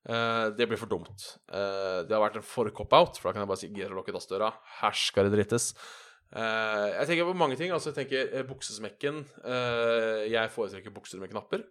Eh, 0.07 0.47
det 0.55 0.69
blir 0.71 0.79
for 0.79 0.91
dumt. 0.91 1.25
Uh, 1.51 2.07
det 2.07 2.15
har 2.15 2.23
vært 2.23 2.39
en 2.39 2.47
for 2.47 2.71
cop-out, 2.71 3.19
for 3.19 3.29
da 3.29 3.35
kan 3.35 3.43
jeg 3.43 3.51
bare 3.51 3.63
si 3.63 3.71
'gidder 3.73 3.95
å 3.95 3.99
lukke 4.01 4.15
dassdøra'. 4.15 4.53
Her 4.81 4.95
skal 4.95 5.27
det 5.27 5.35
drittes. 5.35 5.75
Uh, 6.31 6.95
jeg 6.95 7.07
tenker 7.11 7.27
på 7.27 7.35
mange 7.35 7.57
ting. 7.59 7.73
altså 7.73 7.91
Jeg 7.91 8.07
tenker 8.07 8.47
buksesmekken. 8.47 9.25
jeg 10.31 10.51
foretrekker 10.51 10.95
bukser 10.95 11.19
med 11.19 11.31
knapper. 11.31 11.65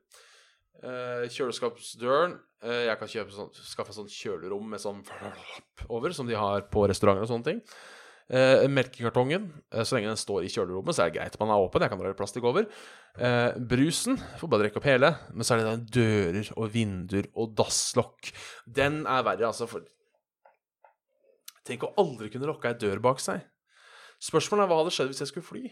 Kjøleskapsdøren. 0.83 2.39
jeg 2.61 2.97
kan 2.99 3.07
sånn, 3.07 3.51
skaffe 3.53 3.93
sånn 3.93 4.09
kjølerom 4.11 4.69
med 4.69 4.79
sånn 4.79 5.03
over, 5.95 6.11
som 6.11 6.27
de 6.27 6.35
har 6.35 6.67
på 6.67 6.87
restauranter 6.87 7.23
og 7.23 7.29
sånne 7.29 7.43
ting. 7.45 7.61
Eh, 8.25 8.65
melkekartongen. 8.67 9.51
eh, 9.71 9.83
så 9.85 9.95
lenge 9.95 10.09
den 10.09 10.17
står 10.17 10.45
i 10.45 10.49
kjølerommet, 10.49 10.95
så 10.95 11.03
er 11.03 11.11
det 11.11 11.19
greit 11.19 11.39
man 11.39 11.49
er 11.53 11.61
åpen. 11.61 11.81
Jeg 11.81 11.91
kan 11.91 11.99
dra 11.99 12.13
plastikk 12.17 12.43
over. 12.49 12.65
Eh, 13.17 13.51
brusen 13.59 14.17
får 14.39 14.49
bare 14.49 14.63
drikke 14.65 14.77
opp 14.81 14.87
hele. 14.89 15.11
Men 15.31 15.43
så 15.45 15.53
er 15.53 15.61
det 15.61 15.67
da 15.67 15.75
dører 15.99 16.49
og 16.57 16.71
vinduer 16.73 17.27
og 17.35 17.53
dasslokk. 17.55 18.31
Den 18.65 19.05
er 19.05 19.21
verre, 19.23 19.45
altså. 19.51 19.67
For 19.69 19.85
Tenk 21.65 21.81
å 21.81 21.93
aldri 21.97 22.29
kunne 22.29 22.45
lokka 22.45 22.69
ei 22.69 22.77
dør 22.77 22.99
bak 23.01 23.19
seg. 23.19 23.41
Spørsmålet 24.21 24.65
er 24.65 24.69
hva 24.69 24.77
hadde 24.83 24.93
skjedd 24.93 25.09
hvis 25.09 25.21
jeg 25.23 25.31
skulle 25.31 25.47
fly? 25.47 25.63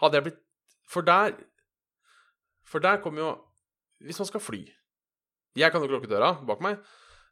Hadde 0.00 0.18
jeg 0.18 0.26
blitt 0.28 0.38
For 0.88 1.02
der 1.02 1.34
For 2.64 2.80
der 2.80 3.00
kommer 3.04 3.20
jo 3.20 3.30
Hvis 4.06 4.20
man 4.22 4.28
skal 4.30 4.40
fly 4.40 4.60
Jeg 5.58 5.72
kan 5.72 5.82
jo 5.82 5.88
ikke 5.88 5.98
lukke 5.98 6.10
døra 6.10 6.30
bak 6.46 6.62
meg, 6.64 6.78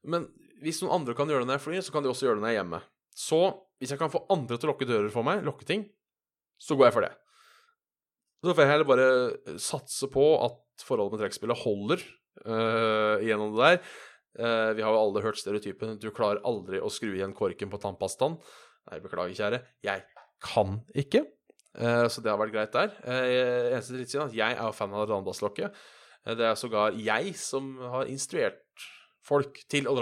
men 0.05 0.27
hvis 0.65 0.83
noen 0.83 1.01
andre 1.01 1.15
kan 1.17 1.29
gjøre 1.29 1.45
det 1.45 1.49
når 1.49 1.59
jeg 1.59 1.65
flyr, 1.65 1.81
så 1.85 1.93
kan 1.93 2.05
de 2.05 2.09
også 2.09 2.27
gjøre 2.27 2.39
det 2.39 2.43
når 2.45 2.49
jeg 2.51 2.57
er 2.57 2.63
hjemme. 2.63 2.81
Så 3.15 3.41
hvis 3.79 3.93
jeg 3.95 4.01
kan 4.01 4.13
få 4.13 4.25
andre 4.33 4.59
til 4.59 4.69
å 4.69 4.73
lukke 4.73 4.89
dører 4.89 5.13
for 5.15 5.27
meg, 5.27 5.45
lukke 5.47 5.67
ting, 5.69 5.87
så 6.61 6.77
går 6.79 6.89
jeg 6.89 6.97
for 6.97 7.07
det. 7.07 7.13
Så 8.45 8.53
får 8.53 8.65
jeg 8.65 8.73
heller 8.73 8.89
bare 8.89 9.59
satse 9.63 10.09
på 10.13 10.25
at 10.45 10.85
forholdet 10.85 11.15
med 11.15 11.23
trekkspillet 11.23 11.63
holder 11.63 12.03
uh, 12.45 13.23
gjennom 13.25 13.55
det 13.55 13.71
der. 13.71 13.95
Uh, 14.35 14.71
vi 14.77 14.85
har 14.85 14.91
jo 14.91 15.01
alle 15.01 15.23
hørt 15.25 15.39
stereotypen 15.39 15.97
'du 16.03 16.11
klarer 16.13 16.43
aldri 16.45 16.83
å 16.83 16.91
skru 16.93 17.15
igjen 17.15 17.37
korken 17.37 17.71
på 17.73 17.81
tannpastaen'. 17.81 18.37
Nei, 18.91 19.01
beklager, 19.01 19.37
kjære. 19.39 19.63
Jeg 19.87 20.05
kan 20.45 20.81
ikke. 20.93 21.25
Eh, 21.75 22.07
så 22.13 22.23
det 22.23 22.31
har 22.31 22.37
vært 22.39 22.53
greit 22.53 22.75
der. 22.75 22.91
Eneste 23.73 23.97
drittsiden 23.97 24.27
er 24.27 24.29
at 24.29 24.37
jeg 24.37 24.59
er 24.61 24.75
fan 24.77 24.93
av 24.93 25.07
Randasslokket. 25.09 25.79
Det 26.37 26.45
er 26.51 26.59
sågar 26.59 26.99
jeg 27.01 27.33
som 27.41 27.73
har 27.81 28.11
instruert 28.13 28.61
folk 29.25 29.63
til 29.73 29.89
å. 29.89 29.97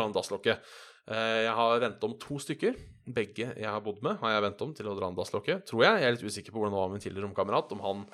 Uh, 1.10 1.40
jeg 1.42 1.54
har 1.58 1.82
ventet 1.82 2.06
om 2.06 2.14
to 2.20 2.38
stykker. 2.42 2.78
Begge 3.02 3.48
jeg 3.50 3.66
har 3.66 3.82
bodd 3.82 3.98
med, 4.04 4.20
har 4.20 4.36
jeg 4.36 4.44
ventet 4.44 4.64
om 4.66 4.72
til 4.78 4.88
å 4.90 4.94
dra 4.94 5.08
en 5.10 5.18
dasslokket, 5.18 5.66
tror 5.66 5.82
jeg. 5.86 6.02
Jeg 6.02 6.08
er 6.08 6.16
litt 6.16 6.28
usikker 6.28 6.54
på 6.54 6.60
hvordan 6.60 6.76
det 6.76 6.80
var 6.80 6.90
med 6.90 6.98
min 6.98 7.04
tidligere 7.04 7.26
romkamerat, 7.26 7.74
om 7.74 7.82
han 7.82 8.04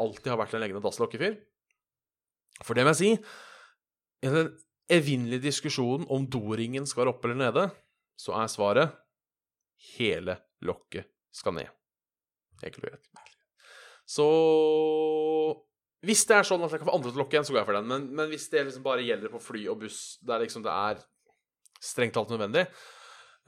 alltid 0.00 0.32
har 0.32 0.40
vært 0.40 0.56
en 0.56 0.64
lengende 0.64 0.84
dasslokkefyr. 0.86 1.36
For 2.64 2.76
det 2.76 2.84
må 2.84 2.94
jeg 2.94 3.00
si 3.00 3.10
I 4.24 4.32
den 4.32 4.50
evinnelige 4.90 5.46
diskusjonen 5.46 6.08
om 6.12 6.26
doringen 6.28 6.88
skal 6.88 7.12
oppe 7.12 7.28
eller 7.28 7.40
nede, 7.44 7.66
så 8.20 8.34
er 8.40 8.50
svaret 8.52 8.96
hele 9.96 10.36
lokket 10.66 11.08
skal 11.32 11.56
ned. 11.56 11.70
Enkelt 12.60 12.84
og 12.84 12.90
greit. 12.90 13.28
Så 14.08 14.26
Hvis 16.00 16.24
det 16.28 16.38
er 16.38 16.46
sånn 16.48 16.62
at 16.64 16.72
jeg 16.72 16.80
kan 16.80 16.88
få 16.88 16.96
andre 16.96 17.10
til 17.12 17.18
å 17.18 17.22
lokke 17.22 17.36
igjen, 17.36 17.44
så 17.44 17.52
går 17.52 17.60
jeg 17.60 17.68
for 17.68 17.76
den. 17.76 17.88
Men, 17.90 18.04
men 18.16 18.30
hvis 18.32 18.46
det 18.48 18.62
liksom 18.64 18.84
bare 18.84 19.04
gjelder 19.04 19.32
på 19.32 19.40
fly 19.44 19.66
og 19.68 19.82
buss, 19.82 20.16
der 20.24 20.40
liksom 20.40 20.64
det 20.64 20.72
er 20.72 21.02
strengt 21.80 22.14
talt 22.16 22.32
nødvendig 22.32 22.66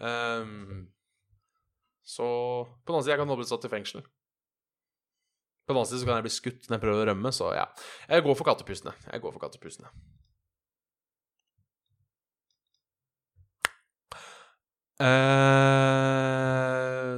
Um, 0.03 0.89
Så 2.05 2.25
På 2.65 2.91
den 2.91 2.95
annen 2.97 3.05
side, 3.05 3.13
jeg 3.15 3.21
kan 3.21 3.29
nå 3.31 3.37
bli 3.39 3.47
satt 3.47 3.65
i 3.69 3.71
fengsel. 3.71 4.03
På 4.03 5.71
den 5.71 5.79
annen 5.79 5.91
side 5.91 6.01
så 6.03 6.09
kan 6.09 6.19
jeg 6.19 6.27
bli 6.27 6.35
skutt 6.35 6.67
når 6.67 6.75
jeg 6.77 6.83
prøver 6.83 7.05
å 7.05 7.09
rømme, 7.13 7.31
så 7.31 7.53
ja. 7.55 7.69
Jeg 8.11 8.25
går 8.27 8.35
for 8.39 8.49
kattepusene. 8.49 8.95
Jeg 9.07 9.23
går 9.23 9.37
for 9.37 9.45
kattepusene. 9.45 9.93
Uh, 15.03 15.09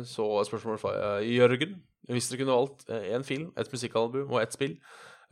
så 0.09 0.25
et 0.41 0.49
spørsmål 0.49 0.79
fra 0.81 0.93
uh, 0.95 1.25
Jørgen. 1.25 1.81
Hvis 2.13 2.29
dere 2.29 2.43
kunne 2.43 2.57
valgt 2.59 2.85
én 2.93 3.25
film, 3.25 3.49
et 3.57 3.73
musikkalbum 3.73 4.29
og 4.29 4.43
ett 4.43 4.57
spill, 4.57 4.77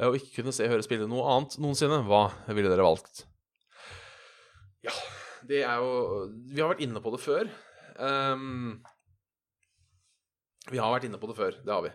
uh, 0.01 0.09
og 0.09 0.17
ikke 0.17 0.41
kunne 0.41 0.57
se, 0.57 0.69
høre, 0.73 0.85
spille 0.85 1.09
noe 1.09 1.29
annet 1.37 1.61
noensinne, 1.61 2.01
hva 2.09 2.31
ville 2.49 2.73
dere 2.73 2.89
valgt? 2.89 3.27
Ja, 4.83 4.97
det 5.49 5.63
er 5.65 5.83
jo 5.83 6.27
Vi 6.51 6.61
har 6.61 6.73
vært 6.73 6.85
inne 6.85 7.03
på 7.03 7.13
det 7.15 7.21
før. 7.23 7.51
Um, 7.99 8.81
vi 10.71 10.79
har 10.79 10.93
vært 10.95 11.09
inne 11.09 11.19
på 11.21 11.29
det 11.31 11.37
før, 11.37 11.59
det 11.65 11.75
har 11.75 11.83
vi. 11.85 11.93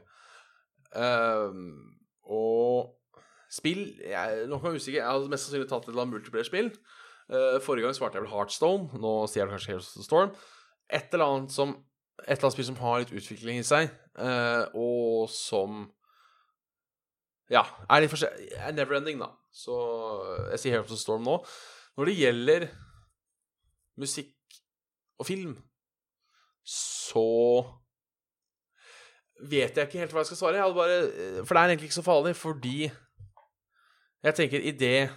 Um, 0.98 1.98
og 2.28 2.94
spill 3.52 3.84
Jeg 4.04 4.46
Nå 4.48 4.60
kan 4.60 4.72
jeg 4.74 4.82
usikker. 4.82 5.02
Jeg 5.02 5.08
hadde 5.08 5.32
mest 5.32 5.48
sannsynlig 5.48 5.70
tatt 5.72 5.86
et 5.86 5.92
eller 5.92 6.06
annet 6.06 6.18
multiplayer-spill. 6.18 6.72
Uh, 7.28 7.58
forrige 7.64 7.88
gang 7.88 7.96
svarte 7.96 8.20
jeg 8.20 8.26
vel 8.26 8.34
Heartstone. 8.34 9.02
Nå 9.04 9.14
sier 9.28 9.46
jeg 9.46 9.54
kanskje 9.54 9.74
Heroes 9.74 9.92
of 9.92 10.00
the 10.02 10.08
Storm. 10.08 10.34
Et 10.88 11.14
eller 11.14 11.28
annet 11.28 11.54
som 11.56 11.76
Et 12.24 12.32
eller 12.34 12.48
annet 12.48 12.56
spill 12.56 12.66
som 12.72 12.80
har 12.82 13.04
litt 13.04 13.14
utvikling 13.14 13.60
i 13.62 13.66
seg, 13.68 13.92
uh, 14.18 14.66
og 14.74 15.28
som 15.30 15.86
Ja, 17.54 17.62
er 17.88 18.02
litt 18.02 18.12
forskjellig 18.12 18.58
Er 18.58 18.74
never-ending, 18.74 19.22
da. 19.22 19.30
Så 19.54 19.76
jeg 20.52 20.60
sier 20.64 20.76
Heroes 20.76 20.90
of 20.90 20.98
the 20.98 21.04
Storm 21.04 21.28
nå. 21.28 21.38
Når 21.98 22.10
det 22.10 22.18
gjelder 22.18 22.68
musikk 23.98 24.58
og 25.18 25.26
film, 25.28 25.56
så 26.68 27.24
vet 29.48 29.78
jeg 29.78 29.88
ikke 29.88 30.02
helt 30.02 30.14
hva 30.14 30.24
jeg 30.24 30.32
skal 30.32 30.40
svare. 30.42 30.60
Jeg 30.62 30.76
bare, 30.76 30.98
for 31.46 31.56
det 31.56 31.62
er 31.62 31.72
egentlig 31.72 31.90
ikke 31.90 32.00
så 32.00 32.06
farlig, 32.06 32.34
fordi 32.38 32.78
jeg 34.26 34.38
tenker 34.38 34.66
idet 34.66 35.10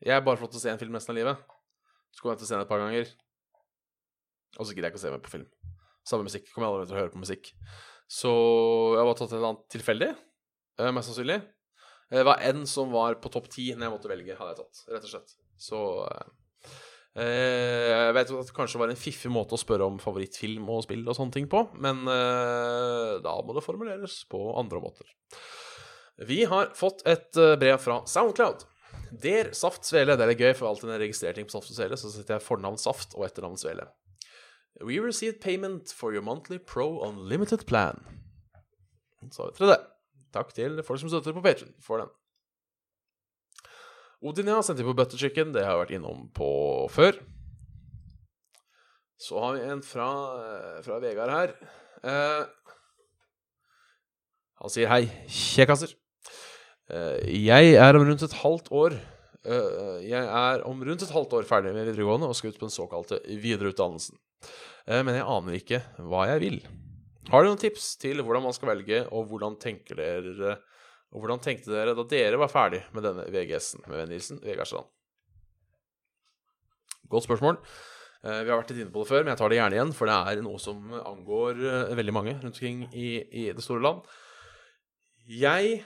jeg 0.00 0.24
bare 0.24 0.38
får 0.40 0.46
lov 0.46 0.52
til 0.54 0.60
å 0.62 0.62
se 0.62 0.72
en 0.72 0.80
film 0.80 0.96
resten 0.96 1.12
av 1.12 1.18
livet. 1.18 1.42
Så 2.10 2.22
kommer 2.22 2.34
jeg 2.34 2.40
til 2.40 2.46
å 2.46 2.50
se 2.50 2.56
den 2.56 2.64
et 2.64 2.70
par 2.70 2.80
ganger. 2.80 3.10
Og 4.56 4.64
så 4.64 4.72
gidder 4.72 4.88
jeg 4.88 4.94
ikke 4.94 5.00
å 5.00 5.04
se 5.04 5.12
meg 5.12 5.24
på 5.26 5.32
film. 5.34 5.46
Samme 6.08 6.24
musikk. 6.26 6.48
Kommer 6.54 6.66
jeg 6.66 6.74
aldri 6.74 6.88
til 6.88 6.96
å 6.96 7.00
høre 7.02 7.12
på 7.12 7.20
musikk. 7.20 7.50
Så 8.10 8.32
jeg 8.32 8.98
har 8.98 9.06
bare 9.10 9.18
tatt 9.20 9.28
et 9.28 9.36
eller 9.36 9.50
annet 9.52 9.66
tilfeldig, 9.76 10.08
eh, 10.80 10.92
mest 10.96 11.12
sannsynlig. 11.12 11.36
Det 12.10 12.24
var 12.26 12.40
en 12.48 12.64
som 12.66 12.90
var 12.90 13.20
på 13.22 13.30
topp 13.30 13.52
ti 13.52 13.68
når 13.74 13.86
jeg 13.86 13.92
måtte 13.92 14.10
velge, 14.10 14.38
hadde 14.40 14.54
jeg 14.56 14.62
tatt, 14.64 14.80
rett 14.96 15.04
og 15.06 15.12
slett. 15.12 15.36
Så 15.60 15.82
eh, 16.08 16.24
Eh, 16.24 16.39
jeg 17.20 18.14
vet 18.16 18.30
at 18.32 18.50
det 18.50 18.56
kanskje 18.56 18.80
var 18.80 18.92
en 18.92 18.98
fiffig 18.98 19.30
måte 19.32 19.56
å 19.56 19.60
spørre 19.60 19.88
om 19.88 19.98
favorittfilm 20.00 20.68
og 20.72 20.84
spill 20.86 21.02
og 21.04 21.16
sånne 21.18 21.34
ting 21.34 21.48
på, 21.50 21.64
men 21.82 22.02
eh, 22.08 23.16
da 23.24 23.34
må 23.44 23.56
det 23.56 23.64
formuleres 23.66 24.22
på 24.30 24.40
andre 24.60 24.80
måter. 24.82 25.08
Vi 26.28 26.44
har 26.48 26.72
fått 26.76 27.02
et 27.08 27.36
eh, 27.40 27.56
brev 27.60 27.80
fra 27.82 28.02
Soundcloud. 28.08 28.66
Der 29.22 29.50
Saft 29.56 29.88
Svele. 29.88 30.14
Det 30.18 30.26
er 30.26 30.38
gøy, 30.38 30.52
for 30.54 30.70
alltid 30.70 30.86
når 30.88 30.96
jeg 30.96 31.04
registrerer 31.08 31.38
ting 31.38 31.48
på 31.48 31.54
Saft 31.56 31.72
og 31.72 31.78
Svele, 31.78 31.98
så 31.98 32.12
setter 32.12 32.36
jeg 32.36 32.46
fornavn 32.46 32.78
Saft 32.78 33.16
og 33.18 33.26
etternavn 33.26 33.58
Svele. 33.60 33.88
We 34.80 35.00
received 35.02 35.40
payment 35.40 35.92
for 35.92 36.14
your 36.14 36.24
monthly 36.24 36.58
pro 36.58 37.00
unlimited 37.04 37.66
plan. 37.66 38.00
Så 39.34 39.48
vet 39.48 39.60
dere 39.60 39.74
det. 39.74 39.80
Takk 40.32 40.54
til 40.54 40.78
folk 40.86 41.02
som 41.02 41.10
støtter 41.10 41.34
på 41.36 41.42
Patreon 41.44 41.74
for 41.82 42.04
den. 42.04 42.12
Odin 44.20 44.50
har 44.52 44.64
sendt 44.64 44.82
inn 44.82 44.88
på 44.90 44.96
butter 44.96 45.20
chicken. 45.20 45.52
Det 45.54 45.64
har 45.64 45.78
jeg 45.78 45.84
vært 45.84 45.94
innom 45.96 46.26
på 46.36 46.50
før. 46.92 47.16
Så 49.20 49.40
har 49.40 49.56
vi 49.56 49.68
en 49.68 49.80
fra, 49.84 50.08
fra 50.84 50.98
Vegard 51.00 51.32
her. 51.32 51.54
Eh, 52.04 52.42
han 54.60 54.72
sier 54.72 54.92
hei, 54.92 55.06
kjekkaser. 55.24 55.94
Eh, 56.92 57.32
jeg 57.46 57.74
er 57.80 57.96
om 57.96 58.04
rundt 58.04 58.24
et 58.26 58.36
halvt 58.40 58.70
år 58.74 58.96
eh, 58.96 59.98
Jeg 60.04 60.24
er 60.24 60.64
om 60.66 60.80
rundt 60.82 61.04
et 61.04 61.12
halvt 61.14 61.36
år 61.38 61.46
ferdig 61.48 61.72
med 61.76 61.86
videregående 61.86 62.26
og 62.28 62.34
skal 62.36 62.50
ut 62.50 62.58
på 62.58 62.66
den 62.66 62.74
såkalte 62.74 63.20
videreutdannelsen. 63.28 64.18
Eh, 64.84 65.00
men 65.06 65.16
jeg 65.16 65.28
aner 65.36 65.56
ikke 65.56 65.80
hva 66.02 66.26
jeg 66.32 66.42
vil. 66.44 66.58
Har 67.30 67.44
dere 67.44 67.52
noen 67.52 67.62
tips 67.62 67.94
til 68.02 68.20
hvordan 68.20 68.44
man 68.44 68.56
skal 68.56 68.72
velge, 68.72 69.04
og 69.14 69.30
hvordan 69.30 69.56
tenker 69.62 70.00
dere 70.00 70.58
og 71.10 71.22
hvordan 71.22 71.42
tenkte 71.42 71.72
dere 71.74 71.96
da 71.98 72.04
dere 72.06 72.38
var 72.38 72.50
ferdig 72.52 72.84
med 72.94 73.02
denne 73.06 73.26
VGS-en 73.34 73.82
med 73.88 74.04
vennhilsen 74.04 74.42
Vegard 74.44 74.70
Strand? 74.70 74.90
Godt 77.10 77.26
spørsmål. 77.26 77.58
Eh, 78.20 78.42
vi 78.44 78.52
har 78.52 78.60
vært 78.60 78.70
litt 78.70 78.84
inne 78.84 78.94
på 78.94 79.02
det 79.02 79.10
før, 79.10 79.24
men 79.24 79.32
jeg 79.32 79.40
tar 79.40 79.50
det 79.50 79.58
gjerne 79.58 79.78
igjen, 79.78 79.94
for 79.96 80.10
det 80.10 80.18
er 80.18 80.42
noe 80.46 80.60
som 80.62 80.92
angår 81.00 81.62
eh, 81.64 81.94
veldig 81.98 82.14
mange 82.14 82.34
rundt 82.36 82.52
omkring 82.52 82.84
i, 82.92 83.08
i 83.42 83.46
det 83.56 83.64
store 83.64 83.82
land. 83.82 84.04
Jeg 85.30 85.80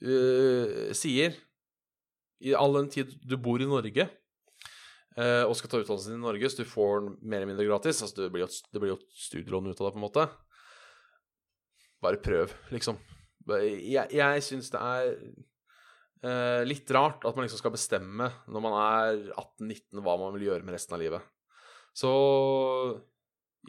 øh, 0.00 0.90
sier, 0.96 1.38
i 2.40 2.56
all 2.56 2.74
den 2.78 2.90
tid 2.90 3.14
du 3.20 3.36
bor 3.36 3.60
i 3.60 3.68
Norge 3.68 4.06
øh, 4.08 5.44
og 5.44 5.54
skal 5.58 5.70
ta 5.70 5.82
utdannelsen 5.82 6.16
din 6.16 6.22
i 6.22 6.24
Norge, 6.24 6.50
så 6.50 6.64
du 6.64 6.72
får 6.72 7.04
den 7.04 7.14
mer 7.20 7.42
eller 7.42 7.52
mindre 7.52 7.68
gratis 7.68 8.00
altså 8.00 8.22
det 8.22 8.30
blir, 8.32 8.46
jo, 8.46 8.70
det 8.72 8.80
blir 8.80 8.94
jo 8.94 9.00
studielån 9.26 9.68
ut 9.68 9.76
av 9.76 9.90
det, 9.90 9.92
på 9.92 10.00
en 10.00 10.06
måte 10.08 10.28
Bare 12.00 12.16
prøv, 12.16 12.54
liksom. 12.72 12.96
Jeg, 13.48 14.10
jeg 14.12 14.42
syns 14.44 14.70
det 14.72 14.80
er 14.80 15.12
uh, 16.26 16.62
litt 16.66 16.90
rart 16.94 17.24
at 17.24 17.36
man 17.36 17.46
liksom 17.46 17.60
skal 17.62 17.74
bestemme 17.74 18.28
når 18.50 18.64
man 18.64 18.76
er 18.78 19.22
18-19 19.32 20.02
hva 20.04 20.16
man 20.20 20.34
vil 20.36 20.50
gjøre 20.50 20.66
med 20.66 20.76
resten 20.76 20.96
av 20.96 21.02
livet. 21.02 21.24
Så 21.96 22.10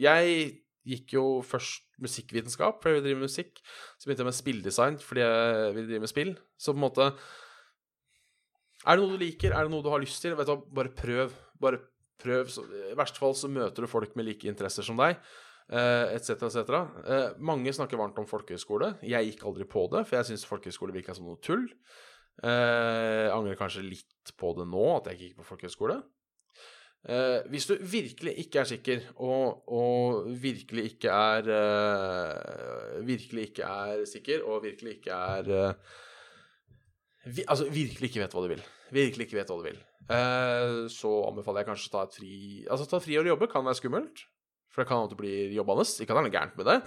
jeg 0.00 0.50
gikk 0.88 1.14
jo 1.14 1.24
først 1.46 1.86
musikkvitenskap, 2.02 2.80
for 2.82 2.90
jeg 2.90 2.98
vil 2.98 3.06
drive 3.06 3.20
med 3.20 3.30
musikk. 3.30 3.62
Så 3.96 4.06
begynte 4.06 4.24
jeg 4.24 4.30
med 4.30 4.38
spilldesign 4.40 4.98
fordi 5.02 5.24
jeg 5.24 5.76
vil 5.76 5.88
drive 5.88 6.04
med 6.04 6.12
spill. 6.12 6.34
Så 6.58 6.74
på 6.74 6.80
en 6.80 6.86
måte 6.88 7.12
Er 8.82 8.98
det 8.98 9.02
noe 9.02 9.14
du 9.14 9.22
liker? 9.22 9.54
Er 9.54 9.64
det 9.64 9.72
noe 9.74 9.84
du 9.84 9.92
har 9.92 10.02
lyst 10.02 10.18
til? 10.24 10.34
Vet 10.38 10.48
du, 10.48 10.66
Bare 10.74 10.90
prøv. 10.90 11.34
Bare 11.62 11.78
prøv. 12.18 12.50
Så, 12.50 12.64
I 12.66 12.98
verste 12.98 13.22
fall 13.22 13.36
så 13.38 13.50
møter 13.50 13.84
du 13.84 13.90
folk 13.90 14.16
med 14.18 14.26
like 14.26 14.48
interesser 14.50 14.86
som 14.86 14.98
deg 14.98 15.20
etc., 15.70 16.36
uh, 16.36 16.48
etc. 16.48 16.72
Uh, 17.06 17.28
mange 17.38 17.72
snakker 17.72 18.00
varmt 18.00 18.18
om 18.20 18.28
folkehøyskole. 18.28 18.96
Jeg 19.06 19.30
gikk 19.30 19.44
aldri 19.48 19.66
på 19.68 19.86
det, 19.92 20.04
for 20.08 20.18
jeg 20.18 20.32
syns 20.32 20.48
folkehøyskole 20.48 20.96
virka 20.96 21.14
som 21.16 21.28
noe 21.28 21.40
tull. 21.44 21.68
Uh, 22.42 23.28
angrer 23.32 23.58
kanskje 23.60 23.84
litt 23.86 24.34
på 24.38 24.54
det 24.58 24.66
nå, 24.68 24.82
at 24.96 25.10
jeg 25.10 25.18
ikke 25.18 25.28
gikk 25.28 25.38
på 25.42 25.48
folkehøyskole. 25.52 26.02
Hvis 27.50 27.64
du 27.66 27.72
virkelig 27.90 28.36
ikke 28.38 28.60
er 28.60 28.68
sikker, 28.70 29.00
og, 29.26 29.64
og 29.74 30.28
virkelig 30.38 30.84
ikke 30.92 31.10
er 31.10 31.48
Virkelig 33.02 33.48
ikke 33.48 33.66
er 33.66 34.04
sikker, 34.06 34.44
og 34.46 34.62
virkelig 34.62 35.00
ikke 35.00 35.16
er 35.16 35.50
vi, 37.26 37.42
Altså 37.42 37.66
virkelig 37.66 38.06
ikke 38.06 38.22
vet 38.22 38.36
hva 38.36 38.44
du 38.44 38.52
vil. 38.52 38.62
Virkelig 38.94 39.26
ikke 39.26 39.40
vet 39.40 39.50
hva 39.50 39.58
du 39.58 39.66
vil. 39.66 39.80
så 40.94 41.12
anbefaler 41.26 41.64
jeg 41.64 41.70
kanskje 41.72 41.90
å 41.90 41.94
ta 41.96 42.04
et 42.06 42.20
fri 42.20 42.36
Altså 42.70 42.86
ta 42.86 43.02
fri 43.02 43.18
og 43.18 43.32
jobbe 43.32 43.50
kan 43.50 43.66
være 43.66 43.80
skummelt. 43.82 44.22
For 44.72 44.82
det 44.82 44.88
kan 44.90 45.02
jo 45.02 45.10
du 45.12 45.18
blir 45.18 45.52
jobbende. 45.54 45.84
Ikke 45.84 46.12
at 46.12 46.16
det 46.16 46.22
er 46.22 46.28
noe 46.28 46.34
gærent 46.34 46.58
med 46.58 46.70
det. 46.70 46.78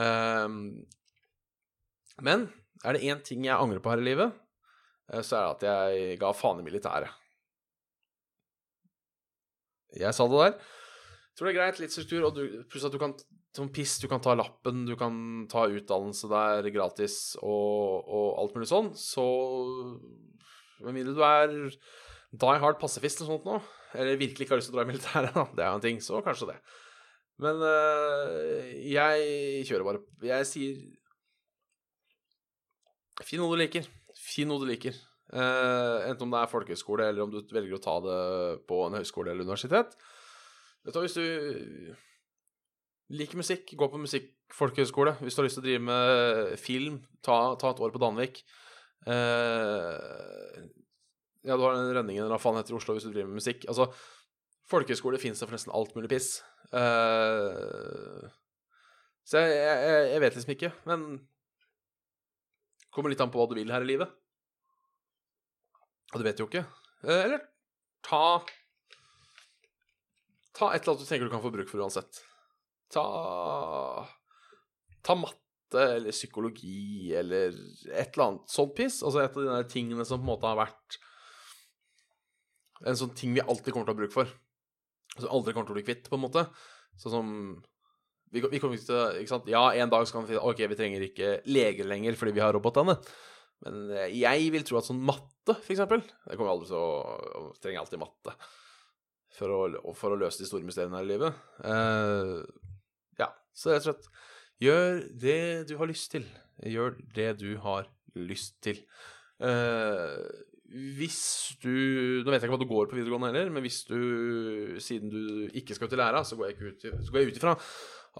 Um, 0.00 0.60
men 2.24 2.46
er 2.84 2.96
det 2.96 3.04
én 3.04 3.20
ting 3.24 3.44
jeg 3.44 3.56
angrer 3.56 3.82
på 3.82 3.92
her 3.92 4.02
i 4.02 4.06
livet, 4.06 4.36
uh, 5.12 5.20
så 5.20 5.36
er 5.36 5.42
det 5.42 5.50
at 5.50 5.66
jeg 5.68 6.20
ga 6.22 6.32
faen 6.36 6.62
i 6.62 6.66
militæret. 6.66 7.18
Jeg 9.98 10.14
sa 10.14 10.26
det 10.30 10.38
der. 10.38 10.54
Jeg 10.54 11.38
tror 11.38 11.48
det 11.48 11.52
er 11.52 11.58
greit, 11.58 11.80
litt 11.82 11.94
struktur, 11.94 12.28
og 12.28 12.40
pluss 12.70 12.86
at 12.86 12.94
du 12.94 13.00
kan 13.00 13.14
som 13.56 13.70
piss, 13.74 13.98
du 13.98 14.06
kan 14.10 14.22
ta 14.22 14.34
lappen, 14.38 14.84
du 14.86 14.94
kan 14.98 15.14
ta 15.50 15.64
utdannelse 15.66 16.28
der 16.30 16.68
gratis 16.74 17.34
og, 17.42 18.06
og 18.06 18.28
alt 18.42 18.54
mulig 18.56 18.70
sånn, 18.70 18.92
så 18.98 19.24
Med 20.80 20.94
mindre 20.96 21.12
du 21.12 21.24
er 21.26 21.50
die 22.40 22.60
hard 22.62 22.78
pasifist 22.80 23.20
eller 23.20 23.34
sånt 23.34 23.48
nå, 23.48 23.58
eller 23.92 24.20
virkelig 24.20 24.46
ikke 24.46 24.54
har 24.54 24.60
lyst 24.62 24.70
til 24.70 24.76
å 24.76 24.78
dra 24.78 24.86
i 24.86 24.90
militæret, 24.92 25.40
det 25.56 25.64
er 25.64 25.72
jo 25.72 25.80
en 25.80 25.84
ting, 25.84 25.98
så 26.04 26.22
kanskje 26.24 26.52
det. 26.52 26.60
Men 27.40 27.62
uh, 27.64 28.66
jeg 28.84 29.64
kjører 29.68 29.86
bare 29.86 30.00
Jeg 30.28 30.48
sier 30.48 30.80
Finn 33.24 33.42
noe 33.42 33.52
du 33.52 33.60
liker. 33.60 33.84
Finn 34.16 34.48
noe 34.48 34.62
du 34.62 34.68
liker. 34.68 34.96
Uh, 35.30 36.08
enten 36.08 36.24
om 36.24 36.32
det 36.32 36.38
er 36.40 36.50
folkehøyskole, 36.50 37.10
eller 37.10 37.26
om 37.26 37.32
du 37.32 37.38
velger 37.52 37.76
å 37.76 37.82
ta 37.84 37.98
det 38.02 38.20
på 38.68 38.78
en 38.86 38.96
høyskole 38.96 39.34
eller 39.34 39.44
universitet. 39.44 39.92
Vet 40.86 40.96
du, 40.96 41.00
Hvis 41.04 41.18
du 41.18 41.24
liker 43.20 43.40
musikk, 43.42 43.74
gå 43.76 43.90
på 43.92 44.00
musikkfolkehøyskole. 44.00 45.18
Hvis 45.20 45.36
du 45.36 45.42
har 45.42 45.48
lyst 45.50 45.60
til 45.60 45.64
å 45.64 45.68
drive 45.68 45.84
med 45.84 46.56
film, 46.62 46.96
ta, 47.20 47.36
ta 47.60 47.74
et 47.74 47.82
år 47.84 47.92
på 47.92 48.00
Danvik. 48.02 48.40
Uh, 49.04 50.64
ja, 51.44 51.56
du 51.56 51.64
har 51.64 51.76
den 51.76 51.92
Rønningen 51.96 52.24
eller 52.24 52.36
hva 52.36 52.42
faen 52.42 52.58
heter 52.60 52.74
i 52.74 52.80
Oslo 52.80 52.96
hvis 52.96 53.06
du 53.06 53.12
driver 53.12 53.30
med 53.30 53.40
musikk. 53.40 53.68
Altså, 53.68 53.90
folkehøyskole 54.70 55.20
fins 55.20 55.40
det 55.40 55.48
for 55.48 55.56
nesten 55.56 55.76
alt 55.76 55.94
mulig 55.96 56.10
piss. 56.12 56.38
Uh, 56.70 58.28
så 59.26 59.42
jeg, 59.42 59.56
jeg, 59.58 60.06
jeg, 60.12 60.22
vet 60.22 60.36
liksom 60.38 60.54
ikke, 60.56 60.72
men 60.90 61.10
Kommer 62.90 63.12
litt 63.12 63.20
an 63.22 63.30
på 63.30 63.38
hva 63.38 63.46
du 63.46 63.54
vil 63.54 63.70
her 63.70 63.84
i 63.84 63.86
livet. 63.86 64.10
Og 66.10 66.18
du 66.18 66.24
vet 66.26 66.40
jo 66.42 66.48
ikke. 66.48 66.64
Uh, 67.04 67.20
eller 67.20 67.44
ta 68.02 68.40
Ta 70.58 70.72
et 70.74 70.82
eller 70.82 70.96
annet 70.96 71.04
du 71.04 71.06
tenker 71.06 71.28
du 71.28 71.32
kan 71.32 71.44
få 71.44 71.52
bruk 71.54 71.70
for 71.70 71.84
uansett. 71.84 72.18
Ta 72.90 73.04
Ta 75.06 75.14
matte 75.14 75.84
eller 75.84 76.10
psykologi 76.10 77.14
eller 77.14 77.54
et 77.54 78.10
eller 78.10 78.24
annet 78.26 78.50
sånt 78.50 78.74
piss. 78.74 78.98
Altså 79.06 79.22
et 79.22 79.38
av 79.38 79.52
de 79.52 79.70
tingene 79.70 80.04
som 80.04 80.18
på 80.18 80.26
en 80.26 80.32
måte 80.32 80.50
har 80.50 80.58
vært 80.58 80.98
en 82.90 82.98
sånn 82.98 83.14
ting 83.14 83.36
vi 83.36 83.44
alltid 83.44 83.70
kommer 83.70 83.86
til 83.86 83.94
å 83.94 83.96
ha 83.96 84.02
bruk 84.02 84.14
for 84.14 84.34
som 85.16 85.30
aldri 85.30 85.54
kommer 85.54 85.68
til 85.68 85.74
å 85.74 85.78
bli 85.80 85.86
kvitt, 85.88 86.06
på 86.10 86.18
en 86.18 86.24
måte. 86.24 86.46
Sånn 87.00 87.14
som 87.16 87.34
vi, 88.30 88.42
vi 88.42 88.60
kommer 88.62 88.78
ikke 88.78 88.86
til 88.86 89.20
Ikke 89.22 89.32
sant? 89.32 89.50
Ja, 89.50 89.64
en 89.74 89.90
dag 89.90 90.06
så 90.06 90.14
kan 90.14 90.24
vi 90.24 90.32
finne 90.32 90.46
OK, 90.46 90.62
vi 90.70 90.78
trenger 90.78 91.04
ikke 91.06 91.34
leger 91.50 91.88
lenger 91.90 92.18
fordi 92.18 92.34
vi 92.36 92.44
har 92.44 92.54
robotene. 92.54 92.96
Men 93.64 93.92
eh, 93.92 94.14
jeg 94.20 94.50
vil 94.54 94.64
tro 94.66 94.78
at 94.80 94.88
sånn 94.88 95.02
matte, 95.04 95.56
for 95.56 95.74
eksempel 95.74 96.02
Det 96.02 96.36
kommer 96.38 96.54
aldri 96.54 96.70
til 96.70 96.80
å 96.80 97.50
trenge 97.60 97.82
alltid 97.82 98.02
matte 98.02 98.36
for 99.36 99.52
å, 99.54 99.92
for 99.96 100.12
å, 100.12 100.18
løse 100.18 100.42
de 100.42 100.48
store 100.48 100.66
mysteriene 100.66 100.98
her 100.98 101.06
i 101.06 101.10
livet. 101.12 101.36
Uh, 101.62 102.42
ja, 103.20 103.28
så 103.56 103.70
rett 103.70 103.86
og 103.86 103.92
slett 103.92 104.08
Gjør 104.60 104.98
det 105.22 105.70
du 105.70 105.76
har 105.80 105.88
lyst 105.88 106.10
til. 106.12 106.26
Gjør 106.68 106.98
det 107.16 107.30
du 107.40 107.54
har 107.62 107.86
lyst 108.18 108.58
til. 108.60 108.82
Uh, 109.40 110.18
hvis 110.70 111.20
du 111.62 111.70
Nå 112.22 112.30
vet 112.30 112.38
jeg 112.38 112.46
ikke 112.46 112.54
hva 112.54 112.62
du 112.62 112.70
går 112.70 112.90
på 112.90 112.98
videregående 112.98 113.30
heller, 113.32 113.52
men 113.54 113.64
hvis 113.64 113.82
du, 113.88 113.98
siden 114.82 115.10
du 115.10 115.22
ikke 115.58 115.74
skal 115.76 115.90
ut 115.90 115.96
i 115.96 116.00
læra, 116.00 116.22
så 116.26 116.38
går 116.38 116.52
jeg, 116.52 116.58
ut, 116.60 116.86
så 117.04 117.10
går 117.10 117.22
jeg 117.22 117.32
ut 117.32 117.40
ifra 117.40 117.56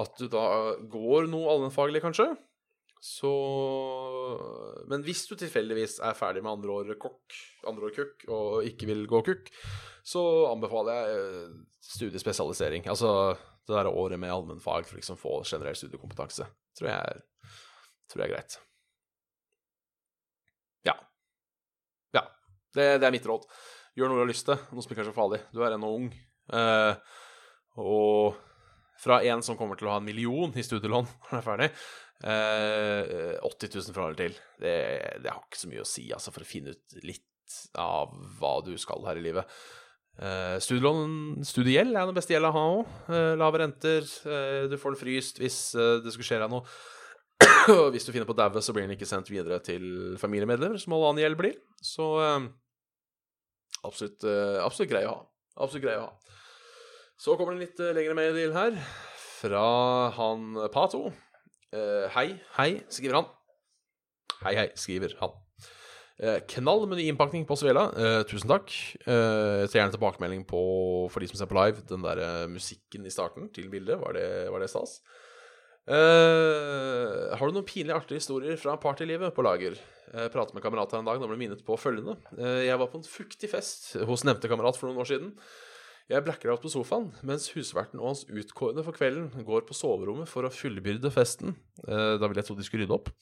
at 0.00 0.20
du 0.20 0.28
da 0.30 0.44
går 0.90 1.26
noe 1.30 1.50
allmennfaglig, 1.50 2.02
kanskje. 2.02 2.28
Så 3.00 3.30
Men 4.92 5.02
hvis 5.06 5.24
du 5.26 5.34
tilfeldigvis 5.40 5.98
er 6.04 6.18
ferdig 6.18 6.42
med 6.44 6.52
andre 6.52 6.74
år 6.74 6.92
kokk, 7.00 7.38
andre 7.70 7.90
kukk, 7.96 8.26
og 8.28 8.66
ikke 8.68 8.90
vil 8.90 9.06
gå 9.08 9.22
kukk, 9.30 9.50
så 10.04 10.22
anbefaler 10.50 11.00
jeg 11.00 11.46
studiespesialisering. 11.90 12.86
Altså 12.92 13.36
det 13.66 13.76
der 13.76 13.90
året 13.90 14.20
med 14.20 14.32
allmennfag 14.32 14.86
for 14.86 14.96
å 14.96 15.00
liksom 15.00 15.18
få 15.20 15.40
generell 15.48 15.78
studiekompetanse. 15.78 16.48
Tror 16.78 16.90
jeg, 16.90 17.22
tror 18.10 18.22
jeg 18.22 18.28
er 18.28 18.34
greit. 18.34 18.58
Det, 22.74 22.86
det, 23.00 23.06
er 23.06 23.14
mitt 23.14 23.26
råd. 23.26 23.46
Gjør 23.98 24.10
noe 24.10 24.20
du 24.20 24.24
har 24.24 24.30
lyst 24.30 24.46
til, 24.48 24.60
noe 24.70 24.84
som 24.84 24.94
ikke 24.94 25.02
er 25.04 25.10
så 25.10 25.16
farlig. 25.16 25.40
Du 25.54 25.64
er 25.64 25.74
ennå 25.74 25.90
ung. 25.96 26.06
Eh, 26.54 27.16
og 27.80 28.38
fra 29.00 29.20
en 29.26 29.42
som 29.44 29.58
kommer 29.58 29.78
til 29.78 29.88
å 29.88 29.94
ha 29.94 30.00
en 30.00 30.06
million 30.06 30.52
i 30.58 30.64
studielån 30.66 31.08
når 31.10 31.30
han 31.30 31.40
er 31.40 31.46
ferdig, 31.46 31.68
eh, 32.28 33.34
80 33.48 33.76
000 33.78 33.96
fra 33.96 34.08
eller 34.08 34.20
til, 34.20 34.38
det, 34.60 34.76
det, 35.24 35.32
har 35.32 35.42
ikke 35.42 35.62
så 35.62 35.70
mye 35.72 35.84
å 35.84 35.90
si, 35.90 36.06
altså, 36.14 36.34
for 36.34 36.46
å 36.46 36.50
finne 36.50 36.76
ut 36.76 37.02
litt 37.06 37.26
av 37.80 38.12
hva 38.38 38.58
du 38.62 38.74
skal 38.78 39.02
her 39.08 39.18
i 39.18 39.24
livet. 39.24 39.58
Eh, 40.20 40.56
studielån, 40.62 41.40
studiegjeld 41.48 41.96
er 41.96 42.06
den 42.06 42.18
beste 42.18 42.36
gjelda 42.36 42.52
å 42.52 42.58
ha 42.58 42.64
òg. 42.76 42.96
Uh, 43.08 43.34
lave 43.40 43.62
renter. 43.62 44.06
Uh, 44.22 44.68
du 44.70 44.76
får 44.78 44.94
den 44.94 45.00
fryst 45.00 45.40
hvis 45.40 45.58
det 45.74 46.12
skulle 46.12 46.28
skje 46.28 46.42
deg 46.42 46.52
noe. 46.52 46.66
Og 47.72 47.90
hvis 47.94 48.06
du 48.06 48.12
finner 48.12 48.28
på 48.28 48.34
å 48.36 48.40
daue, 48.40 48.62
så 48.64 48.74
blir 48.76 48.86
den 48.86 48.96
ikke 48.96 49.08
sendt 49.08 49.30
videre 49.32 49.60
til 49.64 50.16
familiemedlemmer, 50.20 50.80
som 50.80 50.96
all 50.96 51.10
annen 51.10 51.24
gjeld 51.24 51.40
blir. 51.40 51.58
Så 51.84 52.06
absolutt, 53.86 54.24
absolutt 54.64 54.92
grei 54.92 55.04
å 55.08 55.14
ha. 55.14 55.20
Absolutt 55.60 55.84
grei 55.84 55.98
å 55.98 56.06
ha. 56.06 56.38
Så 57.20 57.36
kommer 57.36 57.52
det 57.52 57.60
en 57.60 57.66
litt 57.66 57.82
lengre 57.98 58.16
mail 58.16 58.54
her, 58.56 58.80
fra 59.40 59.66
han 60.16 60.56
Pato. 60.72 61.10
hei, 62.16 62.28
hei, 62.56 62.70
skriver 62.88 63.20
han. 63.20 63.30
Hei, 64.40 64.56
hei, 64.56 64.68
skriver 64.80 65.12
han. 65.20 65.36
Eh, 66.20 66.42
knall 66.52 66.84
med 66.84 66.98
ny 66.98 67.06
innpakning 67.08 67.46
på 67.48 67.56
Svela. 67.56 67.86
Eh, 67.96 68.22
tusen 68.28 68.50
takk. 68.50 68.72
Eh, 69.06 69.64
tar 69.64 69.78
gjerne 69.78 69.94
tilbakemelding 69.94 70.42
på, 70.48 70.60
for 71.08 71.20
de 71.20 71.28
som 71.30 71.40
ser 71.40 71.48
på 71.48 71.56
live, 71.56 71.80
den 71.88 72.04
der 72.04 72.20
eh, 72.20 72.48
musikken 72.52 73.06
i 73.08 73.12
starten 73.12 73.48
til 73.56 73.70
bildet. 73.72 73.96
Var 74.02 74.18
det, 74.18 74.26
var 74.52 74.60
det 74.60 74.68
stas? 74.68 74.98
Eh, 75.90 77.30
har 77.34 77.48
du 77.48 77.56
noen 77.56 77.66
pinlig 77.66 77.94
artige 77.96 78.20
historier 78.20 78.58
fra 78.60 78.76
partylivet 78.78 79.34
på 79.34 79.42
lager? 79.42 79.74
Jeg 80.10 80.30
pratet 80.30 80.54
med 80.54 80.62
kamerat 80.62 80.92
her 80.94 81.02
en 81.02 81.08
dag 81.08 81.18
og 81.18 81.32
ble 81.32 81.38
minnet 81.38 81.64
på 81.66 81.78
følgende. 81.78 82.16
Uh, 82.34 82.62
jeg 82.66 82.78
var 82.78 82.90
på 82.90 82.98
en 82.98 83.06
fuktig 83.06 83.50
fest 83.50 83.92
hos 84.06 84.24
nevnte 84.26 84.50
kamerat 84.50 84.78
for 84.78 84.90
noen 84.90 85.02
år 85.02 85.08
siden. 85.10 85.32
Jeg 86.10 86.24
blacker 86.26 86.50
out 86.50 86.62
på 86.62 86.70
sofaen, 86.70 87.08
mens 87.26 87.48
husverten 87.54 88.00
og 88.02 88.10
hans 88.10 88.24
utkårede 88.26 88.82
for 88.86 88.94
kvelden 88.94 89.46
går 89.46 89.66
på 89.66 89.76
soverommet 89.78 90.30
for 90.30 90.46
å 90.46 90.50
fullbyrde 90.50 91.12
festen. 91.14 91.54
Da 91.86 92.26
vil 92.26 92.40
jeg 92.40 92.48
tro 92.48 92.56
de 92.58 92.66
skulle 92.66 92.82
rydde 92.82 92.96
opp. 92.96 93.12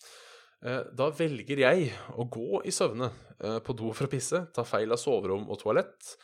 Da 0.96 1.10
velger 1.18 1.60
jeg 1.66 1.90
å 2.16 2.24
gå 2.32 2.62
i 2.64 2.72
søvne 2.72 3.10
på 3.36 3.76
do 3.76 3.92
for 3.92 4.08
å 4.08 4.12
pisse, 4.14 4.40
ta 4.56 4.64
feil 4.64 4.96
av 4.96 5.02
soverom 5.04 5.44
og 5.52 5.60
toalett. 5.60 6.14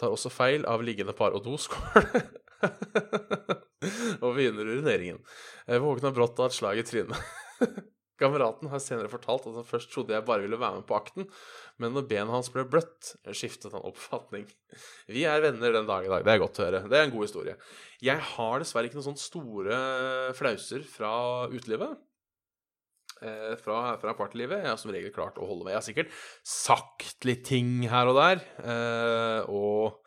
Tar 0.00 0.16
også 0.16 0.32
feil 0.32 0.64
av 0.64 0.80
liggende 0.88 1.12
par 1.16 1.36
og 1.36 1.44
doskål. 1.44 2.08
og 4.24 4.30
begynner 4.36 4.70
urineringen. 4.70 5.20
Jeg 5.66 5.84
våkna 5.84 6.14
brått 6.14 6.40
av 6.40 6.50
et 6.50 6.56
slag 6.56 6.80
i 6.80 6.86
trynet. 6.86 7.36
Kameraten 8.16 8.70
har 8.72 8.80
senere 8.80 9.10
fortalt 9.12 9.44
at 9.50 9.58
han 9.58 9.66
først 9.68 9.90
trodde 9.92 10.14
jeg 10.14 10.24
bare 10.24 10.46
ville 10.46 10.56
være 10.56 10.78
med 10.78 10.86
på 10.88 10.96
akten, 10.96 11.26
men 11.82 11.92
når 11.92 12.06
benet 12.08 12.32
hans 12.32 12.48
ble 12.52 12.64
bløtt, 12.72 13.12
skiftet 13.36 13.74
han 13.76 13.84
oppfatning. 13.84 14.46
Vi 15.12 15.26
er 15.28 15.44
venner 15.44 15.76
den 15.76 15.88
dag 15.88 16.06
i 16.06 16.12
dag. 16.12 16.24
Det 16.24 16.32
er 16.32 16.40
godt 16.40 16.60
å 16.62 16.66
høre. 16.66 16.82
Det 16.88 16.96
er 16.96 17.06
en 17.08 17.12
god 17.12 17.26
historie. 17.28 17.58
Jeg 18.04 18.22
har 18.32 18.62
dessverre 18.62 18.88
ikke 18.88 19.00
noen 19.00 19.10
sånne 19.10 19.26
store 19.26 19.80
flauser 20.38 20.84
fra 20.88 21.12
utelivet 21.52 21.98
eh, 23.22 23.54
fra, 23.60 23.80
fra 24.00 24.16
partylivet. 24.16 24.64
Jeg 24.64 24.72
har 24.72 24.80
som 24.80 24.92
regel 24.94 25.12
klart 25.14 25.36
å 25.40 25.48
holde 25.48 25.66
meg. 25.66 25.74
Jeg 25.74 25.80
har 25.82 25.88
sikkert 25.90 26.16
sagt 26.48 27.28
litt 27.28 27.44
ting 27.48 27.84
her 27.90 28.10
og 28.10 28.18
der. 28.20 28.42
Eh, 28.64 29.52
og, 29.52 30.00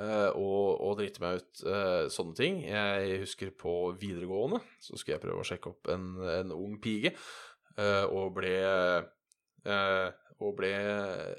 og, 0.00 0.80
og 0.80 0.96
drite 0.96 1.20
meg 1.20 1.42
ut 1.42 1.62
eh, 1.68 2.06
sånne 2.12 2.36
ting. 2.38 2.62
Jeg 2.64 3.20
husker 3.26 3.52
på 3.52 3.74
videregående 4.00 4.62
så 4.80 4.96
skulle 4.96 5.18
jeg 5.18 5.24
prøve 5.26 5.44
å 5.44 5.46
sjekke 5.46 5.72
opp 5.74 5.90
en, 5.92 6.06
en 6.40 6.54
ung 6.56 6.78
pige, 6.82 7.12
eh, 7.76 8.04
og 8.08 8.32
ble 8.38 8.56
eh, 8.62 10.08
og 10.42 10.56
ble 10.58 10.72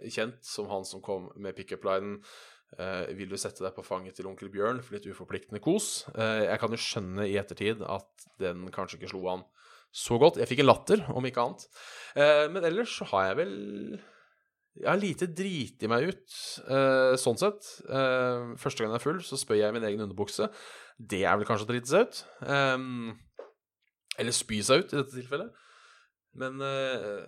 kjent 0.08 0.38
som 0.48 0.70
han 0.72 0.86
som 0.88 1.02
kom 1.04 1.32
med 1.36 1.58
pickup-linen 1.58 2.22
Uh, 2.74 3.06
vil 3.14 3.30
du 3.30 3.38
sette 3.38 3.62
deg 3.62 3.76
på 3.76 3.84
fanget 3.86 4.16
til 4.18 4.26
onkel 4.26 4.50
Bjørn 4.50 4.80
for 4.82 4.96
litt 4.96 5.06
uforpliktende 5.06 5.62
kos? 5.62 6.08
Uh, 6.16 6.42
jeg 6.48 6.58
kan 6.62 6.74
jo 6.74 6.80
skjønne 6.82 7.28
i 7.30 7.36
ettertid 7.38 7.84
at 7.86 8.26
den 8.42 8.66
kanskje 8.74 8.98
ikke 8.98 9.12
slo 9.12 9.22
an 9.30 9.44
så 9.94 10.18
godt. 10.18 10.40
Jeg 10.42 10.50
fikk 10.50 10.64
en 10.64 10.72
latter, 10.72 11.04
om 11.14 11.26
ikke 11.30 11.44
annet. 11.44 11.68
Uh, 12.18 12.50
men 12.50 12.66
ellers 12.66 12.96
så 12.98 13.06
har 13.12 13.28
jeg 13.28 13.40
vel 13.44 13.54
Jeg 14.74 14.90
har 14.90 14.98
lite 14.98 15.28
driti 15.30 15.90
meg 15.90 16.08
ut, 16.10 16.38
uh, 16.66 17.14
sånn 17.22 17.38
sett. 17.38 17.68
Uh, 17.86 18.56
første 18.58 18.82
gang 18.82 18.96
jeg 18.96 19.02
er 19.02 19.04
full, 19.04 19.20
så 19.22 19.38
spør 19.38 19.60
jeg 19.60 19.76
min 19.76 19.86
egen 19.86 20.02
underbukse. 20.02 20.48
Det 20.98 21.22
er 21.30 21.38
vel 21.38 21.46
kanskje 21.46 21.68
å 21.68 21.70
drite 21.70 21.92
seg 21.92 22.08
ut. 22.08 22.22
Um, 22.50 23.14
eller 24.18 24.34
spy 24.34 24.64
seg 24.66 24.82
ut, 24.82 24.96
i 24.96 24.98
dette 24.98 25.14
tilfellet. 25.14 25.54
Men 26.42 26.58
uh, 26.66 27.22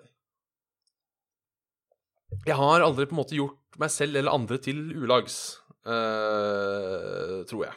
jeg 2.50 2.58
har 2.58 2.82
aldri 2.82 3.06
på 3.06 3.14
en 3.14 3.22
måte 3.22 3.38
gjort 3.38 3.78
meg 3.78 3.94
selv 3.94 4.18
eller 4.18 4.34
andre 4.34 4.58
til 4.66 4.82
ulags, 4.96 5.60
tror 5.86 7.62
jeg. 7.62 7.76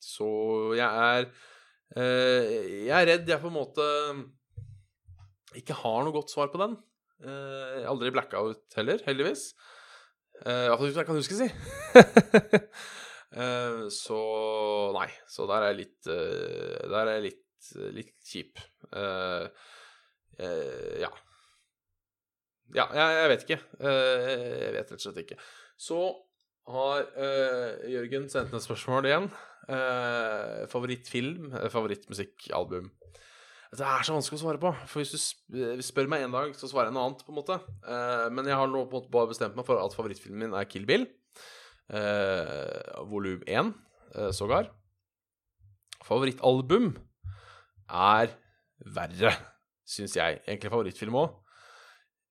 Så 0.00 0.28
jeg 0.78 0.86
er 0.86 1.26
jeg 1.90 2.94
er 2.94 3.08
redd 3.08 3.28
jeg 3.28 3.42
på 3.42 3.50
en 3.50 3.56
måte 3.56 3.86
ikke 5.58 5.76
har 5.82 6.06
noe 6.06 6.14
godt 6.14 6.32
svar 6.32 6.48
på 6.52 6.60
den. 6.62 6.78
Jeg 7.20 7.88
aldri 7.90 8.12
blackout 8.14 8.76
heller, 8.78 9.02
heldigvis. 9.06 9.50
Iallfall 10.40 10.88
ikke 10.88 11.02
jeg 11.02 11.08
kan 11.10 11.18
huske, 11.18 11.36
si. 11.36 11.48
så 14.00 14.20
nei. 14.96 15.08
Så 15.28 15.44
der 15.50 15.66
er 15.66 15.68
jeg 15.68 15.78
litt 15.82 16.08
Der 16.08 17.02
er 17.02 17.10
jeg 17.18 17.26
litt, 17.26 17.68
litt 17.98 18.16
kjip. 18.24 18.62
Ja. 20.40 21.12
Ja, 22.70 22.86
jeg, 22.94 23.06
jeg, 23.18 23.28
vet 23.34 23.44
ikke. 23.44 23.60
jeg 23.82 24.74
vet 24.78 24.80
rett 24.80 24.96
og 24.96 25.04
slett 25.04 25.22
ikke. 25.26 25.38
Så 25.76 26.00
har 26.70 27.04
Jørgen 27.90 28.30
sendt 28.32 28.54
ned 28.54 28.64
spørsmål 28.64 29.10
igjen. 29.10 29.30
Uh, 29.70 30.66
favorittfilm, 30.66 31.52
uh, 31.52 31.68
favorittmusikkalbum. 31.70 32.88
Det 33.70 33.86
er 33.86 34.02
så 34.02 34.16
vanskelig 34.16 34.40
å 34.40 34.42
svare 34.42 34.60
på. 34.62 34.72
For 34.90 35.02
hvis 35.04 35.28
du 35.46 35.82
spør 35.86 36.08
meg 36.10 36.24
en 36.24 36.34
dag, 36.34 36.54
så 36.58 36.66
svarer 36.66 36.90
jeg 36.90 36.96
noe 36.96 37.06
annet. 37.06 37.22
på 37.22 37.30
en 37.30 37.38
måte 37.38 37.58
uh, 37.86 38.26
Men 38.34 38.48
jeg 38.50 38.58
har 38.58 38.66
nå 38.70 38.82
på 38.82 38.98
en 38.98 38.98
måte 38.98 39.12
bare 39.14 39.30
bestemt 39.30 39.54
meg 39.58 39.66
for 39.68 39.78
at 39.78 39.94
favorittfilmen 39.94 40.48
min 40.48 40.56
er 40.58 40.66
Kill 40.70 40.88
Bill. 40.88 41.06
volum 43.10 43.40
1, 43.50 43.72
sågar. 44.34 44.68
Favorittalbum 46.06 46.92
er 47.90 48.30
verre, 48.94 49.32
syns 49.86 50.14
jeg. 50.14 50.38
Egentlig 50.46 50.70
favorittfilm 50.70 51.18
òg. 51.18 51.39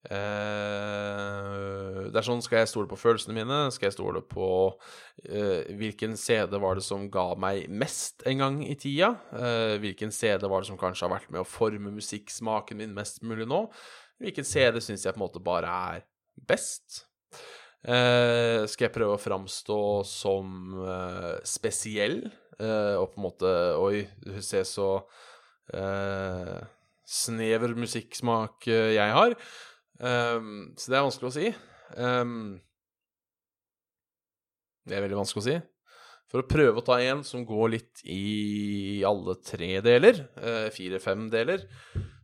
Uh, 0.08 2.06
det 2.08 2.16
er 2.16 2.24
sånn, 2.24 2.40
Skal 2.40 2.62
jeg 2.62 2.70
stole 2.70 2.88
på 2.88 2.96
følelsene 2.96 3.36
mine? 3.36 3.58
Skal 3.74 3.90
jeg 3.90 3.98
stole 3.98 4.22
på 4.24 4.46
uh, 4.72 5.60
hvilken 5.76 6.16
CD 6.16 6.56
var 6.62 6.78
det 6.78 6.84
som 6.86 7.04
ga 7.12 7.26
meg 7.40 7.68
mest 7.68 8.24
en 8.28 8.40
gang 8.40 8.56
i 8.64 8.78
tida? 8.80 9.12
Uh, 9.34 9.76
hvilken 9.82 10.12
CD 10.14 10.48
var 10.48 10.64
det 10.64 10.70
som 10.70 10.80
kanskje 10.80 11.04
har 11.04 11.14
vært 11.18 11.28
med 11.28 11.42
å 11.42 11.48
forme 11.48 11.92
musikksmaken 11.98 12.80
min 12.80 12.96
mest 12.96 13.20
mulig 13.20 13.48
nå? 13.50 13.66
Hvilken 14.20 14.48
CD 14.48 14.80
syns 14.84 15.04
jeg 15.04 15.16
på 15.16 15.20
en 15.20 15.26
måte 15.26 15.44
bare 15.44 15.68
er 15.68 16.04
best? 16.48 17.06
skal 17.80 18.84
jeg 18.84 18.92
prøve 18.92 19.14
å 19.16 19.20
framstå 19.20 20.04
som 20.04 20.74
spesiell 21.48 22.18
og 22.60 23.06
på 23.08 23.16
en 23.16 23.24
måte 23.24 23.52
Oi, 23.80 24.02
se 24.44 24.60
så 24.68 24.90
snever 27.08 27.72
musikksmak 27.80 28.68
jeg 28.68 29.16
har. 29.16 29.32
Um, 30.00 30.72
så 30.80 30.92
det 30.92 30.96
er 30.96 31.04
vanskelig 31.04 31.28
å 31.28 31.34
si. 31.34 31.50
Um, 32.00 32.56
det 34.88 34.96
er 34.96 35.04
veldig 35.04 35.20
vanskelig 35.20 35.42
å 35.42 35.48
si. 35.48 35.58
For 36.30 36.44
å 36.44 36.46
prøve 36.46 36.78
å 36.78 36.86
ta 36.86 37.00
en 37.02 37.24
som 37.26 37.42
går 37.46 37.72
litt 37.74 38.02
i 38.06 39.02
alle 39.06 39.34
tre 39.44 39.72
deler, 39.84 40.22
uh, 40.38 40.68
fire-fem 40.72 41.26
deler, 41.32 41.66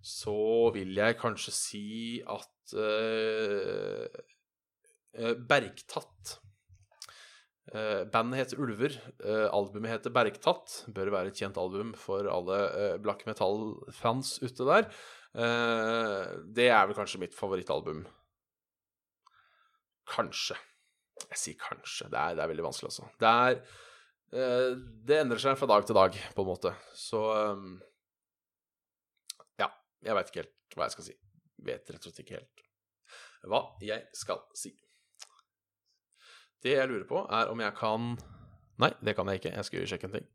så 0.01 0.71
vil 0.77 0.95
jeg 0.97 1.19
kanskje 1.21 1.55
si 1.55 1.87
at 2.23 2.77
uh, 2.79 4.07
Bergtatt 5.49 6.37
uh, 7.73 8.05
Bandet 8.13 8.43
heter 8.43 8.61
Ulver. 8.63 8.95
albumet 9.51 9.97
heter 9.97 10.15
Bergtatt. 10.15 10.85
Bør 10.95 11.11
være 11.15 11.33
et 11.33 11.41
kjent 11.41 11.59
album 11.59 11.95
for 11.99 12.29
alle 12.31 12.97
black 13.03 13.27
metal-fans 13.27 14.37
ute 14.45 14.69
der. 14.69 14.91
Uh, 15.37 16.47
det 16.57 16.71
er 16.73 16.87
vel 16.89 16.97
kanskje 16.97 17.21
mitt 17.21 17.37
favorittalbum. 17.37 18.07
Kanskje. 20.09 20.57
Jeg 21.27 21.41
sier 21.41 21.59
kanskje. 21.61 22.09
Det 22.13 22.21
er, 22.21 22.39
det 22.39 22.45
er 22.45 22.53
veldig 22.53 22.65
vanskelig, 22.65 22.93
altså. 22.93 23.09
Det 23.21 23.33
er 23.33 23.59
uh, 24.33 24.71
Det 25.07 25.21
endrer 25.21 25.43
seg 25.43 25.59
fra 25.61 25.69
dag 25.75 25.87
til 25.89 25.99
dag, 25.99 26.17
på 26.37 26.45
en 26.45 26.51
måte. 26.51 26.73
Så 26.97 27.23
um, 27.53 27.77
Ja. 29.61 29.69
Jeg 30.05 30.17
veit 30.17 30.33
ikke 30.33 30.45
helt 30.45 30.77
hva 30.77 30.89
jeg 30.89 30.97
skal 30.97 31.09
si. 31.11 31.19
Vet 31.67 31.93
rett 31.93 32.01
og 32.01 32.09
slett 32.11 32.25
ikke 32.25 32.41
helt 32.41 32.65
hva 33.47 33.61
jeg 33.85 34.03
skal 34.19 34.41
si. 34.59 34.73
Det 36.63 36.73
jeg 36.75 36.89
lurer 36.91 37.07
på, 37.07 37.21
er 37.31 37.53
om 37.53 37.61
jeg 37.63 37.77
kan 37.79 38.17
Nei, 38.83 38.91
det 39.01 39.15
kan 39.17 39.29
jeg 39.31 39.41
ikke. 39.41 39.55
Jeg 39.57 39.65
skal 39.65 39.87
sjekke 39.89 40.09
en 40.11 40.17
ting. 40.19 40.27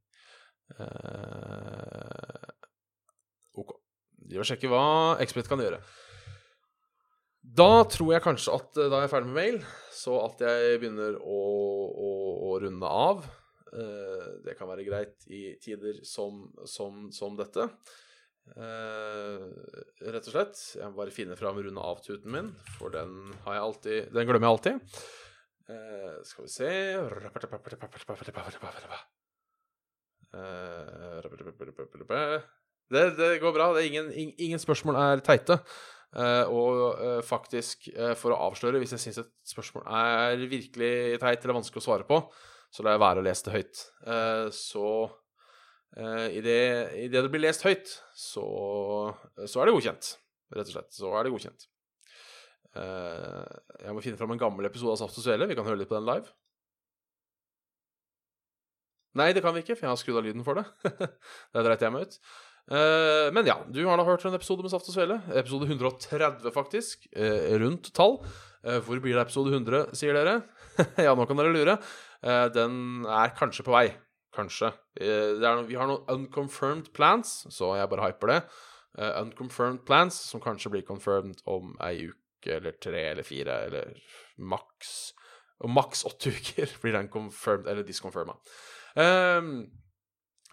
Uh, 4.31 4.39
vil 4.39 4.47
sjekker 4.47 4.71
hva 4.71 4.85
Expert 5.23 5.49
kan 5.51 5.61
gjøre. 5.61 5.81
Da 7.41 7.83
tror 7.89 8.13
jeg 8.13 8.23
kanskje 8.23 8.55
at 8.55 8.69
da 8.77 8.87
da 8.87 8.99
er 8.99 9.07
jeg 9.07 9.13
ferdig 9.15 9.31
med 9.31 9.39
mail, 9.39 9.57
så 9.91 10.19
at 10.23 10.43
jeg 10.45 10.77
begynner 10.79 11.17
å, 11.19 11.39
å, 11.89 12.11
å 12.47 12.51
runde 12.63 12.87
av. 12.87 13.25
Eh, 13.71 14.29
det 14.45 14.55
kan 14.59 14.69
være 14.69 14.85
greit 14.87 15.27
i 15.31 15.55
tider 15.63 16.01
som, 16.07 16.45
som, 16.69 17.07
som 17.15 17.35
dette. 17.39 17.67
Eh, 18.51 19.47
rett 20.11 20.27
og 20.27 20.33
slett. 20.33 20.61
Jeg 20.77 20.91
må 20.91 20.99
bare 20.99 21.15
finne 21.15 21.37
fram 21.39 21.59
runde 21.61 21.87
av-tuten 21.91 22.31
min, 22.33 22.51
for 22.77 22.93
den 22.93 23.33
jeg 23.57 23.65
alltid 23.65 24.15
Den 24.15 24.29
glemmer 24.29 24.49
jeg 24.49 24.57
alltid. 24.57 24.97
Eh, 25.71 26.17
skal 26.27 26.47
vi 26.47 26.51
se 26.51 26.71
Eh, 30.31 31.19
det, 32.91 33.05
det 33.17 33.31
går 33.41 33.55
bra. 33.55 33.71
Det 33.75 33.87
ingen, 33.87 34.11
ingen 34.37 34.61
spørsmål 34.61 34.99
er 34.99 35.25
teite. 35.25 35.59
Uh, 36.11 36.43
og 36.51 36.79
uh, 36.99 37.19
faktisk, 37.23 37.87
uh, 37.95 38.11
for 38.19 38.35
å 38.35 38.39
avsløre, 38.49 38.81
hvis 38.83 38.91
jeg 38.97 39.03
syns 39.05 39.21
et 39.21 39.29
spørsmål 39.47 39.85
er 39.87 40.41
virkelig 40.51 41.21
teit 41.21 41.45
eller 41.45 41.55
vanskelig 41.55 41.79
å 41.79 41.85
svare 41.85 42.07
på, 42.07 42.17
så 42.71 42.83
lar 42.83 42.97
jeg 42.97 43.03
være 43.03 43.21
å 43.21 43.25
lese 43.27 43.47
det 43.47 43.53
høyt. 43.55 43.83
Så 44.55 44.87
uh, 45.07 46.27
idet 46.35 46.57
det, 47.13 47.15
det 47.15 47.29
blir 47.31 47.45
lest 47.45 47.63
høyt, 47.63 47.95
så, 48.11 48.43
så, 49.45 49.61
er 49.61 49.71
det 49.71 49.77
godkjent. 49.77 50.11
Rett 50.51 50.67
og 50.67 50.75
slett. 50.75 50.91
Så 50.99 51.15
er 51.15 51.23
det 51.23 51.31
godkjent. 51.31 51.67
Jeg 52.71 53.95
må 53.95 54.03
finne 54.03 54.19
fram 54.19 54.31
en 54.31 54.39
gammel 54.39 54.67
episode 54.67 54.93
av 54.95 54.99
Saft 54.99 55.19
og 55.19 55.25
Svele. 55.25 55.47
Vi 55.47 55.55
kan 55.59 55.67
høre 55.67 55.79
litt 55.79 55.91
på 55.91 55.97
den 55.97 56.07
live. 56.07 56.31
Nei, 59.19 59.31
det 59.35 59.43
kan 59.43 59.55
vi 59.55 59.63
ikke, 59.63 59.75
for 59.75 59.87
jeg 59.87 59.91
har 59.91 59.99
skrudd 59.99 60.19
av 60.21 60.27
lyden 60.27 60.43
for 60.47 60.59
det. 60.59 60.63
det 61.55 61.63
dreit 61.67 61.83
jeg 61.83 61.95
meg 61.95 62.07
ut. 62.07 62.19
Uh, 62.71 63.27
men 63.35 63.43
ja, 63.49 63.57
du 63.67 63.81
har 63.83 63.99
da 63.99 64.05
hørt 64.07 64.23
en 64.23 64.37
episode 64.37 64.63
med 64.63 64.71
Saft 64.71 64.87
og 64.87 64.95
Svele. 64.95 65.17
Episode 65.35 65.67
130, 65.67 66.47
faktisk. 66.55 67.03
Uh, 67.11 67.57
rundt 67.59 67.89
tall. 67.97 68.21
Uh, 68.63 68.77
hvor 68.85 69.01
blir 69.03 69.17
det 69.17 69.25
episode 69.25 69.51
100, 69.51 69.91
sier 69.97 70.15
dere? 70.15 70.37
ja, 71.05 71.11
nå 71.17 71.25
kan 71.27 71.39
dere 71.39 71.51
lure. 71.51 71.75
den 72.55 73.05
er 73.09 73.33
kanskje 73.35 73.65
på 73.67 73.73
vei. 73.75 73.89
Kanskje. 74.31 74.69
No, 75.41 75.65
vi 75.67 75.75
har 75.75 75.89
noen 75.89 76.05
unconfirmed 76.13 76.93
plans, 76.95 77.41
så 77.51 77.73
jeg 77.75 77.89
bare 77.91 78.05
hyper 78.07 78.31
det. 78.31 78.39
unconfirmed 79.19 79.81
plans, 79.85 80.15
som 80.29 80.39
kanskje 80.39 80.71
blir 80.71 80.85
confirmed 80.87 81.41
om 81.49 81.73
ei 81.83 82.07
uke 82.07 82.55
eller 82.55 82.77
tre 82.79 83.03
eller 83.09 83.27
fire, 83.27 83.57
eller 83.67 83.97
maks 84.37 85.11
Og 85.61 85.69
maks 85.69 86.05
åtte 86.07 86.31
uker 86.37 86.71
blir 86.81 86.95
den 86.95 87.11
confirmed 87.11 87.67
eller 87.67 87.83
disconfirma. 87.83 88.37
Um, 88.95 89.67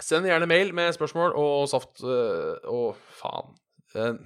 send 0.04 0.28
gjerne 0.28 0.48
mail 0.50 0.72
med 0.76 0.94
spørsmål 0.96 1.36
og 1.38 1.68
saft 1.70 2.02
uh, 2.06 2.56
Å, 2.68 2.82
faen. 3.18 3.54
Uh, 3.96 4.18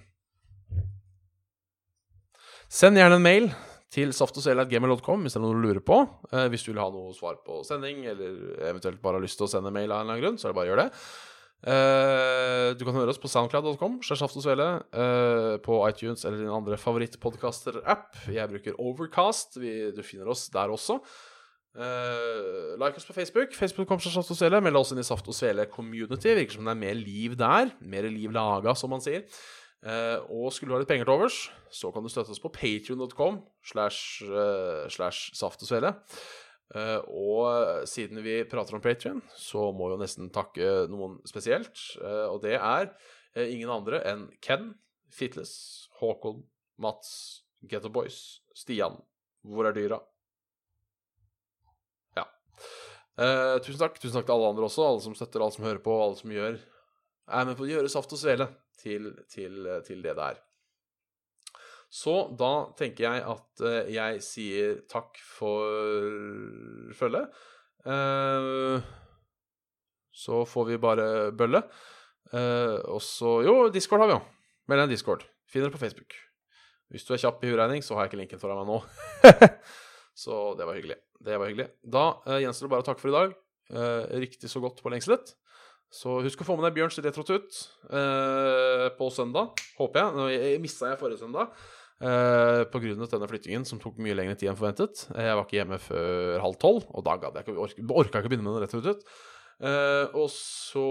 send 2.73 3.01
gjerne 3.01 3.19
en 3.21 3.25
mail 3.25 3.51
til 3.93 4.15
saftogsel.gmail.com 4.17 5.27
hvis 5.27 5.35
det 5.35 5.41
er 5.41 5.45
noe 5.45 5.57
du 5.57 5.67
lurer 5.67 5.83
på. 5.85 6.01
Uh, 6.33 6.47
hvis 6.53 6.65
du 6.65 6.73
vil 6.73 6.81
ha 6.83 6.89
noe 6.93 7.13
svar 7.17 7.41
på 7.45 7.61
sending, 7.69 8.07
eller 8.13 8.57
eventuelt 8.71 9.03
bare 9.05 9.21
har 9.21 9.27
lyst 9.27 9.41
til 9.41 9.49
å 9.49 9.53
sende 9.53 9.75
mail 9.75 9.91
av 9.91 10.01
en 10.01 10.07
eller 10.07 10.17
annen 10.17 10.25
grunn, 10.25 10.41
så 10.41 10.49
er 10.49 10.55
det 10.55 10.61
bare 10.61 10.71
å 10.71 10.75
gjøre 10.75 10.89
det. 10.89 11.05
Uh, 11.63 12.75
du 12.75 12.83
kan 12.83 12.97
høre 12.97 13.13
oss 13.13 13.21
på 13.23 13.31
soundcloud.com, 13.31 14.01
uh, 14.03 15.59
på 15.63 15.77
iTunes 15.87 16.25
eller 16.27 16.41
din 16.41 16.51
andre 16.51 16.79
favorittpodkaster-app. 16.81 18.25
Jeg 18.35 18.51
bruker 18.51 18.81
Overcast. 18.83 19.61
Vi, 19.63 19.93
du 19.95 20.03
finner 20.03 20.33
oss 20.33 20.49
der 20.51 20.73
også. 20.75 20.99
Uh, 21.73 22.77
like 22.77 22.97
oss 22.97 23.07
på 23.09 23.15
Facebook. 23.17 23.55
Facebook.com 23.57 24.01
Saft 24.01 24.31
og 24.35 24.37
Svele. 24.37 24.61
Meld 24.65 24.77
oss 24.77 24.93
inn 24.93 25.01
i 25.01 25.07
Saft 25.07 25.29
og 25.29 25.37
Svele 25.37 25.65
community. 25.73 26.35
Virker 26.37 26.59
som 26.59 26.69
det 26.69 26.75
er 26.75 26.83
mer 26.83 26.99
liv 26.99 27.37
der. 27.41 27.73
Mer 27.81 28.09
liv 28.13 28.35
laga, 28.35 28.75
som 28.77 28.93
man 28.93 29.05
sier. 29.05 29.25
Uh, 29.83 30.21
og 30.31 30.53
skulle 30.55 30.71
du 30.71 30.77
ha 30.77 30.83
litt 30.83 30.91
penger 30.91 31.09
til 31.09 31.17
overs, 31.17 31.41
så 31.75 31.91
kan 31.91 32.05
du 32.05 32.11
støtte 32.13 32.31
oss 32.31 32.43
på 32.43 32.53
patrion.com 32.55 33.41
slash, 33.67 34.23
uh, 34.29 34.85
slash 34.93 35.33
saft 35.39 35.65
og 35.65 35.73
svele. 35.73 35.97
og 36.73 37.83
siden 37.85 38.23
vi 38.25 38.39
prater 38.49 38.79
om 38.79 38.81
Patrion, 38.81 39.19
så 39.37 39.67
må 39.77 39.91
vi 39.91 39.97
jo 39.97 39.99
nesten 40.01 40.31
takke 40.33 40.87
noen 40.89 41.19
spesielt. 41.29 41.83
og 42.01 42.39
det 42.47 42.55
er 42.57 42.95
ingen 43.37 43.69
andre 43.69 44.01
enn 44.09 44.23
Ken, 44.41 44.71
Fitles, 45.13 45.91
Håkon, 46.01 46.47
Mats, 46.81 47.45
Getto 47.69 47.91
Boys, 47.93 48.41
Stian, 48.57 49.03
Hvor 49.43 49.69
er 49.69 49.77
dyra? 49.77 50.01
Uh, 53.19 53.59
tusen 53.65 53.81
takk. 53.81 53.99
Tusen 54.01 54.17
takk 54.17 54.29
til 54.29 54.37
alle 54.37 54.53
andre 54.53 54.69
også. 54.69 54.87
Alle 54.87 55.03
som 55.05 55.17
støtter, 55.17 55.43
alle 55.43 55.55
som 55.55 55.67
hører 55.67 55.83
på, 55.85 55.97
alle 56.05 56.19
som 56.19 56.33
gjør 56.33 56.57
er 57.33 57.47
med 57.49 57.57
på 57.57 57.65
å 57.65 57.71
gjøre 57.71 57.91
Saft 57.93 58.13
og 58.13 58.21
Svele 58.21 58.49
til, 58.83 59.13
til, 59.31 59.69
til 59.87 60.01
det 60.05 60.17
det 60.19 60.31
er. 60.33 60.41
Så 61.93 62.15
da 62.41 62.73
tenker 62.77 63.05
jeg 63.05 63.25
at 63.35 63.65
uh, 63.65 63.81
jeg 63.93 64.23
sier 64.25 64.81
takk 64.91 65.21
for 65.37 66.93
følget. 66.97 67.33
Uh, 67.87 68.81
så 70.13 70.43
får 70.49 70.69
vi 70.71 70.81
bare 70.81 71.07
bølle. 71.37 71.63
og 72.33 73.01
så 73.03 73.41
Jo, 73.45 73.55
Discord 73.73 74.05
har 74.05 74.11
vi 74.11 74.15
jo. 74.19 74.21
Meld 74.69 74.83
deg 74.83 74.91
en 74.91 74.93
Discord. 74.93 75.25
Finner 75.49 75.69
det 75.69 75.77
på 75.77 75.81
Facebook. 75.81 76.15
Hvis 76.93 77.07
du 77.09 77.15
er 77.15 77.23
kjapp 77.23 77.41
i 77.45 77.49
huregning, 77.49 77.81
så 77.85 77.97
har 77.97 78.05
jeg 78.05 78.13
ikke 78.13 78.21
linken 78.21 78.41
foran 78.41 78.61
meg 78.61 78.69
nå. 78.69 78.79
så 80.23 80.53
det 80.59 80.69
var 80.69 80.77
hyggelig. 80.77 80.99
Det 81.23 81.39
var 81.39 81.51
hyggelig. 81.51 81.69
Da 81.83 82.07
uh, 82.27 82.39
gjenstår 82.43 82.67
det 82.67 82.73
bare 82.75 82.85
å 82.85 82.89
takke 82.89 83.03
for 83.03 83.13
i 83.13 83.17
dag. 83.17 83.37
Uh, 83.73 84.03
riktig 84.23 84.51
så 84.51 84.63
godt 84.63 84.83
på 84.83 84.93
lengselet. 84.93 85.35
Så 85.93 86.23
husk 86.25 86.41
å 86.41 86.47
få 86.49 86.57
med 86.57 86.65
deg 86.67 86.79
Bjørns 86.79 86.97
retrotut 87.05 87.59
uh, 87.93 88.89
på 88.97 89.11
søndag, 89.13 89.53
håper 89.77 90.01
jeg. 90.01 90.17
Nå 90.17 90.29
jeg 90.33 90.63
mista 90.65 90.89
jeg 90.89 91.01
forrige 91.01 91.21
søndag 91.21 91.53
uh, 92.01 92.63
pga. 92.73 92.95
denne 93.05 93.29
flyttingen 93.29 93.67
som 93.69 93.81
tok 93.83 94.01
mye 94.03 94.17
lengre 94.17 94.39
tid 94.41 94.51
enn 94.51 94.59
forventet. 94.59 95.05
Jeg 95.13 95.37
var 95.37 95.45
ikke 95.45 95.61
hjemme 95.61 95.79
før 95.83 96.41
halv 96.47 96.59
tolv, 96.63 96.89
og 96.89 97.05
da 97.07 97.19
gadd 97.21 97.37
jeg 97.39 97.47
ikke, 97.47 97.59
orka, 97.67 97.87
orka 97.93 98.23
ikke 98.23 98.31
å 98.31 98.33
begynne 98.33 98.49
med 98.49 98.57
den 98.57 98.67
retrotut. 98.67 99.05
Uh, 99.63 100.09
og 100.17 100.29
så 100.33 100.87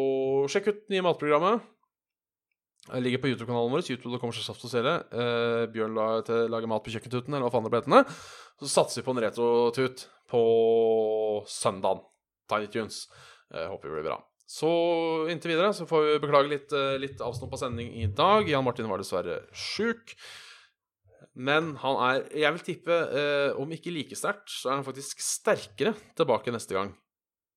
sjekk 0.53 0.69
ut 0.71 0.83
nye 0.93 1.05
matprogrammet. 1.05 1.65
Jeg 2.89 3.03
ligger 3.05 3.21
på 3.21 3.29
YouTube-kanalen 3.29 3.73
vår. 3.75 3.83
YouTube 3.85 4.17
kommer 4.17 4.33
seg 4.33 4.47
saft 4.47 4.63
og 4.65 4.71
sele. 4.73 4.95
Eh, 5.13 5.67
Bjørn 5.73 5.93
lager 6.49 6.69
mat 6.71 6.81
på 6.81 6.93
kjøkkentuten, 6.95 7.29
eller 7.35 7.45
hva 7.45 7.53
faen 7.53 7.67
det 7.67 7.73
ble. 7.75 8.01
Så 8.61 8.71
satser 8.71 9.01
vi 9.01 9.05
på 9.05 9.13
en 9.13 9.21
retrotut 9.21 10.07
på 10.31 10.41
søndagen. 11.45 12.01
Tiny 12.49 12.71
Tunes. 12.73 13.05
Eh, 13.53 13.67
håper 13.69 13.89
det 13.89 13.97
blir 13.99 14.09
bra. 14.09 14.17
Så 14.51 14.69
inntil 15.31 15.53
videre 15.53 15.71
så 15.75 15.85
får 15.87 16.07
vi 16.07 16.21
beklage 16.25 16.51
litt, 16.51 16.73
eh, 16.75 16.97
litt 16.99 17.21
avsnuppa 17.23 17.59
sending 17.59 17.93
i 18.01 18.07
dag. 18.07 18.49
Jan 18.49 18.65
Martin 18.65 18.89
var 18.89 18.99
dessverre 18.99 19.45
sjuk. 19.53 20.15
Men 21.33 21.75
han 21.79 21.95
er 22.09 22.27
Jeg 22.33 22.51
vil 22.51 22.65
tippe, 22.65 22.91
eh, 22.91 23.55
om 23.55 23.69
ikke 23.71 23.93
like 23.93 24.15
sterkt, 24.15 24.49
så 24.49 24.71
er 24.71 24.75
han 24.81 24.83
faktisk 24.83 25.21
sterkere 25.21 25.95
tilbake 26.17 26.51
neste 26.51 26.73
gang. 26.75 26.97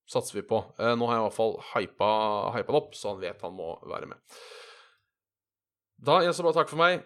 Satser 0.06 0.34
vi 0.34 0.42
på. 0.42 0.60
Eh, 0.78 0.94
nå 0.94 1.08
har 1.08 1.16
jeg 1.16 1.24
i 1.24 1.28
hvert 1.28 1.40
fall 1.40 1.56
hypa, 1.74 2.52
hypa 2.54 2.72
han 2.72 2.82
opp, 2.82 2.94
så 2.94 3.14
han 3.14 3.20
vet 3.20 3.40
han 3.40 3.56
må 3.56 3.80
være 3.88 4.06
med. 4.06 4.18
Da 5.98 6.20
gjenstår 6.24 6.48
bare 6.48 6.58
takk 6.60 6.72
for 6.72 6.80
meg. 6.80 7.04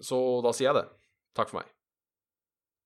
Så 0.00 0.18
da 0.44 0.52
sier 0.54 0.70
jeg 0.70 0.78
det. 0.80 0.86
Takk 1.38 1.50
for 1.52 1.60
meg. 1.60 1.70